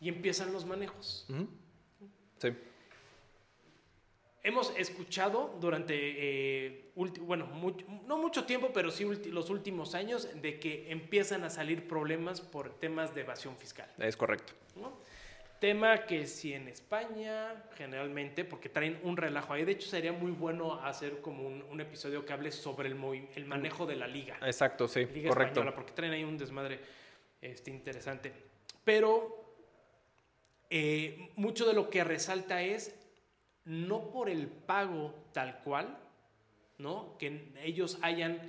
Y 0.00 0.08
empiezan 0.08 0.52
los 0.52 0.64
manejos. 0.66 1.26
Sí. 2.38 2.48
Hemos 4.46 4.74
escuchado 4.76 5.56
durante, 5.58 5.94
eh, 5.96 6.90
bueno, 7.22 7.48
no 8.06 8.18
mucho 8.18 8.44
tiempo, 8.44 8.72
pero 8.74 8.90
sí 8.90 9.06
los 9.30 9.48
últimos 9.48 9.94
años, 9.94 10.28
de 10.42 10.60
que 10.60 10.92
empiezan 10.92 11.44
a 11.44 11.50
salir 11.50 11.88
problemas 11.88 12.42
por 12.42 12.78
temas 12.78 13.14
de 13.14 13.22
evasión 13.22 13.56
fiscal. 13.56 13.90
Es 13.96 14.18
correcto. 14.18 14.52
¿no? 14.76 14.98
Tema 15.60 16.04
que 16.04 16.26
si 16.26 16.52
en 16.52 16.68
España, 16.68 17.64
generalmente, 17.74 18.44
porque 18.44 18.68
traen 18.68 19.00
un 19.02 19.16
relajo 19.16 19.54
ahí, 19.54 19.64
de 19.64 19.72
hecho 19.72 19.88
sería 19.88 20.12
muy 20.12 20.30
bueno 20.30 20.74
hacer 20.74 21.22
como 21.22 21.48
un, 21.48 21.80
episodio 21.80 22.26
que 22.26 22.34
hable 22.34 22.52
sobre 22.52 22.90
el, 22.90 22.98
el, 23.34 23.46
manejo 23.46 23.86
de 23.86 23.96
la 23.96 24.06
liga. 24.06 24.36
Exacto, 24.42 24.86
sí, 24.88 25.06
liga 25.06 25.30
correcto. 25.30 25.60
Española, 25.60 25.74
porque 25.74 25.92
traen 25.92 26.12
ahí 26.12 26.22
un 26.22 26.36
desmadre 26.36 26.80
este, 27.40 27.70
interesante. 27.70 28.30
Pero 28.84 29.43
eh, 30.70 31.30
mucho 31.36 31.66
de 31.66 31.74
lo 31.74 31.90
que 31.90 32.04
resalta 32.04 32.62
es 32.62 32.94
no 33.64 34.10
por 34.10 34.28
el 34.28 34.48
pago 34.48 35.14
tal 35.32 35.60
cual, 35.62 35.98
¿no? 36.78 37.16
que 37.18 37.52
ellos 37.62 37.98
hayan, 38.02 38.40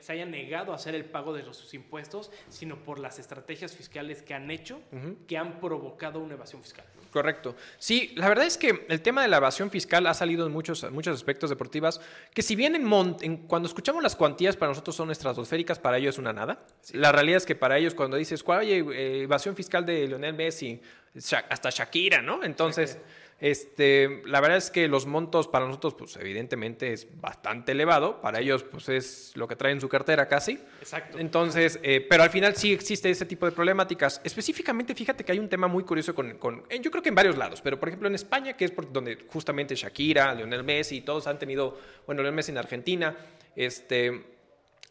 se 0.00 0.12
hayan 0.12 0.30
negado 0.30 0.72
a 0.72 0.76
hacer 0.76 0.94
el 0.94 1.04
pago 1.04 1.32
de 1.32 1.44
sus 1.54 1.72
impuestos, 1.74 2.30
sino 2.48 2.82
por 2.84 2.98
las 2.98 3.18
estrategias 3.18 3.74
fiscales 3.74 4.22
que 4.22 4.34
han 4.34 4.50
hecho, 4.50 4.80
que 5.26 5.38
han 5.38 5.60
provocado 5.60 6.20
una 6.20 6.34
evasión 6.34 6.62
fiscal. 6.62 6.86
Correcto. 7.10 7.56
Sí, 7.78 8.12
la 8.16 8.28
verdad 8.28 8.46
es 8.46 8.56
que 8.56 8.86
el 8.88 9.02
tema 9.02 9.22
de 9.22 9.28
la 9.28 9.38
evasión 9.38 9.70
fiscal 9.70 10.06
ha 10.06 10.14
salido 10.14 10.46
en 10.46 10.52
muchos, 10.52 10.88
muchos 10.92 11.14
aspectos 11.14 11.50
deportivas, 11.50 12.00
que 12.32 12.42
si 12.42 12.54
bien 12.54 12.76
en, 12.76 13.36
cuando 13.48 13.68
escuchamos 13.68 14.02
las 14.02 14.14
cuantías 14.14 14.56
para 14.56 14.70
nosotros 14.70 14.94
son 14.94 15.10
estratosféricas, 15.10 15.78
para 15.78 15.98
ellos 15.98 16.14
es 16.14 16.18
una 16.18 16.32
nada. 16.32 16.64
La 16.92 17.10
realidad 17.10 17.38
es 17.38 17.46
que 17.46 17.56
para 17.56 17.78
ellos 17.78 17.94
cuando 17.94 18.16
dices, 18.16 18.44
¿cuál 18.44 18.60
oye, 18.60 18.78
eh, 18.78 19.22
evasión 19.22 19.56
fiscal 19.56 19.84
de 19.84 20.06
Lionel 20.06 20.34
Messi? 20.34 20.80
Hasta 21.48 21.70
Shakira, 21.70 22.22
¿no? 22.22 22.44
Entonces... 22.44 22.98
Este, 23.40 24.22
la 24.26 24.40
verdad 24.40 24.58
es 24.58 24.70
que 24.70 24.86
los 24.86 25.06
montos 25.06 25.48
para 25.48 25.66
nosotros, 25.66 25.94
pues 25.94 26.16
evidentemente 26.16 26.92
es 26.92 27.08
bastante 27.20 27.72
elevado. 27.72 28.20
Para 28.20 28.40
ellos, 28.40 28.62
pues 28.64 28.88
es 28.90 29.32
lo 29.34 29.48
que 29.48 29.56
traen 29.56 29.76
en 29.76 29.80
su 29.80 29.88
cartera 29.88 30.28
casi. 30.28 30.58
Exacto. 30.80 31.18
Entonces, 31.18 31.80
eh, 31.82 32.06
pero 32.08 32.22
al 32.22 32.30
final 32.30 32.54
sí 32.54 32.72
existe 32.72 33.08
ese 33.08 33.24
tipo 33.24 33.46
de 33.46 33.52
problemáticas. 33.52 34.20
Específicamente, 34.24 34.94
fíjate 34.94 35.24
que 35.24 35.32
hay 35.32 35.38
un 35.38 35.48
tema 35.48 35.68
muy 35.68 35.84
curioso 35.84 36.14
con, 36.14 36.36
con 36.38 36.64
yo 36.68 36.90
creo 36.90 37.02
que 37.02 37.08
en 37.08 37.14
varios 37.14 37.38
lados, 37.38 37.62
pero 37.62 37.80
por 37.80 37.88
ejemplo 37.88 38.08
en 38.08 38.14
España, 38.14 38.56
que 38.56 38.66
es 38.66 38.70
por 38.70 38.92
donde 38.92 39.24
justamente 39.28 39.74
Shakira, 39.74 40.34
Lionel 40.34 40.62
Messi, 40.62 41.00
todos 41.00 41.26
han 41.26 41.38
tenido, 41.38 41.78
bueno, 42.06 42.22
Lionel 42.22 42.36
Messi 42.36 42.52
en 42.52 42.58
Argentina, 42.58 43.16
este 43.56 44.39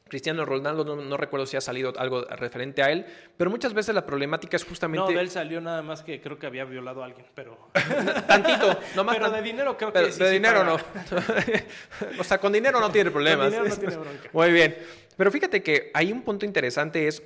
Cristiano 0.09 0.43
Ronaldo, 0.45 0.83
no, 0.83 1.17
recuerdo 1.17 1.45
si 1.45 1.55
ha 1.55 1.61
salido 1.61 1.93
algo 1.97 2.25
referente 2.25 2.83
a 2.83 2.91
él, 2.91 3.05
pero 3.37 3.49
muchas 3.49 3.73
veces 3.73 3.95
la 3.95 4.05
problemática 4.05 4.57
es 4.57 4.65
justamente... 4.65 5.11
No, 5.11 5.15
de 5.15 5.21
él 5.21 5.29
salió 5.29 5.61
nada 5.61 5.81
más 5.81 6.03
que 6.03 6.19
creo 6.19 6.37
que 6.37 6.47
había 6.47 6.65
violado 6.65 7.01
a 7.01 7.05
alguien, 7.05 7.25
pero... 7.35 7.69
Tantito, 8.27 8.79
no 8.95 9.03
más. 9.03 9.15
Pero 9.15 9.31
de 9.31 9.41
dinero 9.41 9.77
creo 9.77 9.93
que 9.93 10.11
sí, 10.11 10.19
De 10.19 10.31
dinero 10.31 10.63
no. 10.63 10.75
o 12.19 12.23
sea, 12.23 12.37
con 12.39 12.51
dinero 12.51 12.79
no 12.79 12.91
tiene 12.91 13.11
problemas. 13.11 13.53
Con 13.53 13.63
dinero 13.63 13.69
no 13.69 13.75
tiene 13.77 13.95
bronca. 14.09 14.29
Muy 14.33 14.51
bien. 14.51 14.77
Pero 15.15 15.31
fíjate 15.31 15.61
que 15.61 15.91
hay 15.93 16.11
un 16.11 16.21
punto 16.21 16.45
interesante 16.45 17.07
es 17.07 17.21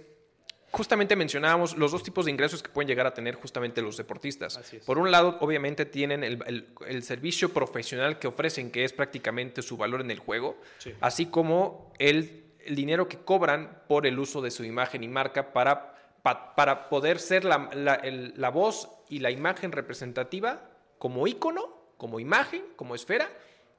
justamente 0.74 1.15
mencionábamos 1.15 1.78
los 1.78 1.91
dos 1.91 2.01
tipos 2.01 2.26
de 2.26 2.32
ingresos 2.32 2.64
que 2.64 2.70
pueden 2.70 2.88
llegar 2.88 3.05
a 3.05 3.14
tener 3.14 3.36
justamente 3.36 3.80
los 3.84 3.95
deportistas. 3.95 4.60
Por 4.88 4.97
un 4.97 5.12
lado, 5.12 5.38
obviamente 5.39 5.86
tienen 5.86 6.24
el, 6.24 7.03
servicio 7.03 7.49
profesional 7.49 8.18
que 8.18 8.28
ofrecen, 8.28 8.72
que 8.72 8.84
es 8.84 8.91
prácticamente 8.91 9.62
su 9.62 9.78
valor 9.78 10.01
en 10.01 10.10
el 10.10 10.18
juego, 10.18 10.58
así 10.99 11.28
como 11.28 11.93
el 11.99 12.43
el 12.66 12.76
dinero 12.76 13.07
que 13.07 13.18
cobran 13.18 13.84
por 13.88 14.05
el 14.05 14.20
uso 14.20 14.41
de 14.41 14.51
su 14.51 14.64
imagen 14.64 15.03
y 15.03 15.07
marca 15.07 15.53
para, 15.53 15.95
para 16.22 16.89
poder 16.89 17.20
ser 17.20 17.45
la, 17.45 17.70
la, 17.74 18.49
voz 18.49 18.89
y 19.09 19.20
la 19.20 19.32
imagen 19.32 19.72
representativa 19.72 20.70
como 20.97 21.28
ícono, 21.28 21.93
como 21.97 22.20
imagen, 22.20 22.64
como 22.76 22.95
esfera 22.95 23.30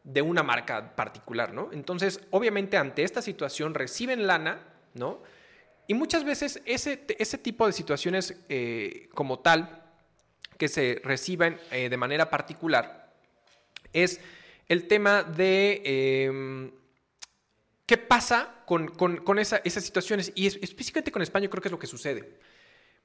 de 0.02 0.22
una 0.22 0.42
marca 0.42 0.94
particular, 0.94 1.54
¿no? 1.54 1.70
Entonces, 1.72 2.20
obviamente 2.30 2.76
ante 2.76 3.02
esta 3.02 3.22
situación 3.22 3.74
reciben 3.74 4.26
lana 4.26 4.60
¿no? 4.94 5.22
Y 5.86 5.94
muchas 5.94 6.24
veces 6.24 6.62
ese, 6.64 7.04
ese 7.18 7.38
tipo 7.38 7.66
de 7.66 7.72
situaciones 7.72 8.36
eh, 8.48 9.08
como 9.12 9.40
tal, 9.40 9.82
que 10.56 10.68
se 10.68 11.00
reciben 11.04 11.58
eh, 11.70 11.88
de 11.88 11.96
manera 11.96 12.30
particular, 12.30 13.12
es 13.92 14.20
el 14.68 14.86
tema 14.88 15.22
de 15.22 15.82
em, 15.84 16.72
qué 17.86 17.96
pasa 17.96 18.62
con, 18.66 19.38
esas 19.38 19.84
situaciones. 19.84 20.32
Y 20.34 20.46
específicamente 20.46 21.12
con 21.12 21.22
España 21.22 21.48
creo 21.48 21.62
que 21.62 21.68
es 21.68 21.72
lo 21.72 21.78
que 21.78 21.86
sucede. 21.86 22.38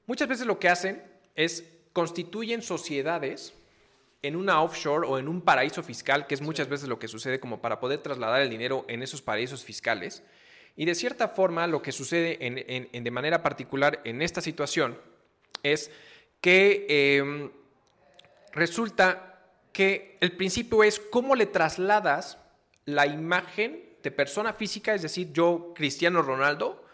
Muchas 0.06 0.28
veces 0.28 0.46
lo 0.46 0.58
que 0.58 0.68
hacen 0.68 1.02
es 1.34 1.64
constituyen 1.92 2.62
sociedades 2.62 3.54
en 4.22 4.36
una 4.36 4.62
offshore 4.62 5.06
o 5.06 5.18
en 5.18 5.28
un 5.28 5.40
paraíso 5.40 5.82
fiscal, 5.82 6.26
que 6.26 6.34
es 6.34 6.40
muchas 6.40 6.68
veces 6.68 6.88
lo 6.88 6.98
que 6.98 7.08
sucede 7.08 7.40
como 7.40 7.60
para 7.60 7.80
poder 7.80 8.00
trasladar 8.00 8.42
el 8.42 8.50
dinero 8.50 8.84
en 8.88 9.02
esos 9.02 9.22
paraísos 9.22 9.64
fiscales. 9.64 10.22
Y 10.76 10.84
de 10.84 10.94
cierta 10.94 11.28
forma 11.28 11.66
lo 11.66 11.82
que 11.82 11.92
sucede 11.92 12.38
en, 12.40 13.04
de 13.04 13.10
manera 13.10 13.42
particular 13.42 14.00
en 14.04 14.22
esta 14.22 14.40
situación 14.40 14.98
es 15.62 15.90
que 16.40 16.86
em, 16.88 17.50
resulta 18.52 19.42
que 19.72 20.16
el 20.20 20.32
principio 20.36 20.82
es 20.82 20.98
cómo 20.98 21.34
le 21.34 21.46
trasladas 21.46 22.38
la 22.84 23.06
imagen 23.06 23.89
de 24.02 24.10
persona 24.10 24.52
física, 24.52 24.94
es 24.94 25.02
decir, 25.02 25.32
yo, 25.32 25.72
Cristiano 25.74 26.22
Ronaldo, 26.22 26.84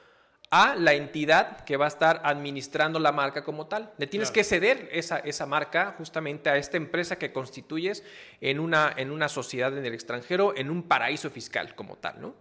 a 0.51 0.77
la 0.77 0.95
entidad 0.95 1.65
que 1.65 1.77
va 1.77 1.87
a 1.87 1.89
estar 1.89 2.21
administrando 2.25 3.01
la 3.01 3.13
marca 3.13 3.43
como 3.43 3.67
tal. 3.67 3.93
Le 3.99 4.07
tienes 4.07 4.31
que 4.31 4.45
ceder 4.45 4.89
esa, 4.93 5.19
esa 5.19 5.45
marca 5.45 5.95
justamente 5.99 6.49
a 6.51 6.57
esta 6.57 6.77
empresa 6.77 7.19
que 7.19 7.33
constituyes 7.33 8.05
en 8.41 8.61
una, 8.61 8.93
en 8.97 9.11
una 9.11 9.29
sociedad 9.29 9.77
en 9.77 9.85
el 9.85 9.93
extranjero, 9.93 10.57
en 10.57 10.71
un 10.71 10.85
paraíso 10.85 11.31
fiscal 11.31 11.75
como 11.75 11.97
tal. 11.97 12.21
¿no? 12.21 12.35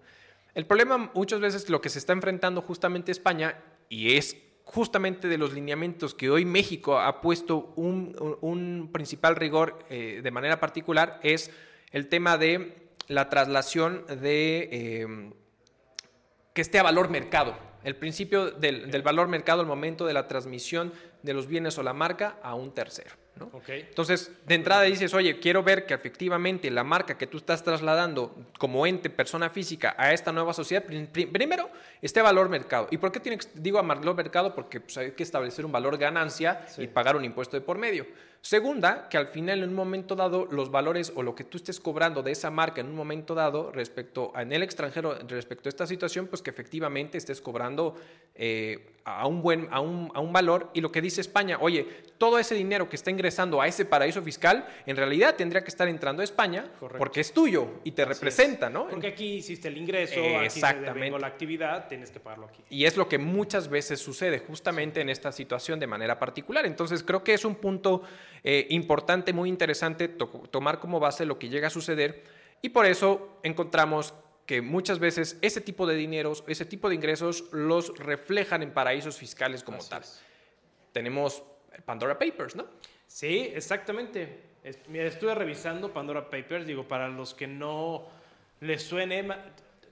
El 0.53 0.65
problema 0.65 1.11
muchas 1.13 1.39
veces 1.39 1.69
lo 1.69 1.81
que 1.81 1.89
se 1.89 1.99
está 1.99 2.13
enfrentando 2.13 2.61
justamente 2.61 3.11
España, 3.11 3.59
y 3.89 4.15
es 4.17 4.37
justamente 4.63 5.27
de 5.27 5.37
los 5.37 5.53
lineamientos 5.53 6.13
que 6.13 6.29
hoy 6.29 6.45
México 6.45 6.99
ha 6.99 7.21
puesto 7.21 7.73
un, 7.75 8.89
principal 8.91 9.35
rigor 9.35 9.79
eh, 9.89 10.21
de 10.23 10.31
manera 10.31 10.59
particular, 10.59 11.19
es 11.23 11.51
el 11.91 12.07
tema 12.07 12.37
de 12.37 12.84
la 13.07 13.29
traslación 13.29 14.05
de 14.07 14.69
eh, 14.71 15.33
que 16.53 16.61
esté 16.61 16.79
a 16.79 16.83
valor 16.83 17.09
mercado 17.09 17.55
el 17.85 17.95
principio 17.95 18.49
del, 18.49 19.01
valor 19.03 19.27
mercado 19.27 19.61
al 19.61 19.67
momento 19.67 20.07
de 20.07 20.13
la 20.13 20.27
transmisión 20.27 20.91
de 21.21 21.35
los 21.35 21.45
bienes 21.45 21.77
o 21.77 21.83
la 21.83 21.93
marca 21.93 22.37
a 22.41 22.55
un 22.55 22.73
tercero. 22.73 23.11
Entonces, 23.67 24.31
de 24.47 24.55
entrada 24.55 24.83
dices, 24.83 25.13
oye, 25.13 25.39
quiero 25.39 25.61
ver 25.61 25.85
que 25.85 25.93
efectivamente 25.93 26.71
la 26.71 26.83
marca 26.83 27.17
que 27.17 27.27
tú 27.27 27.37
estás 27.37 27.63
trasladando 27.63 28.33
como 28.57 28.87
ente, 28.87 29.09
persona 29.09 29.49
física, 29.49 29.93
a 29.99 30.13
esta 30.13 30.31
nueva 30.31 30.53
sociedad, 30.53 30.83
primero, 30.83 31.69
esté 32.01 32.21
a 32.21 32.23
valor 32.23 32.49
mercado. 32.49 32.87
¿Y 32.89 32.97
por 32.97 33.11
qué 33.11 33.19
tiene, 33.19 33.37
digo 33.53 33.77
a 33.77 33.83
valor 33.83 34.15
mercado? 34.15 34.55
Porque 34.55 34.79
pues, 34.79 34.97
hay 34.97 35.11
que 35.11 35.21
establecer 35.21 35.63
un 35.63 35.71
valor 35.71 35.97
ganancia 35.97 36.65
y 36.77 36.87
pagar 36.87 37.15
un 37.15 37.25
impuesto 37.25 37.55
de 37.55 37.61
por 37.61 37.77
medio. 37.77 38.07
Segunda, 38.45 39.09
que 39.09 39.17
al 39.17 39.25
final 39.25 39.63
en 39.63 39.69
un 39.69 39.75
momento 39.75 40.15
dado 40.15 40.45
los 40.45 40.69
valores 40.69 41.11
o 41.15 41.23
lo 41.23 41.33
que 41.33 41.43
tú 41.43 41.57
estés 41.57 41.79
cobrando 41.79 42.21
de 42.21 42.31
esa 42.31 42.51
marca 42.51 42.79
en 42.79 42.85
un 42.85 42.95
momento 42.95 43.33
dado 43.33 43.71
respecto 43.71 44.31
a, 44.35 44.43
en 44.43 44.51
el 44.51 44.61
extranjero, 44.61 45.17
respecto 45.27 45.67
a 45.67 45.71
esta 45.71 45.87
situación, 45.87 46.27
pues 46.27 46.43
que 46.43 46.51
efectivamente 46.51 47.17
estés 47.17 47.41
cobrando 47.41 47.95
eh, 48.35 48.91
a, 49.03 49.25
un 49.25 49.41
buen, 49.41 49.67
a 49.71 49.79
un, 49.79 50.11
a 50.13 50.19
un 50.19 50.31
valor. 50.31 50.69
Y 50.75 50.81
lo 50.81 50.91
que 50.91 51.01
dice 51.01 51.21
España, 51.21 51.57
oye, 51.59 51.87
todo 52.19 52.39
ese 52.39 52.55
dinero 52.55 52.87
que 52.87 52.95
está 52.95 53.09
ingresando 53.09 53.61
a 53.61 53.67
ese 53.67 53.83
paraíso 53.83 54.21
fiscal, 54.21 54.67
en 54.85 54.95
realidad 54.95 55.35
tendría 55.35 55.63
que 55.63 55.69
estar 55.69 55.87
entrando 55.87 56.21
a 56.21 56.23
España 56.23 56.65
porque 56.79 57.21
es 57.21 57.33
tuyo 57.33 57.79
y 57.83 57.91
te 57.91 58.05
representa, 58.05 58.69
¿no? 58.69 58.87
Porque 58.87 59.07
aquí 59.07 59.37
hiciste 59.37 59.69
el 59.69 59.77
ingreso, 59.77 60.19
Exactamente. 60.19 61.07
aquí 61.15 61.21
la 61.21 61.27
actividad, 61.27 61.87
tienes 61.87 62.11
que 62.11 62.19
pagarlo 62.19 62.45
aquí. 62.45 62.63
Y 62.69 62.85
es 62.85 62.95
lo 62.95 63.09
que 63.09 63.17
muchas 63.17 63.69
veces 63.69 63.99
sucede 63.99 64.39
justamente 64.39 65.01
en 65.01 65.09
esta 65.09 65.31
situación 65.31 65.79
de 65.79 65.87
manera 65.87 66.19
particular. 66.19 66.65
Entonces 66.65 67.03
creo 67.03 67.23
que 67.23 67.33
es 67.33 67.43
un 67.43 67.55
punto 67.55 68.03
eh, 68.47 68.67
importante, 68.69 69.33
muy 69.33 69.49
interesante 69.49 70.07
tomar 70.07 70.79
como 70.79 70.99
base 70.99 71.25
lo 71.25 71.39
que 71.39 71.49
llega 71.49 71.65
a 71.65 71.71
suceder 71.71 72.23
y 72.61 72.69
por 72.69 72.85
eso 72.85 73.39
encontramos 73.41 74.13
que 74.45 74.61
muchas 74.61 74.99
veces 74.99 75.39
ese 75.41 75.61
tipo 75.61 75.87
de 75.87 75.95
dineros, 75.95 76.43
ese 76.45 76.63
tipo 76.63 76.87
de 76.87 76.93
ingresos 76.93 77.45
los 77.51 77.97
reflejan 77.97 78.61
en 78.61 78.71
paraísos 78.71 79.17
fiscales 79.17 79.63
como 79.63 79.79
tal. 79.79 80.03
Tenemos 80.91 81.41
Pandora 81.85 82.19
Papers, 82.19 82.55
¿no? 82.55 82.67
Sí, 83.07 83.51
exactamente. 83.51 84.41
Mira, 84.89 85.05
estuve 85.05 85.33
revisando 85.33 85.91
Pandora 85.91 86.29
Papers, 86.29 86.67
digo, 86.67 86.87
para 86.87 87.07
los 87.07 87.33
que 87.33 87.47
no 87.47 88.05
les 88.61 88.83
suene, 88.83 89.27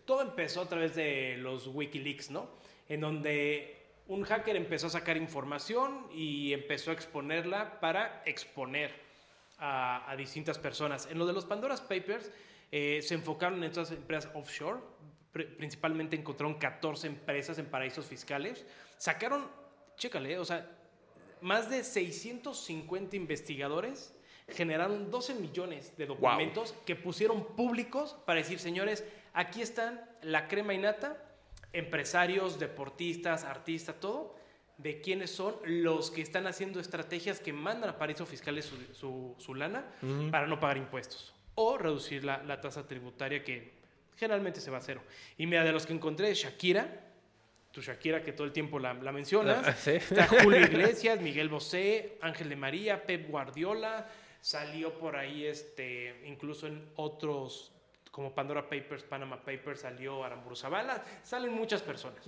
todo 0.06 0.22
empezó 0.22 0.62
a 0.62 0.70
través 0.70 0.94
de 0.94 1.38
los 1.40 1.66
Wikileaks, 1.66 2.30
¿no? 2.30 2.50
En 2.88 3.02
donde 3.02 3.83
un 4.08 4.24
hacker 4.24 4.56
empezó 4.56 4.88
a 4.88 4.90
sacar 4.90 5.18
información 5.18 6.08
y 6.14 6.54
empezó 6.54 6.92
a 6.92 6.94
exponerla 6.94 7.80
para 7.80 8.22
exponer 8.26 8.92
a, 9.58 10.14
distintas 10.18 10.60
personas. 10.60 11.08
En 11.10 11.18
lo 11.18 11.26
de 11.26 11.34
los 11.34 11.46
Pandora's 11.46 11.82
Papers 11.82 12.32
eh, 12.72 13.02
se 13.02 13.14
enfocaron 13.14 13.60
en 13.60 13.70
estas 13.70 13.92
empresas 13.92 14.30
offshore, 14.34 14.80
principalmente 15.32 16.16
encontraron 16.16 16.56
14 16.56 17.08
empresas 17.08 17.58
en 17.58 17.66
paraísos 17.68 18.06
fiscales, 18.06 18.66
sacaron, 18.98 19.48
chécale, 19.98 20.38
o 20.38 20.46
sea, 20.46 20.70
más 21.42 21.70
de 21.70 21.84
650 21.84 23.16
investigadores 23.16 24.14
generaron 24.50 25.10
12 25.10 25.36
millones 25.36 25.96
de 25.98 26.06
documentos 26.06 26.74
que 26.86 26.96
pusieron 26.96 27.56
públicos 27.56 28.18
para 28.26 28.40
decir, 28.40 28.60
señores, 28.60 29.04
aquí 29.34 29.62
están 29.62 30.04
la 30.22 30.48
crema 30.48 30.74
innata 30.74 31.18
empresarios, 31.74 32.60
deportistas, 32.60 33.44
artistas, 33.44 34.00
todo, 34.00 34.36
de 34.78 35.02
quiénes 35.02 35.32
son 35.32 35.56
los 35.66 36.12
que 36.12 36.22
están 36.22 36.48
haciendo 36.48 36.80
estrategias 36.80 37.40
que 37.40 37.54
mandan 37.54 37.90
a 37.90 37.98
paraísos 37.98 38.28
fiscales 38.28 38.72
su, 38.94 39.36
su, 39.38 39.56
lana 39.56 39.86
para 40.32 40.48
no 40.48 40.60
pagar 40.60 40.78
impuestos 40.78 41.34
o 41.56 41.78
reducir 41.78 42.24
la, 42.24 42.42
la, 42.44 42.60
tasa 42.60 42.88
tributaria 42.88 43.44
que 43.44 43.74
generalmente 44.16 44.60
se 44.60 44.72
va 44.72 44.78
a 44.78 44.82
cero. 44.82 45.04
Y 45.38 45.46
mira, 45.46 45.64
de 45.64 45.72
los 45.72 45.86
que 45.86 45.94
encontré, 45.94 46.34
Shakira, 46.34 47.02
tu 47.72 47.82
Shakira 47.82 48.24
que 48.24 48.34
todo 48.34 48.46
el 48.46 48.54
tiempo 48.54 48.80
la, 48.80 48.94
la 48.94 49.12
mencionas, 49.12 49.88
está 49.88 50.28
Julio 50.28 50.62
Iglesias, 50.62 51.20
Miguel 51.22 51.50
Bosé, 51.50 52.18
Ángel 52.22 52.50
de 52.50 52.56
María, 52.56 53.06
Pep 53.06 53.30
Guardiola, 53.30 54.10
salió 54.42 54.98
por 54.98 55.16
ahí 55.16 55.46
este, 55.46 56.24
incluso 56.26 56.68
en 56.68 56.90
otros 56.96 57.73
como 58.14 58.32
Pandora 58.32 58.70
Papers, 58.70 59.02
Panama 59.02 59.44
Papers, 59.44 59.80
salió 59.80 60.24
Aramburu 60.24 60.56
Zavala, 60.56 61.04
salen 61.24 61.52
muchas 61.52 61.82
personas. 61.82 62.24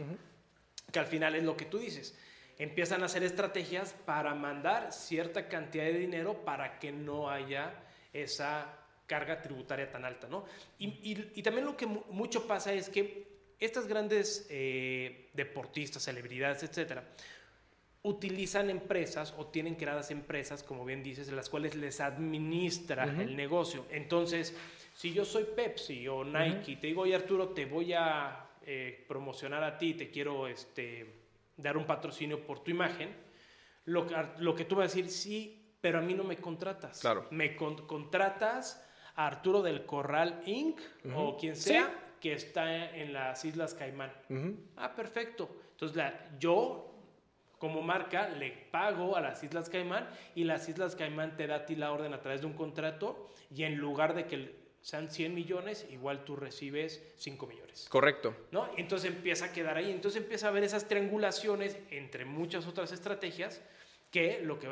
Que 0.92 0.98
al 0.98 1.06
final 1.06 1.36
es 1.36 1.44
lo 1.44 1.56
que 1.56 1.66
tú 1.66 1.78
dices. 1.78 2.18
Empiezan 2.58 3.04
a 3.04 3.06
hacer 3.06 3.22
estrategias 3.22 3.94
para 3.94 4.34
mandar 4.34 4.92
cierta 4.92 5.48
cantidad 5.48 5.84
de 5.84 6.00
dinero 6.00 6.44
para 6.44 6.80
que 6.80 6.92
no 6.92 7.30
haya 7.30 7.72
esa 8.12 8.80
carga 9.06 9.44
tributaria 9.44 9.92
tan 9.92 10.06
alta, 10.06 10.28
¿no? 10.28 10.46
Y, 10.80 11.44
también 11.44 11.66
lo 11.66 11.78
que 11.78 11.86
mucho 11.86 12.48
pasa 12.48 12.74
es 12.74 12.90
que 12.90 13.28
estas 13.60 13.86
grandes 13.86 14.48
eh, 14.50 15.30
deportistas, 15.36 16.02
celebridades, 16.02 16.64
etcétera, 16.64 17.04
utilizan 18.02 18.72
empresas 18.72 19.36
o 19.38 19.46
tienen 19.46 19.76
creadas 19.76 20.10
empresas, 20.10 20.64
como 20.64 20.84
bien 20.84 21.04
dices, 21.04 21.30
en 21.30 21.36
las 21.36 21.48
cuales 21.48 21.76
les 21.76 22.00
administra 22.02 23.04
el 23.04 23.36
negocio. 23.36 23.86
Entonces, 23.92 24.56
si 24.96 25.12
yo 25.12 25.26
soy 25.26 25.44
Pepsi 25.44 26.08
o 26.08 26.24
Nike 26.24 26.72
y 26.72 26.76
te 26.78 26.88
digo, 26.88 27.02
oye 27.02 27.14
Arturo, 27.14 27.50
te 27.50 27.66
voy 27.66 27.92
a 27.92 28.48
eh, 28.62 29.04
promocionar 29.10 29.62
a 29.62 29.78
ti, 29.78 29.94
te 29.94 30.10
quiero 30.10 30.48
este, 30.48 31.06
dar 31.58 31.76
un 31.76 31.86
patrocinio 31.86 32.46
por 32.46 32.64
tu 32.64 32.72
imagen, 32.72 33.14
lo, 33.84 34.08
lo, 34.38 34.56
que 34.56 34.64
tú 34.64 34.78
vas 34.78 34.86
a 34.86 34.96
decir, 34.96 35.12
sí, 35.12 35.76
pero 35.82 36.00
a 36.00 36.02
mí 36.02 36.14
no 36.14 36.24
me 36.24 36.38
contratas. 36.38 37.02
Claro. 37.02 37.28
Me 37.30 37.58
contratas 37.58 38.90
a 39.16 39.28
Arturo 39.28 39.62
del 39.62 39.86
Corral 39.86 40.42
Inc. 40.46 40.80
o 41.14 41.36
quien 41.36 41.58
sea 41.58 42.16
que 42.22 42.32
está 42.32 42.96
en 42.96 43.12
las 43.12 43.44
Islas 43.44 43.74
Caimán. 43.74 44.14
Ah, 44.78 44.96
perfecto. 44.96 45.50
Entonces, 45.72 45.98
la, 45.98 46.38
yo 46.40 46.96
como 47.60 47.82
marca 47.82 48.30
le 48.30 48.52
pago 48.72 49.18
a 49.18 49.22
las 49.22 49.44
Islas 49.44 49.70
Caimán 49.70 50.08
y 50.36 50.46
las 50.46 50.70
Islas 50.70 50.96
Caimán 50.96 51.36
te 51.36 51.48
da 51.48 51.56
a 51.56 51.66
ti 51.66 51.76
la 51.76 51.92
orden 51.92 52.14
a 52.14 52.22
través 52.22 52.42
de 52.42 52.48
un 52.48 52.54
contrato 52.54 53.30
y 53.54 53.64
en 53.64 53.76
lugar 53.76 54.16
de 54.16 54.26
que 54.26 54.65
sean 54.86 55.10
100 55.10 55.34
millones, 55.34 55.88
igual 55.90 56.24
tú 56.26 56.36
recibes 56.36 57.02
5 57.16 57.48
millones. 57.48 57.88
Correcto. 57.90 58.36
¿No? 58.52 58.70
Entonces 58.78 59.12
empieza 59.12 59.46
a 59.46 59.52
quedar 59.52 59.78
ahí. 59.78 59.90
Entonces 59.90 60.22
empieza 60.22 60.48
a 60.48 60.52
ver 60.52 60.64
esas 60.64 60.88
triangulaciones 60.88 61.76
entre 61.90 62.24
muchas 62.24 62.68
otras 62.68 62.92
estrategias 62.92 63.64
que 64.12 64.42
lo 64.44 64.60
que 64.60 64.70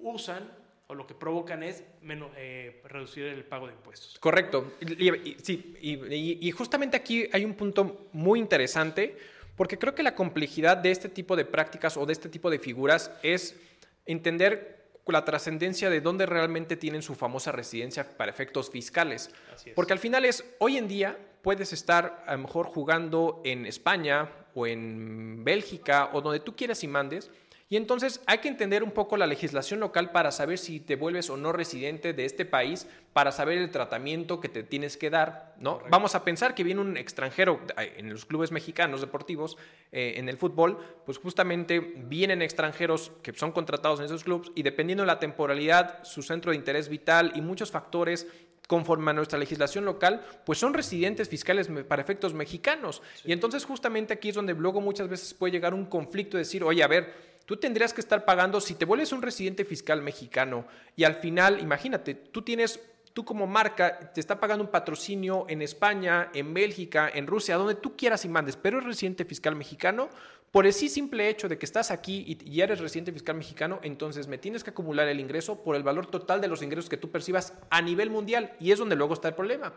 usan 0.00 0.50
o 0.86 0.94
lo 0.94 1.06
que 1.06 1.12
provocan 1.12 1.62
es 1.62 1.84
menos, 2.00 2.30
eh, 2.38 2.80
reducir 2.86 3.24
el 3.26 3.44
pago 3.44 3.66
de 3.66 3.74
impuestos. 3.74 4.18
Correcto. 4.18 4.78
Y, 4.80 5.36
sí, 5.42 5.76
y, 5.78 6.50
justamente 6.52 6.96
aquí 6.96 7.28
hay 7.30 7.44
un 7.44 7.52
punto 7.52 8.08
muy 8.12 8.38
interesante, 8.38 9.14
porque 9.56 9.78
creo 9.78 9.94
que 9.94 10.02
la 10.02 10.14
complejidad 10.14 10.78
de 10.78 10.90
este 10.90 11.10
tipo 11.10 11.36
de 11.36 11.44
prácticas 11.44 11.98
o 11.98 12.06
de 12.06 12.14
este 12.14 12.30
tipo 12.30 12.48
de 12.48 12.58
figuras 12.58 13.12
es 13.22 13.60
entender 14.06 14.83
la 15.12 15.24
trascendencia 15.24 15.90
de 15.90 16.00
dónde 16.00 16.26
realmente 16.26 16.76
tienen 16.76 17.02
su 17.02 17.14
famosa 17.14 17.52
residencia 17.52 18.16
para 18.16 18.30
efectos 18.30 18.70
fiscales. 18.70 19.30
Porque 19.74 19.92
al 19.92 19.98
final 19.98 20.24
es, 20.24 20.44
hoy 20.58 20.78
en 20.78 20.88
día 20.88 21.18
puedes 21.42 21.72
estar 21.72 22.24
a 22.26 22.32
lo 22.32 22.38
mejor 22.42 22.66
jugando 22.66 23.42
en 23.44 23.66
España 23.66 24.30
o 24.54 24.66
en 24.66 25.44
Bélgica 25.44 26.10
o 26.12 26.22
donde 26.22 26.40
tú 26.40 26.56
quieras 26.56 26.82
y 26.84 26.88
mandes, 26.88 27.30
y 27.74 27.76
entonces 27.76 28.20
hay 28.26 28.38
que 28.38 28.46
entender 28.46 28.84
un 28.84 28.92
poco 28.92 29.16
la 29.16 29.26
legislación 29.26 29.80
local 29.80 30.12
para 30.12 30.30
saber 30.30 30.58
si 30.58 30.78
te 30.78 30.94
vuelves 30.94 31.28
o 31.28 31.36
no 31.36 31.50
residente 31.50 32.12
de 32.12 32.24
este 32.24 32.44
país, 32.44 32.86
para 33.12 33.32
saber 33.32 33.58
el 33.58 33.72
tratamiento 33.72 34.40
que 34.40 34.48
te 34.48 34.62
tienes 34.62 34.96
que 34.96 35.10
dar, 35.10 35.56
¿no? 35.58 35.80
Vamos 35.90 36.14
a 36.14 36.22
pensar 36.22 36.54
que 36.54 36.62
viene 36.62 36.80
un 36.80 36.96
extranjero 36.96 37.58
en 37.76 38.10
los 38.10 38.26
clubes 38.26 38.52
mexicanos 38.52 39.00
deportivos, 39.00 39.56
eh, 39.90 40.14
en 40.18 40.28
el 40.28 40.36
fútbol, 40.36 40.78
pues 41.04 41.18
justamente 41.18 41.80
vienen 41.80 42.42
extranjeros 42.42 43.10
que 43.24 43.34
son 43.34 43.50
contratados 43.50 43.98
en 43.98 44.06
esos 44.06 44.22
clubes 44.22 44.52
y 44.54 44.62
dependiendo 44.62 45.02
de 45.02 45.08
la 45.08 45.18
temporalidad, 45.18 46.04
su 46.04 46.22
centro 46.22 46.52
de 46.52 46.56
interés 46.56 46.88
vital 46.88 47.32
y 47.34 47.40
muchos 47.40 47.72
factores 47.72 48.28
conforme 48.68 49.10
a 49.10 49.14
nuestra 49.14 49.38
legislación 49.38 49.84
local, 49.84 50.24
pues 50.46 50.60
son 50.60 50.74
residentes 50.74 51.28
fiscales 51.28 51.68
para 51.88 52.02
efectos 52.02 52.34
mexicanos. 52.34 53.02
Y 53.24 53.32
entonces 53.32 53.64
justamente 53.64 54.14
aquí 54.14 54.28
es 54.28 54.36
donde 54.36 54.54
luego 54.54 54.80
muchas 54.80 55.08
veces 55.08 55.34
puede 55.34 55.52
llegar 55.52 55.74
un 55.74 55.86
conflicto 55.86 56.36
de 56.36 56.44
decir, 56.44 56.62
oye, 56.62 56.82
a 56.82 56.86
ver, 56.86 57.33
tú 57.46 57.56
tendrías 57.56 57.92
que 57.92 58.00
estar 58.00 58.24
pagando, 58.24 58.60
si 58.60 58.74
te 58.74 58.84
vuelves 58.84 59.12
un 59.12 59.22
residente 59.22 59.64
fiscal 59.64 60.02
mexicano 60.02 60.66
y 60.96 61.04
al 61.04 61.14
final, 61.14 61.60
imagínate, 61.60 62.14
tú 62.14 62.42
tienes, 62.42 62.80
tú 63.12 63.24
como 63.24 63.46
marca, 63.46 64.12
te 64.12 64.20
está 64.20 64.40
pagando 64.40 64.64
un 64.64 64.70
patrocinio 64.70 65.46
en 65.48 65.62
España, 65.62 66.30
en 66.34 66.54
Bélgica, 66.54 67.10
en 67.12 67.26
Rusia, 67.26 67.56
donde 67.56 67.74
tú 67.74 67.96
quieras 67.96 68.24
y 68.24 68.28
mandes, 68.28 68.56
pero 68.56 68.78
eres 68.78 68.88
residente 68.88 69.24
fiscal 69.24 69.56
mexicano, 69.56 70.08
por 70.50 70.66
el 70.66 70.72
simple 70.72 71.28
hecho 71.28 71.48
de 71.48 71.58
que 71.58 71.66
estás 71.66 71.90
aquí 71.90 72.38
y 72.44 72.60
eres 72.60 72.78
residente 72.78 73.12
fiscal 73.12 73.34
mexicano, 73.34 73.80
entonces 73.82 74.28
me 74.28 74.38
tienes 74.38 74.62
que 74.62 74.70
acumular 74.70 75.08
el 75.08 75.18
ingreso 75.18 75.64
por 75.64 75.74
el 75.74 75.82
valor 75.82 76.06
total 76.06 76.40
de 76.40 76.46
los 76.46 76.62
ingresos 76.62 76.88
que 76.88 76.96
tú 76.96 77.10
percibas 77.10 77.54
a 77.70 77.82
nivel 77.82 78.08
mundial 78.08 78.52
y 78.60 78.70
es 78.70 78.78
donde 78.78 78.94
luego 78.94 79.14
está 79.14 79.26
el 79.26 79.34
problema 79.34 79.72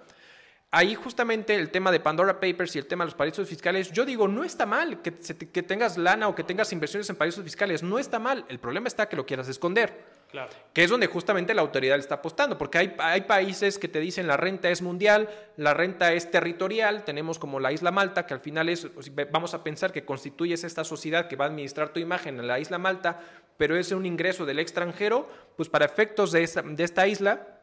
ahí 0.72 0.95
justamente 0.95 1.55
el 1.55 1.70
tema 1.70 1.91
de 1.91 1.99
Pandora 1.99 2.39
Papers 2.39 2.76
y 2.76 2.80
el 2.80 2.88
tema 2.88 3.03
de 3.03 3.07
los 3.07 3.15
paraísos 3.15 3.47
fiscales, 3.47 3.91
yo 3.91 4.05
digo, 4.05 4.28
no 4.28 4.43
está 4.43 4.65
mal 4.65 5.01
que, 5.01 5.13
que, 5.13 5.63
tengas 5.63 5.97
lana 5.97 6.28
o 6.28 6.36
que 6.36 6.43
tengas 6.43 6.72
inversiones 6.74 7.09
en 7.09 7.15
paraísos 7.15 7.43
fiscales, 7.43 7.84
no 7.84 7.99
está 7.99 8.20
mal. 8.20 8.45
El 8.49 8.59
problema 8.59 8.88
está 8.88 9.07
que 9.07 9.15
lo 9.15 9.26
quieras 9.26 9.47
esconder. 9.47 10.18
Claro. 10.30 10.49
Que 10.74 10.84
es 10.84 10.89
donde 10.89 11.07
justamente 11.07 11.53
la 11.53 11.61
autoridad 11.61 11.95
le 11.95 12.01
está 12.01 12.15
apostando, 12.15 12.57
porque 12.57 12.78
hay, 12.80 12.95
hay 12.99 13.22
países 13.22 13.80
que 13.80 13.88
te 13.88 14.01
dicen 14.01 14.28
la 14.28 14.36
renta 14.36 14.70
es 14.70 14.82
mundial, 14.82 15.30
la 15.55 15.74
renta 15.74 16.11
es 16.11 16.30
territorial, 16.30 17.05
tenemos 17.05 17.39
como 17.39 17.61
la 17.61 17.72
isla 17.72 17.91
Malta, 17.91 18.26
que 18.26 18.34
al 18.34 18.41
final 18.41 18.68
es, 18.68 18.89
vamos 19.32 19.53
a 19.53 19.63
pensar 19.63 19.93
que 19.93 20.03
constituyes 20.03 20.65
esta 20.65 20.84
sociedad 20.84 21.30
que 21.30 21.38
va 21.38 21.45
a 21.45 21.47
administrar 21.47 21.89
tu 21.89 22.01
imagen 22.01 22.41
en 22.41 22.47
la 22.47 22.59
isla 22.59 22.78
Malta, 22.78 23.22
pero 23.55 23.78
es 23.78 23.89
un 23.93 24.05
ingreso 24.05 24.45
del 24.45 24.59
extranjero, 24.59 25.30
pues 25.55 25.70
para 25.70 25.86
efectos 25.86 26.34
de 26.34 26.45
de 26.45 26.84
esta 26.84 27.07
isla, 27.07 27.57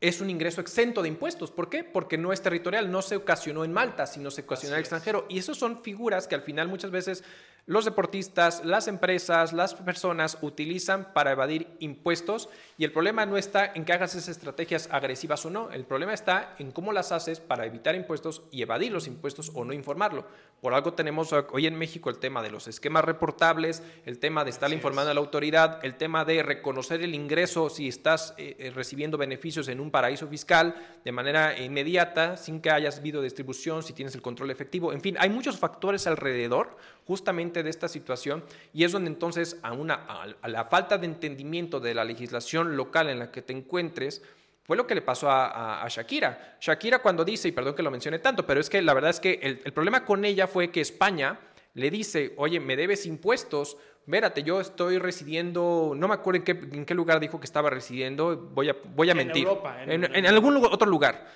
es 0.00 0.20
un 0.20 0.30
ingreso 0.30 0.60
exento 0.60 1.02
de 1.02 1.08
impuestos. 1.08 1.50
¿Por 1.50 1.68
qué? 1.68 1.84
Porque 1.84 2.16
no 2.16 2.32
es 2.32 2.40
territorial, 2.40 2.90
no 2.90 3.02
se 3.02 3.16
ocasionó 3.16 3.64
en 3.64 3.72
Malta, 3.72 4.06
sino 4.06 4.30
se 4.30 4.42
ocasionó 4.42 4.74
en 4.74 4.78
el 4.78 4.80
extranjero. 4.80 5.26
Y 5.28 5.38
esas 5.38 5.58
son 5.58 5.82
figuras 5.82 6.26
que 6.26 6.34
al 6.34 6.42
final 6.42 6.68
muchas 6.68 6.90
veces 6.90 7.22
los 7.70 7.84
deportistas, 7.84 8.64
las 8.64 8.88
empresas, 8.88 9.52
las 9.52 9.76
personas 9.76 10.38
utilizan 10.40 11.12
para 11.12 11.30
evadir 11.30 11.68
impuestos 11.78 12.48
y 12.76 12.82
el 12.82 12.90
problema 12.90 13.26
no 13.26 13.36
está 13.36 13.70
en 13.72 13.84
que 13.84 13.92
hagas 13.92 14.16
esas 14.16 14.36
estrategias 14.36 14.88
agresivas 14.90 15.46
o 15.46 15.50
no, 15.50 15.70
el 15.70 15.84
problema 15.84 16.12
está 16.12 16.56
en 16.58 16.72
cómo 16.72 16.92
las 16.92 17.12
haces 17.12 17.38
para 17.38 17.66
evitar 17.66 17.94
impuestos 17.94 18.42
y 18.50 18.62
evadir 18.62 18.90
los 18.90 19.06
impuestos 19.06 19.52
o 19.54 19.64
no 19.64 19.72
informarlo. 19.72 20.26
Por 20.60 20.74
algo 20.74 20.94
tenemos 20.94 21.32
hoy 21.32 21.68
en 21.68 21.78
México 21.78 22.10
el 22.10 22.18
tema 22.18 22.42
de 22.42 22.50
los 22.50 22.66
esquemas 22.66 23.04
reportables, 23.04 23.84
el 24.04 24.18
tema 24.18 24.44
de 24.44 24.50
estar 24.50 24.72
informando 24.72 25.12
a 25.12 25.14
la 25.14 25.20
autoridad, 25.20 25.78
el 25.84 25.94
tema 25.94 26.24
de 26.24 26.42
reconocer 26.42 27.00
el 27.02 27.14
ingreso 27.14 27.70
si 27.70 27.86
estás 27.86 28.34
eh, 28.36 28.56
eh, 28.58 28.70
recibiendo 28.74 29.16
beneficios 29.16 29.68
en 29.68 29.78
un 29.78 29.92
paraíso 29.92 30.26
fiscal 30.26 30.74
de 31.04 31.12
manera 31.12 31.56
inmediata, 31.56 32.36
sin 32.36 32.60
que 32.60 32.70
hayas 32.70 32.98
habido 32.98 33.22
distribución, 33.22 33.84
si 33.84 33.92
tienes 33.92 34.14
el 34.16 34.22
control 34.22 34.50
efectivo. 34.50 34.92
En 34.92 35.00
fin, 35.00 35.16
hay 35.20 35.30
muchos 35.30 35.56
factores 35.56 36.06
alrededor 36.08 36.76
justamente 37.10 37.64
de 37.64 37.70
esta 37.70 37.88
situación 37.88 38.44
y 38.72 38.84
es 38.84 38.92
donde 38.92 39.10
entonces 39.10 39.58
a, 39.64 39.72
una, 39.72 39.94
a 39.94 40.48
la 40.48 40.64
falta 40.64 40.96
de 40.96 41.06
entendimiento 41.06 41.80
de 41.80 41.92
la 41.92 42.04
legislación 42.04 42.76
local 42.76 43.08
en 43.08 43.18
la 43.18 43.32
que 43.32 43.42
te 43.42 43.52
encuentres, 43.52 44.22
fue 44.62 44.76
lo 44.76 44.86
que 44.86 44.94
le 44.94 45.02
pasó 45.02 45.28
a, 45.28 45.84
Shakira. 45.88 46.56
Shakira 46.60 47.00
cuando 47.00 47.24
dice, 47.24 47.48
y 47.48 47.50
perdón 47.50 47.74
que 47.74 47.82
lo 47.82 47.90
mencione 47.90 48.20
tanto, 48.20 48.46
pero 48.46 48.60
es 48.60 48.70
que 48.70 48.80
la 48.80 48.94
verdad 48.94 49.10
es 49.10 49.18
que 49.18 49.40
el, 49.42 49.72
problema 49.72 50.04
con 50.04 50.24
ella 50.24 50.46
fue 50.46 50.70
que 50.70 50.80
España 50.80 51.40
le 51.74 51.90
dice, 51.90 52.32
oye, 52.36 52.60
me 52.60 52.76
debes 52.76 53.06
impuestos, 53.06 53.76
vérate, 54.06 54.44
yo 54.44 54.60
estoy 54.60 54.98
residiendo, 54.98 55.94
no 55.96 56.06
me 56.06 56.14
acuerdo 56.14 56.36
en 56.36 56.44
qué, 56.44 56.52
en 56.52 56.86
qué 56.86 56.94
lugar 56.94 57.18
dijo 57.18 57.40
que 57.40 57.46
estaba 57.46 57.70
residiendo, 57.70 58.36
voy 58.54 58.68
a, 58.68 58.76
voy 58.94 59.10
a 59.10 59.16
mentir. 59.16 59.48
Europa, 59.48 59.82
en, 59.82 60.04
en, 60.04 60.14
en 60.14 60.26
algún 60.26 60.64
otro 60.64 60.88
lugar. 60.88 61.26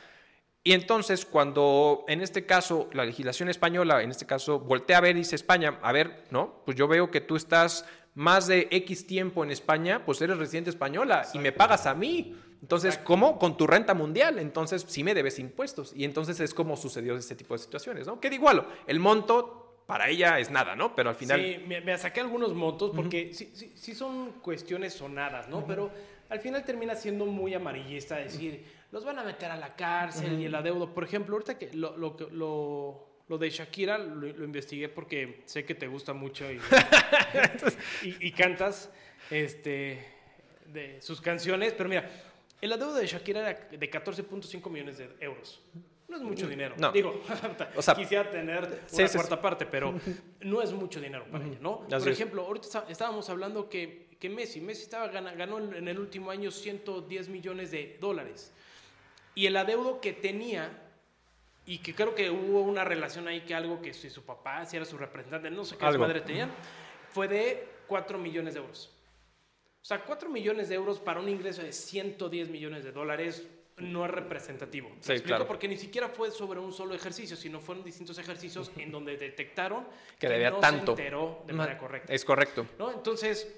Y 0.67 0.73
entonces, 0.73 1.27
cuando 1.27 2.07
en 2.09 2.23
este 2.23 2.47
caso 2.47 2.89
la 2.95 3.05
legislación 3.05 3.51
española, 3.51 4.03
en 4.03 4.11
este 4.11 4.25
caso, 4.25 4.59
voltea 4.59 4.97
a 4.97 5.01
ver 5.03 5.15
y 5.15 5.19
dice 5.21 5.37
España, 5.37 5.79
a 5.83 5.93
ver, 5.93 6.25
¿no? 6.31 6.63
Pues 6.65 6.75
yo 6.75 6.89
veo 6.89 7.11
que 7.11 7.21
tú 7.21 7.37
estás 7.37 7.85
más 8.15 8.47
de 8.47 8.69
X 8.71 9.07
tiempo 9.07 9.45
en 9.45 9.51
España, 9.51 10.07
pues 10.07 10.23
eres 10.23 10.39
residente 10.39 10.71
española 10.71 11.29
y 11.35 11.39
me 11.39 11.53
pagas 11.53 11.85
a 11.85 11.95
mí. 11.95 12.35
Entonces, 12.63 12.97
¿cómo? 12.97 13.39
Con 13.39 13.59
tu 13.59 13.67
renta 13.67 13.93
mundial. 13.93 14.39
Entonces, 14.39 14.87
sí 14.89 15.05
me 15.05 15.13
debes 15.13 15.39
impuestos. 15.39 15.93
Y 15.95 16.07
entonces 16.07 16.41
es 16.41 16.55
como 16.55 16.79
sucedió 16.79 17.15
este 17.15 17.35
tipo 17.35 17.53
de 17.53 17.59
situaciones, 17.59 18.07
¿no? 18.07 18.19
Que 18.19 18.31
de 18.31 18.37
igual, 18.37 18.67
el 18.87 19.01
monto 19.01 19.83
para 19.87 20.09
ella 20.09 20.39
es 20.39 20.51
nada, 20.51 20.75
¿no? 20.75 20.95
Pero 20.95 21.11
al 21.11 21.17
final... 21.17 21.43
Sí, 21.43 21.63
me, 21.67 21.99
saqué 21.99 22.21
algunos 22.21 22.55
montos 22.55 22.93
porque 22.97 23.35
sí, 23.35 23.51
sí, 23.53 23.73
sí, 23.75 23.95
son 23.95 24.33
cuestiones 24.41 24.95
sonadas, 24.95 25.47
¿no? 25.51 25.67
Pero 25.67 25.91
al 26.31 26.41
final 26.41 26.65
termina 26.65 26.95
siendo 26.95 27.27
muy 27.27 27.53
amarillista 27.53 28.17
decir 28.17 28.65
los 28.95 29.05
van 29.05 29.19
a 29.19 29.25
meter 29.25 29.51
a 29.51 29.57
la 29.57 29.75
cárcel 29.75 30.39
y 30.41 30.45
el 30.45 30.55
adeudo. 30.55 30.95
Por 30.95 31.03
ejemplo, 31.03 31.35
ahorita 31.35 31.59
que 31.59 31.73
lo, 31.73 31.97
lo, 31.97 32.17
lo, 32.31 33.07
lo 33.27 33.39
de 33.39 33.51
Shakira 33.51 33.99
lo, 33.99 34.45
investigué 34.45 34.89
porque 34.89 35.43
sé 35.47 35.65
que 35.65 35.75
te 35.75 35.89
gusta 35.89 36.13
mucho 36.13 36.45
y, 38.03 38.29
y, 38.29 38.31
cantas 38.31 38.89
este, 39.33 39.99
de 40.67 41.03
sus 41.03 41.21
canciones, 41.21 41.73
pero 41.73 41.89
mira, 41.89 42.09
el 42.61 42.73
adeudo 42.73 42.95
de 42.95 43.09
Shakira 43.09 43.41
era 43.41 43.69
de 43.69 43.91
14.5 43.91 44.71
millones 44.71 44.99
de 44.99 45.11
euros. 45.19 45.61
No 46.07 46.17
es 46.17 46.23
mucho 46.23 46.47
dinero. 46.47 46.77
No. 46.79 46.93
Digo, 46.93 47.21
o 47.75 47.83
sea, 47.83 47.97
quisiera 47.97 48.31
tener 48.31 48.85
una 48.93 49.09
cuarta 49.09 49.43
parte, 49.43 49.67
pero 49.67 49.93
no 50.43 50.63
es 50.63 50.71
mucho 50.73 51.01
dinero 51.01 51.27
para 51.33 51.45
ella, 51.45 51.59
¿no? 51.61 51.81
Por 51.89 52.09
ejemplo, 52.09 52.43
ahorita 52.43 52.85
estábamos 52.89 53.29
hablando 53.29 53.69
que, 53.69 54.07
que 54.21 54.31
Messi, 54.31 54.61
Messi 54.61 54.83
estaba, 54.83 55.09
ganó 55.09 55.59
en 55.59 55.89
el 55.89 55.99
último 55.99 56.31
año 56.31 56.53
110 56.53 57.29
millones 57.29 57.73
de 57.73 57.99
dólares. 58.01 58.53
Y 59.35 59.47
el 59.47 59.57
adeudo 59.57 60.01
que 60.01 60.13
tenía, 60.13 60.71
y 61.67 61.79
que 61.79 61.95
creo 61.95 62.15
que 62.15 62.31
hubo 62.31 62.63
una 62.63 62.85
relación 62.85 63.27
ahí 63.29 63.41
que 63.43 63.55
algo 63.55 63.81
que 63.81 63.95
si 63.95 64.11
su 64.11 64.25
papá, 64.25 64.65
si 64.67 64.77
era 64.77 64.85
su 64.85 64.97
representante, 64.99 65.51
no 65.51 65.65
sé 65.65 65.77
qué 65.77 65.93
su 65.93 65.99
madre 65.99 66.21
tenían, 66.21 66.51
fue 67.11 67.29
de 67.29 67.69
4 67.87 68.19
millones 68.19 68.55
de 68.55 68.61
euros. 68.61 68.91
O 69.83 69.85
sea, 69.87 70.03
4 70.03 70.31
millones 70.31 70.69
de 70.69 70.77
euros 70.77 70.99
para 70.99 71.21
un 71.21 71.29
ingreso 71.29 71.63
de 71.63 71.73
110 71.73 72.49
millones 72.49 72.85
de 72.85 72.93
dólares 72.93 73.47
no 73.77 74.05
es 74.05 74.11
representativo. 74.11 74.91
sí, 75.01 75.13
explico? 75.13 75.47
Porque 75.47 75.67
ni 75.67 75.77
siquiera 75.77 76.09
fue 76.09 76.31
sobre 76.31 76.61
un 76.61 76.73
solo 76.73 76.95
ejercicio, 76.95 77.37
sino 77.37 77.61
fueron 77.61 77.85
distintos 77.85 78.19
ejercicios 78.19 78.71
en 78.77 78.91
donde 78.93 79.17
detectaron 79.17 79.87
que, 80.19 80.29
debía 80.29 80.51
no 80.51 80.61
tanto. 80.61 80.95
se 80.95 81.03
enteró 81.03 81.43
de 81.47 81.53
manera 81.53 81.79
correcta. 81.79 82.13
Es 82.13 82.25
correcto. 82.25 82.67
¿No? 82.79 82.93
Entonces, 82.93 83.53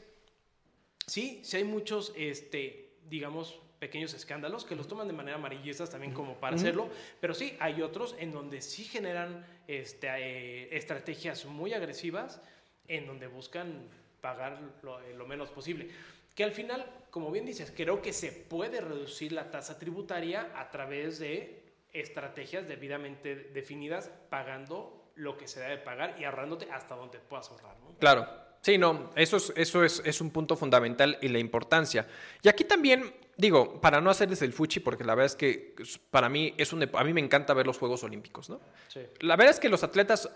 sí, 1.06 1.40
sí 1.44 1.56
hay 1.58 1.64
muchos, 1.64 2.12
este, 2.16 2.96
digamos, 3.08 3.60
pequeños 3.78 4.14
escándalos 4.14 4.64
que 4.64 4.74
los 4.74 4.88
toman 4.88 5.06
de 5.06 5.12
manera 5.12 5.36
amarillista 5.36 5.86
también 5.86 6.12
como 6.12 6.34
para 6.34 6.56
hacerlo, 6.56 6.88
pero 7.20 7.34
sí, 7.34 7.56
hay 7.60 7.82
otros 7.82 8.16
en 8.18 8.32
donde 8.32 8.62
sí 8.62 8.84
generan 8.84 9.44
este, 9.68 10.08
eh, 10.08 10.76
estrategias 10.76 11.44
muy 11.44 11.74
agresivas 11.74 12.40
en 12.88 13.06
donde 13.06 13.26
buscan 13.26 13.88
pagar 14.20 14.58
lo, 14.82 15.00
eh, 15.00 15.14
lo, 15.14 15.26
menos 15.26 15.50
posible. 15.50 15.88
Que 16.34 16.44
al 16.44 16.52
final, 16.52 16.86
como 17.10 17.30
bien 17.30 17.46
dices, 17.46 17.72
creo 17.74 18.02
que 18.02 18.12
se 18.12 18.32
puede 18.32 18.80
reducir 18.80 19.32
la 19.32 19.50
tasa 19.50 19.78
tributaria 19.78 20.52
a 20.54 20.70
través 20.70 21.18
de 21.18 21.62
estrategias 21.92 22.68
debidamente 22.68 23.34
definidas, 23.34 24.10
pagando 24.28 25.10
lo 25.14 25.36
que 25.38 25.48
se 25.48 25.60
debe 25.60 25.78
pagar 25.78 26.16
y 26.18 26.24
ahorrándote 26.24 26.70
hasta 26.70 26.94
donde 26.94 27.18
puedas 27.18 27.50
ahorrar. 27.50 27.76
¿no? 27.80 27.98
Claro, 27.98 28.46
Sí, 28.66 28.78
no, 28.78 29.10
eso 29.14 29.36
es, 29.36 29.52
eso 29.54 29.84
es, 29.84 30.02
es, 30.04 30.20
un 30.20 30.30
punto 30.30 30.56
fundamental 30.56 31.18
y 31.22 31.28
la 31.28 31.38
importancia. 31.38 32.04
Y 32.42 32.48
aquí 32.48 32.64
también, 32.64 33.14
digo, 33.36 33.80
para 33.80 34.00
no 34.00 34.10
hacerles 34.10 34.42
el 34.42 34.52
fuchi, 34.52 34.80
porque 34.80 35.04
la 35.04 35.14
verdad 35.14 35.26
es 35.26 35.36
que 35.36 35.74
para 36.10 36.28
mí 36.28 36.54
es 36.56 36.72
un, 36.72 36.88
a 36.92 37.04
mí 37.04 37.12
me 37.12 37.20
encanta 37.20 37.54
ver 37.54 37.66
los 37.66 37.78
Juegos 37.78 38.02
Olímpicos, 38.02 38.50
¿no? 38.50 38.60
Sí. 38.88 39.00
La 39.20 39.36
verdad 39.36 39.54
es 39.54 39.60
que 39.60 39.68
los 39.68 39.82
atletas, 39.84 40.28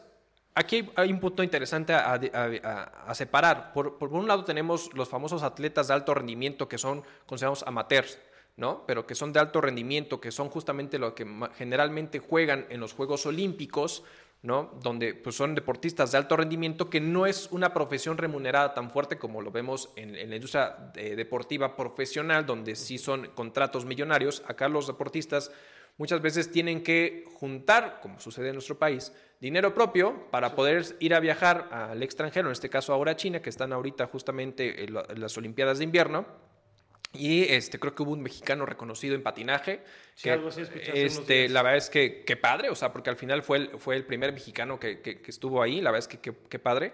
aquí 0.55 0.89
hay 0.97 1.13
un 1.13 1.21
punto 1.21 1.43
interesante 1.43 1.95
a, 1.95 3.15
separar. 3.15 3.73
Por, 3.73 3.99
por, 3.99 4.13
un 4.13 4.29
lado 4.29 4.45
tenemos 4.45 4.93
los 4.95 5.09
famosos 5.09 5.43
atletas 5.43 5.89
de 5.89 5.95
alto 5.95 6.15
rendimiento 6.15 6.69
que 6.69 6.79
son 6.79 7.03
considerados 7.27 7.65
amateurs, 7.67 8.19
¿no? 8.57 8.85
Pero 8.87 9.07
que 9.07 9.15
son 9.15 9.33
de 9.33 9.41
alto 9.41 9.61
rendimiento, 9.61 10.21
que 10.21 10.31
son 10.31 10.51
justamente 10.51 10.99
lo 10.99 11.15
que 11.15 11.27
generalmente 11.57 12.19
juegan 12.19 12.67
en 12.69 12.81
los 12.81 12.93
Juegos 12.93 13.25
Olímpicos 13.27 14.05
¿no? 14.43 14.79
Donde 14.83 15.15
pues, 15.15 15.37
son 15.37 15.55
deportistas 15.55 16.13
de 16.13 16.19
alto 16.19 16.37
rendimiento, 16.37 16.89
que 16.89 17.01
no 17.01 17.27
es 17.27 17.49
una 17.51 17.75
profesión 17.75 18.17
remunerada 18.17 18.73
tan 18.75 18.91
fuerte 18.91 19.19
como 19.19 19.43
lo 19.43 19.51
vemos 19.51 19.91
en, 19.97 20.13
la 20.13 20.35
industria 20.35 20.93
eh, 20.95 21.15
deportiva 21.15 21.77
profesional, 21.77 22.47
donde 22.47 22.75
sí 22.75 22.99
son 22.99 23.29
contratos 23.35 23.85
millonarios. 23.85 24.43
Acá 24.47 24.69
los 24.69 24.87
deportistas 24.87 25.51
muchas 25.99 26.23
veces 26.23 26.51
tienen 26.51 26.83
que 26.83 27.25
juntar, 27.35 28.01
como 28.01 28.19
sucede 28.19 28.49
en 28.49 28.55
nuestro 28.55 28.79
país, 28.79 29.13
dinero 29.41 29.75
propio 29.75 30.31
para 30.31 30.55
poder 30.55 30.85
ir 31.01 31.15
a 31.15 31.21
viajar 31.21 31.69
al 31.71 32.03
extranjero, 32.03 32.49
en 32.49 32.53
este 32.53 32.71
caso 32.71 32.93
ahora 32.95 33.13
a 33.13 33.17
China, 33.17 33.43
que 33.43 33.51
están 33.51 33.73
ahorita 33.73 34.07
justamente 34.07 34.85
en 34.85 34.95
las 34.95 35.37
Olimpiadas 35.37 35.79
de 35.79 35.85
invierno 35.85 36.50
y 37.13 37.43
este, 37.43 37.79
creo 37.79 37.95
que 37.95 38.03
hubo 38.03 38.13
un 38.13 38.23
mexicano 38.23 38.67
reconocido 38.67 39.15
en 39.15 39.23
patinaje. 39.23 39.81
que, 40.23 40.31
algo 40.31 40.49
así 40.49 40.63
este, 40.95 41.49
La 41.49 41.63
verdad 41.63 41.79
es 41.79 41.91
que 41.91 42.25
qué 42.25 42.37
padre, 42.37 42.71
o 42.71 42.75
sea, 42.75 42.93
porque 42.93 43.11
al 43.11 43.17
final 43.17 43.43
fue 43.43 43.59
el, 43.59 43.79
fue 43.79 43.97
el 43.97 44.05
primer 44.05 44.33
mexicano 44.33 44.79
que, 44.79 45.01
que, 45.01 45.21
estuvo 45.27 45.63
ahí, 45.63 45.81
la 45.81 45.91
verdad 45.91 46.09
es 46.11 46.19
que 46.19 46.33
qué 46.49 46.59
padre. 46.59 46.93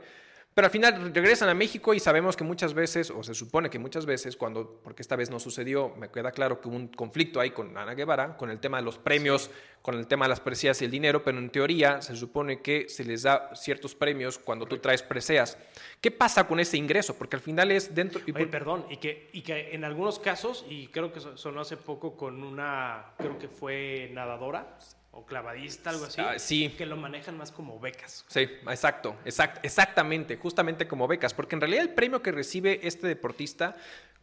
Pero 0.56 0.68
al 0.68 0.72
final 0.72 1.12
regresan 1.12 1.50
a 1.50 1.54
México 1.54 1.92
y 1.92 2.00
sabemos 2.00 2.34
que 2.34 2.42
muchas 2.42 2.72
veces, 2.72 3.10
o 3.10 3.22
se 3.22 3.34
supone 3.34 3.68
que 3.68 3.78
muchas 3.78 4.06
veces, 4.06 4.38
cuando, 4.38 4.80
porque 4.82 5.02
esta 5.02 5.14
vez 5.14 5.28
no 5.28 5.38
sucedió, 5.38 5.92
me 5.98 6.08
queda 6.08 6.32
claro 6.32 6.62
que 6.62 6.68
hubo 6.68 6.76
un 6.76 6.88
conflicto 6.88 7.40
ahí 7.40 7.50
con 7.50 7.76
Ana 7.76 7.92
Guevara, 7.92 8.38
con 8.38 8.48
el 8.48 8.58
tema 8.58 8.78
de 8.78 8.82
los 8.84 8.96
premios, 8.96 9.50
con 9.82 9.96
el 9.96 10.06
tema 10.06 10.24
de 10.24 10.30
las 10.30 10.40
preseas 10.40 10.80
y 10.80 10.86
el 10.86 10.90
dinero, 10.90 11.22
pero 11.22 11.36
en 11.36 11.50
teoría 11.50 12.00
se 12.00 12.16
supone 12.16 12.62
que 12.62 12.88
se 12.88 13.04
les 13.04 13.24
da 13.24 13.54
ciertos 13.54 13.94
premios 13.94 14.38
cuando 14.38 14.64
tú 14.64 14.78
traes 14.78 15.02
preseas. 15.02 15.58
¿Qué 16.00 16.10
pasa 16.10 16.48
con 16.48 16.58
ese 16.58 16.78
ingreso? 16.78 17.18
Porque 17.18 17.36
al 17.36 17.42
final 17.42 17.70
es 17.70 17.94
dentro... 17.94 18.22
Y 18.24 18.32
perdón, 18.32 18.86
y 18.88 18.96
que, 18.96 19.28
y 19.34 19.42
que 19.42 19.74
en 19.74 19.84
algunos 19.84 20.18
casos, 20.18 20.64
y 20.70 20.86
creo 20.86 21.12
que 21.12 21.20
sonó 21.20 21.60
hace 21.60 21.76
poco 21.76 22.16
con 22.16 22.42
una, 22.42 23.12
creo 23.18 23.38
que 23.38 23.48
fue 23.48 24.08
nadadora, 24.14 24.74
o 25.16 25.24
clavadista, 25.24 25.90
algo 25.90 26.04
así. 26.04 26.20
Ah, 26.20 26.38
sí. 26.38 26.74
Que 26.76 26.84
lo 26.84 26.96
manejan 26.96 27.38
más 27.38 27.50
como 27.50 27.80
becas. 27.80 28.26
Sí, 28.28 28.40
exacto, 28.68 29.16
exact, 29.24 29.64
exactamente, 29.64 30.36
justamente 30.36 30.86
como 30.86 31.08
becas, 31.08 31.32
porque 31.32 31.54
en 31.54 31.62
realidad 31.62 31.82
el 31.82 31.94
premio 31.94 32.20
que 32.22 32.32
recibe 32.32 32.80
este 32.86 33.06
deportista, 33.06 33.76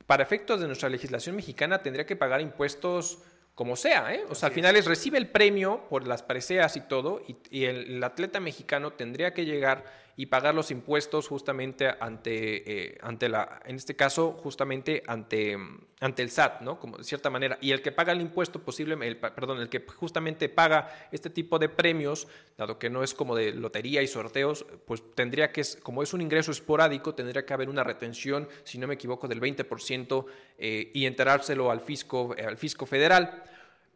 para 0.05 0.21
efectos 0.21 0.61
de 0.61 0.67
nuestra 0.67 0.89
legislación 0.89 1.35
mexicana, 1.35 1.81
tendría 1.81 2.05
que 2.05 2.15
pagar 2.15 2.41
impuestos 2.41 3.19
como 3.55 3.75
sea, 3.75 4.13
¿eh? 4.15 4.23
O 4.29 4.35
sea, 4.35 4.47
al 4.47 4.53
final 4.53 4.75
es, 4.75 4.85
recibe 4.85 5.17
el 5.19 5.27
premio 5.27 5.85
por 5.87 6.07
las 6.07 6.23
preseas 6.23 6.75
y 6.75 6.81
todo, 6.81 7.21
y, 7.51 7.65
el, 7.65 8.03
atleta 8.03 8.39
mexicano 8.39 8.93
tendría 8.93 9.33
que 9.33 9.45
llegar 9.45 9.85
y 10.15 10.27
pagar 10.27 10.53
los 10.53 10.69
impuestos 10.69 11.27
justamente 11.27 11.91
ante, 11.99 12.91
eh, 12.91 12.97
ante 13.01 13.29
la, 13.29 13.61
en 13.65 13.75
este 13.75 13.95
caso, 13.95 14.33
justamente 14.33 15.03
ante, 15.07 15.57
ante 15.99 16.21
el 16.21 16.29
SAT, 16.29 16.61
¿no? 16.61 16.79
Como 16.79 16.97
de 16.97 17.03
cierta 17.03 17.31
manera. 17.31 17.57
Y 17.61 17.71
el 17.71 17.81
que 17.81 17.91
paga 17.91 18.11
el 18.11 18.21
impuesto 18.21 18.59
posiblemente, 18.59 19.29
perdón, 19.31 19.59
el 19.59 19.69
que 19.69 19.83
justamente 19.87 20.49
paga 20.49 21.07
este 21.11 21.31
tipo 21.31 21.57
de 21.57 21.69
premios, 21.69 22.27
dado 22.57 22.77
que 22.77 22.91
no 22.91 23.03
es 23.03 23.15
como 23.15 23.35
de 23.35 23.53
lotería 23.53 24.03
y 24.03 24.07
sorteos, 24.07 24.65
pues 24.85 25.01
tendría 25.15 25.51
que, 25.51 25.63
como 25.81 26.03
es 26.03 26.13
un 26.13 26.21
ingreso 26.21 26.51
esporádico, 26.51 27.15
tendría 27.15 27.45
que 27.45 27.53
haber 27.53 27.69
una 27.69 27.83
retención, 27.83 28.47
si 28.63 28.77
no 28.77 28.87
me 28.87 28.95
equivoco, 28.95 29.27
del 29.27 29.41
20% 29.41 30.25
eh, 30.59 30.91
y 30.93 31.05
enterárselo 31.07 31.71
al 31.71 31.81
fisco, 31.81 32.35
al 32.37 32.57
fisco 32.57 32.85
federal 32.85 33.42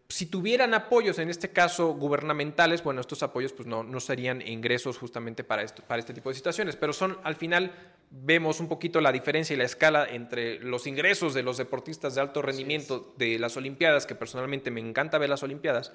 si 0.09 0.27
tuvieran 0.27 0.73
apoyos, 0.73 1.19
en 1.19 1.29
este 1.29 1.51
caso 1.51 1.93
gubernamentales, 1.93 2.81
bueno, 2.81 3.01
estos 3.01 3.23
apoyos 3.23 3.51
pues 3.51 3.67
no, 3.67 3.83
no 3.83 3.99
serían 3.99 4.41
ingresos 4.41 4.97
justamente 4.97 5.43
para, 5.43 5.63
esto, 5.63 5.83
para 5.83 5.99
este 5.99 6.13
tipo 6.13 6.29
de 6.29 6.35
situaciones, 6.35 6.77
pero 6.77 6.93
son 6.93 7.17
al 7.23 7.35
final 7.35 7.73
vemos 8.09 8.61
un 8.61 8.69
poquito 8.69 9.01
la 9.01 9.11
diferencia 9.11 9.53
y 9.53 9.57
la 9.57 9.65
escala 9.65 10.07
entre 10.09 10.59
los 10.59 10.87
ingresos 10.87 11.33
de 11.33 11.43
los 11.43 11.57
deportistas 11.57 12.15
de 12.15 12.21
alto 12.21 12.41
rendimiento 12.41 13.13
de 13.17 13.37
las 13.37 13.57
Olimpiadas, 13.57 14.05
que 14.05 14.15
personalmente 14.15 14.71
me 14.71 14.79
encanta 14.79 15.17
ver 15.17 15.29
las 15.29 15.43
Olimpiadas, 15.43 15.91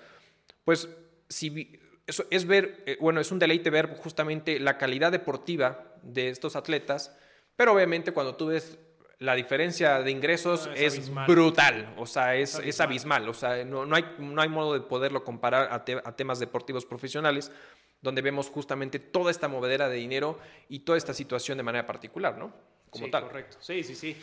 pues 0.64 0.90
si 1.28 1.80
eso 2.06 2.26
es 2.30 2.46
ver, 2.46 2.82
eh, 2.86 2.98
bueno, 3.00 3.20
es 3.20 3.32
un 3.32 3.38
deleite 3.38 3.70
ver 3.70 3.96
justamente 3.96 4.60
la 4.60 4.76
calidad 4.76 5.10
deportiva 5.10 5.94
de 6.02 6.28
estos 6.28 6.54
atletas, 6.56 7.16
pero 7.56 7.72
obviamente 7.72 8.12
cuando 8.12 8.34
tú 8.34 8.46
ves 8.46 8.78
la 9.22 9.36
diferencia 9.36 10.02
de 10.02 10.10
ingresos 10.10 10.68
es, 10.74 11.10
brutal, 11.26 11.94
o 11.96 12.06
sea, 12.06 12.34
es, 12.34 12.80
abismal, 12.80 13.28
o 13.28 13.34
sea, 13.34 13.64
no, 13.64 13.86
hay, 13.94 14.04
no 14.18 14.42
hay 14.42 14.48
modo 14.48 14.74
de 14.74 14.80
poderlo 14.80 15.22
comparar 15.22 15.68
a, 15.72 15.84
temas 16.16 16.40
deportivos 16.40 16.84
profesionales, 16.84 17.52
donde 18.00 18.20
vemos 18.20 18.48
justamente 18.48 18.98
toda 18.98 19.30
esta 19.30 19.46
movedera 19.46 19.88
de 19.88 19.96
dinero 19.96 20.40
y 20.68 20.80
toda 20.80 20.98
esta 20.98 21.14
situación 21.14 21.56
de 21.56 21.62
manera 21.62 21.86
particular, 21.86 22.36
¿no? 22.36 22.52
Como 22.90 23.06
sí, 23.06 23.10
correcto. 23.12 23.58
Sí, 23.60 23.84
sí, 23.84 23.94
sí. 23.94 24.16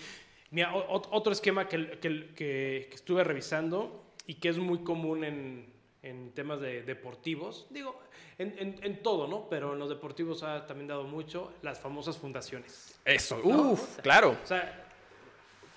Mira, 0.52 0.74
otro 0.76 1.32
esquema 1.32 1.70
que, 1.70 1.98
que, 2.00 2.90
estuve 2.92 3.24
revisando 3.24 4.04
y 4.28 4.36
que 4.36 4.50
es 4.50 4.58
muy 4.58 4.80
común 4.80 5.24
en, 5.24 6.32
temas 6.34 6.60
de 6.60 6.84
deportivos, 6.84 7.68
digo, 7.70 8.02
en, 8.38 8.78
en, 8.82 9.02
todo, 9.02 9.28
¿no? 9.28 9.48
Pero 9.50 9.74
en 9.74 9.80
los 9.80 9.90
deportivos 9.90 10.44
ha 10.44 10.66
también 10.68 10.88
dado 10.88 11.04
mucho 11.04 11.54
las 11.62 11.80
famosas 11.80 12.18
fundaciones. 12.18 13.00
Eso, 13.06 13.40
uff, 13.44 14.00
claro. 14.00 14.38
O 14.44 14.48
sea, 14.48 14.89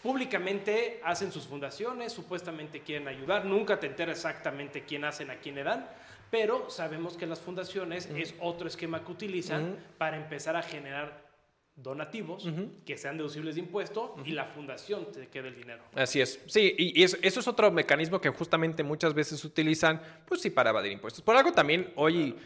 públicamente 0.03 1.01
hacen 1.05 1.31
sus 1.31 1.47
fundaciones, 1.47 2.13
supuestamente 2.13 2.81
quieren 2.81 3.09
ayudar, 3.09 3.45
nunca 3.45 3.79
te 3.79 3.87
enteras 3.87 4.19
exactamente 4.19 4.85
quién 4.85 5.05
hacen, 5.05 5.31
a 5.31 5.37
quién 5.37 5.55
le 5.55 5.63
dan, 5.63 5.89
pero 6.31 6.71
sabemos 6.71 7.17
que 7.17 7.27
las 7.27 7.41
fundaciones 7.41 8.07
es 8.17 8.35
otro 8.41 8.67
esquema 8.67 9.05
que 9.05 9.13
utilizan 9.13 9.77
para 9.99 10.17
empezar 10.17 10.57
a 10.57 10.63
generar 10.63 11.31
donativos 11.75 12.49
que 12.85 12.99
sean 12.99 13.17
deducibles 13.17 13.55
de 13.55 13.63
impuesto 13.63 14.17
y 14.25 14.33
la 14.33 14.45
fundación 14.45 15.11
te 15.11 15.29
quede 15.29 15.49
el 15.49 15.57
dinero. 15.57 15.83
Así 15.95 16.21
es. 16.21 16.41
Sí, 16.47 16.75
y 16.77 17.03
eso, 17.03 17.17
es 17.23 17.47
otro 17.47 17.71
mecanismo 17.71 18.21
que 18.21 18.29
justamente 18.31 18.83
muchas 18.83 19.15
veces 19.15 19.43
utilizan, 19.45 20.01
pues 20.27 20.41
sí, 20.41 20.51
para 20.51 20.71
evadir 20.71 20.93
impuestos. 20.93 21.23
Por 21.23 21.37
algo 21.37 21.53
también 21.53 21.93
hoy... 21.97 22.37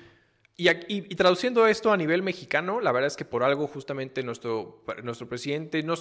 Y, 0.59 1.15
traduciendo 1.17 1.67
esto 1.67 1.93
a 1.93 1.99
nivel 1.99 2.23
mexicano, 2.23 2.81
la 2.81 2.91
verdad 2.91 3.09
es 3.09 3.17
que 3.17 3.27
por 3.27 3.43
algo 3.43 3.67
justamente 3.67 4.23
nuestro, 4.23 4.83
nuestro 5.03 5.29
presidente, 5.29 5.83
no, 5.83 5.95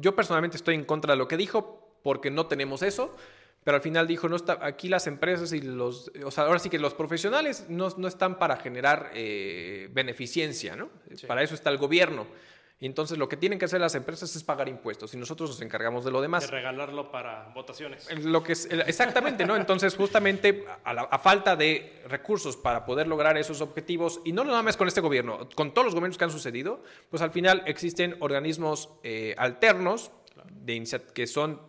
yo 0.00 0.14
personalmente 0.14 0.56
estoy 0.56 0.76
en 0.76 0.84
contra 0.84 1.14
de 1.14 1.18
lo 1.18 1.26
que 1.26 1.36
dijo 1.36 1.98
porque 2.04 2.30
no 2.30 2.46
tenemos 2.46 2.82
eso, 2.82 3.16
pero 3.64 3.76
al 3.76 3.82
final 3.82 4.06
dijo, 4.06 4.28
no 4.28 4.36
está, 4.36 4.58
aquí 4.64 4.88
las 4.88 5.08
empresas 5.08 5.52
y 5.52 5.62
los, 5.62 6.12
o 6.24 6.30
sea, 6.30 6.44
ahora 6.44 6.60
sí 6.60 6.70
que 6.70 6.78
los 6.78 6.94
profesionales 6.94 7.66
no, 7.68 7.88
están 8.06 8.38
para 8.38 8.56
generar 8.56 9.10
eh, 9.14 9.88
beneficencia, 9.92 10.76
¿no? 10.76 10.88
Para 11.26 11.42
eso 11.42 11.54
está 11.54 11.70
el 11.70 11.78
gobierno. 11.78 12.26
Y 12.82 12.86
entonces 12.86 13.16
lo 13.16 13.28
que 13.28 13.36
tienen 13.36 13.60
que 13.60 13.66
hacer 13.66 13.80
las 13.80 13.94
empresas 13.94 14.34
es 14.34 14.42
pagar 14.42 14.68
impuestos 14.68 15.14
y 15.14 15.16
nosotros 15.16 15.50
nos 15.50 15.62
encargamos 15.62 16.04
de 16.04 16.10
lo 16.10 16.20
demás. 16.20 16.46
De 16.46 16.50
regalarlo 16.50 17.12
para 17.12 17.48
votaciones. 17.54 18.08
Lo 18.24 18.42
que 18.42 18.54
es, 18.54 18.68
exactamente, 18.88 19.46
¿no? 19.46 19.54
Entonces 19.54 19.94
justamente 19.94 20.64
a, 20.82 21.18
falta 21.20 21.54
de 21.54 22.02
recursos 22.08 22.56
para 22.56 22.84
poder 22.84 23.06
lograr 23.06 23.38
esos 23.38 23.60
objetivos, 23.60 24.20
y 24.24 24.32
no 24.32 24.42
nada 24.42 24.64
más 24.64 24.76
con 24.76 24.88
este 24.88 25.00
gobierno, 25.00 25.48
con 25.54 25.72
todos 25.72 25.84
los 25.84 25.94
gobiernos 25.94 26.18
que 26.18 26.24
han 26.24 26.32
sucedido, 26.32 26.82
pues 27.08 27.22
al 27.22 27.30
final 27.30 27.62
existen 27.66 28.16
organismos 28.18 28.88
eh, 29.04 29.36
alternos 29.38 30.10
de 30.50 30.82
que 31.14 31.28
son 31.28 31.60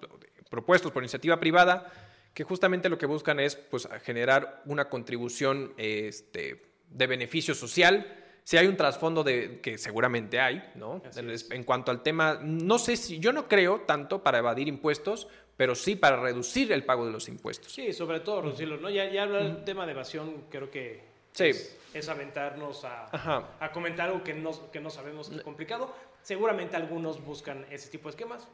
propuestos 0.50 0.92
por 0.92 1.04
iniciativa 1.04 1.40
privada 1.40 1.92
que 2.34 2.44
justamente 2.44 2.90
lo 2.90 2.98
que 2.98 3.06
buscan 3.06 3.40
es 3.40 3.56
pues, 3.56 3.88
generar 4.02 4.64
una 4.66 4.90
contribución 4.90 5.76
este, 5.78 6.64
de 6.90 7.06
beneficio 7.06 7.54
social 7.54 8.23
si 8.44 8.58
hay 8.58 8.68
un 8.68 8.76
trasfondo 8.76 9.24
de 9.24 9.60
que 9.62 9.78
seguramente 9.78 10.40
hay, 10.40 10.72
¿no? 10.76 11.02
En, 11.16 11.64
cuanto 11.64 11.92
al 11.92 12.04
tema, 12.04 12.40
no 12.42 12.78
sé 12.78 12.98
si 12.98 13.20
yo 13.20 13.32
no 13.32 13.48
creo 13.48 13.82
tanto 13.82 14.22
para 14.22 14.40
evadir 14.40 14.68
impuestos, 14.68 15.28
pero 15.56 15.76
sí 15.76 15.96
para 15.96 16.18
reducir 16.18 16.72
el 16.72 16.84
pago 16.84 17.06
de 17.06 17.12
los 17.12 17.30
impuestos. 17.30 17.72
Sí, 17.72 17.94
sobre 17.94 18.20
todo 18.20 18.42
reducirlo, 18.42 18.78
¿no? 18.78 18.90
Ya, 18.90 19.10
ya 19.10 19.24
hablar 19.24 19.44
del 19.44 19.64
tema 19.64 19.86
de 19.86 19.94
evasión, 19.94 20.46
creo 20.50 20.70
que 20.70 21.02
sí. 21.32 21.52
es, 21.94 22.10
aventarnos 22.10 22.84
a, 22.84 23.56
a, 23.60 23.72
comentar 23.72 24.10
algo 24.10 24.24
que 24.24 24.34
no, 24.34 24.72
que 24.72 24.82
no 24.82 24.90
sabemos 24.90 25.30
que 25.30 25.38
es 25.38 25.42
complicado. 25.42 25.94
Seguramente 26.22 26.76
algunos 26.76 27.24
buscan 27.24 27.66
ese 27.70 27.90
tipo 27.90 28.10
de 28.10 28.12
esquemas, 28.12 28.48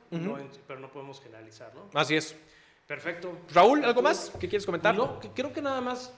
pero 0.68 0.80
no 0.80 0.92
podemos 0.92 1.22
generalizar, 1.22 1.74
¿no? 1.74 1.90
Así 1.94 2.16
es. 2.16 2.36
Perfecto. 2.86 3.38
Raúl, 3.54 3.86
¿algo 3.86 4.02
más 4.02 4.32
que 4.40 4.50
quieres 4.50 4.66
comentar? 4.66 4.96
No, 4.96 5.20
creo 5.36 5.54
que 5.54 5.62
nada 5.62 5.80
más 5.80 6.12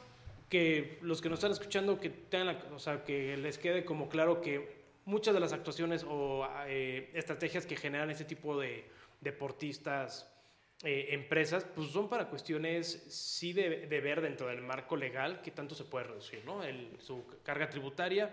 que 0.52 0.98
los 1.02 1.22
que 1.22 1.30
nos 1.30 1.40
están 1.40 1.54
escuchando, 1.54 1.98
que, 1.98 2.10
tengan 2.10 2.58
o 2.74 2.78
sea, 2.78 3.06
que 3.06 3.38
les 3.38 3.58
quede 3.58 3.86
como 3.86 4.10
claro 4.10 4.42
que 4.42 4.82
muchas 5.06 5.34
de 5.34 5.40
las 5.40 5.54
actuaciones 5.54 6.06
o 6.06 6.46
eh, 6.68 7.10
estrategias 7.14 7.66
que 7.66 7.78
generan 7.78 8.12
este 8.12 8.26
tipo 8.26 8.60
de 8.60 8.84
deportistas, 9.22 10.30
eh, 10.84 11.08
empresas, 11.12 11.66
pues 11.74 11.92
son 11.92 12.10
para 12.10 12.28
cuestiones 12.28 13.02
sí 13.08 13.54
de, 13.54 13.88
ver 13.88 14.20
dentro 14.20 14.48
del 14.48 14.62
marco 14.62 14.98
legal 14.98 15.42
que 15.42 15.52
tanto 15.52 15.74
se 15.74 15.86
puede 15.86 16.08
reducir, 16.08 16.44
¿no? 16.44 16.66
El, 16.66 16.98
su 17.00 17.24
carga 17.44 17.70
tributaria. 17.70 18.30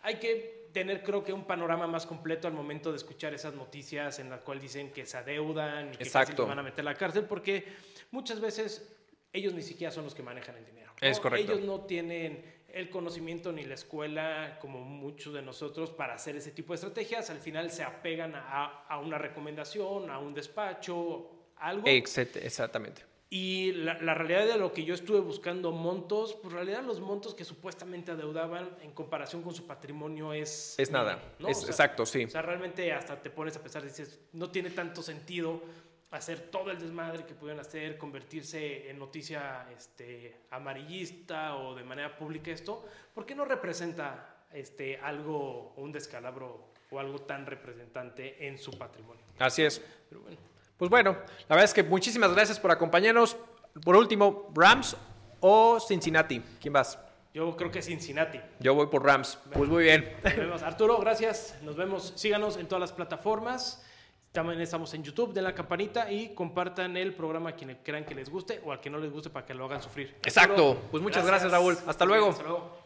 Hay 0.00 0.14
que 0.14 0.70
tener, 0.72 1.02
creo 1.02 1.22
que, 1.22 1.34
un 1.34 1.44
panorama 1.44 1.86
más 1.86 2.06
completo 2.06 2.48
al 2.48 2.54
momento 2.54 2.90
de 2.90 2.96
escuchar 2.96 3.34
esas 3.34 3.52
noticias 3.52 4.18
en 4.18 4.30
las 4.30 4.40
cuales 4.40 4.62
dicen 4.62 4.92
que 4.92 5.04
se 5.04 5.18
adeudan 5.18 5.92
y 5.92 5.98
que 5.98 6.06
se 6.06 6.18
van 6.36 6.58
a 6.58 6.62
meter 6.62 6.80
a 6.80 6.92
la 6.92 6.94
cárcel, 6.94 7.26
porque 7.26 7.66
muchas 8.12 8.40
veces 8.40 8.96
ellos 9.32 9.54
ni 9.54 9.62
siquiera 9.62 9.92
son 9.92 10.04
los 10.04 10.14
que 10.14 10.22
manejan 10.22 10.56
el 10.56 10.64
dinero. 10.64 10.92
Es 11.00 11.20
correcto. 11.20 11.52
Ellos 11.52 11.64
no 11.64 11.80
tienen 11.82 12.44
el 12.68 12.90
conocimiento 12.90 13.52
ni 13.52 13.64
la 13.64 13.74
escuela, 13.74 14.58
como 14.60 14.80
muchos 14.80 15.34
de 15.34 15.42
nosotros, 15.42 15.90
para 15.90 16.14
hacer 16.14 16.36
ese 16.36 16.50
tipo 16.50 16.72
de 16.72 16.76
estrategias. 16.76 17.30
Al 17.30 17.38
final 17.38 17.70
se 17.70 17.82
apegan 17.82 18.34
a, 18.34 18.98
una 19.02 19.18
recomendación, 19.18 20.10
a 20.10 20.18
un 20.18 20.34
despacho, 20.34 21.30
algo. 21.56 21.86
Exactamente. 21.86 23.10
Y 23.32 23.70
la, 23.72 23.94
realidad 24.14 24.44
de 24.44 24.58
lo 24.58 24.72
que 24.72 24.84
yo 24.84 24.92
estuve 24.92 25.20
buscando 25.20 25.70
montos, 25.70 26.34
pues 26.34 26.52
en 26.52 26.56
realidad 26.56 26.82
los 26.82 27.00
montos 27.00 27.32
que 27.32 27.44
supuestamente 27.44 28.10
adeudaban 28.10 28.76
en 28.82 28.90
comparación 28.90 29.42
con 29.42 29.54
su 29.54 29.68
patrimonio 29.68 30.32
es... 30.32 30.74
Es 30.76 30.90
nada, 30.90 31.22
es, 31.46 31.62
exacto, 31.62 32.04
sí. 32.04 32.24
O 32.24 32.28
sea, 32.28 32.42
realmente 32.42 32.92
hasta 32.92 33.22
te 33.22 33.30
pones 33.30 33.56
a 33.56 33.62
pensar, 33.62 33.84
dices, 33.84 34.18
no 34.32 34.50
tiene 34.50 34.70
tanto 34.70 35.00
sentido 35.00 35.62
hacer 36.10 36.40
todo 36.50 36.70
el 36.70 36.78
desmadre 36.78 37.24
que 37.24 37.34
pudieron 37.34 37.60
hacer, 37.60 37.96
convertirse 37.96 38.90
en 38.90 38.98
noticia 38.98 39.66
este, 39.76 40.36
amarillista 40.50 41.56
o 41.56 41.74
de 41.74 41.84
manera 41.84 42.16
pública 42.16 42.50
esto, 42.50 42.84
¿por 43.14 43.24
qué 43.24 43.34
no 43.34 43.44
representa 43.44 44.44
este, 44.52 44.98
algo, 44.98 45.72
un 45.76 45.92
descalabro 45.92 46.70
o 46.90 46.98
algo 46.98 47.20
tan 47.20 47.46
representante 47.46 48.46
en 48.46 48.58
su 48.58 48.72
patrimonio? 48.72 49.22
Así 49.38 49.62
es. 49.62 49.80
Pero 50.08 50.22
bueno. 50.22 50.38
Pues 50.76 50.90
bueno, 50.90 51.12
la 51.12 51.56
verdad 51.56 51.64
es 51.64 51.74
que 51.74 51.82
muchísimas 51.82 52.32
gracias 52.32 52.58
por 52.58 52.70
acompañarnos. 52.70 53.36
Por 53.84 53.96
último, 53.96 54.50
Rams 54.54 54.96
o 55.40 55.78
Cincinnati. 55.78 56.42
¿Quién 56.60 56.72
vas? 56.72 56.98
Yo 57.32 57.56
creo 57.56 57.70
que 57.70 57.82
Cincinnati. 57.82 58.40
Yo 58.58 58.74
voy 58.74 58.88
por 58.88 59.04
Rams. 59.04 59.38
Pues 59.52 59.68
muy 59.68 59.84
bien. 59.84 60.16
Nos 60.24 60.36
vemos. 60.36 60.62
Arturo, 60.62 60.98
gracias. 60.98 61.56
Nos 61.62 61.76
vemos. 61.76 62.12
Síganos 62.16 62.56
en 62.56 62.66
todas 62.66 62.80
las 62.80 62.92
plataformas. 62.92 63.84
También 64.32 64.60
estamos 64.60 64.94
en 64.94 65.02
YouTube, 65.02 65.32
den 65.32 65.42
la 65.42 65.54
campanita 65.54 66.10
y 66.10 66.34
compartan 66.34 66.96
el 66.96 67.14
programa 67.14 67.50
a 67.50 67.56
quienes 67.56 67.78
crean 67.82 68.04
que 68.04 68.14
les 68.14 68.30
guste 68.30 68.60
o 68.64 68.72
a 68.72 68.80
quien 68.80 68.92
no 68.92 69.00
les 69.00 69.10
guste 69.10 69.28
para 69.28 69.44
que 69.44 69.54
lo 69.54 69.64
hagan 69.64 69.82
sufrir. 69.82 70.14
Exacto. 70.22 70.78
pues 70.90 71.02
muchas 71.02 71.26
gracias, 71.26 71.50
Raúl. 71.50 71.76
Hasta 71.86 72.04
luego. 72.04 72.28
Hasta 72.30 72.44
luego. 72.44 72.79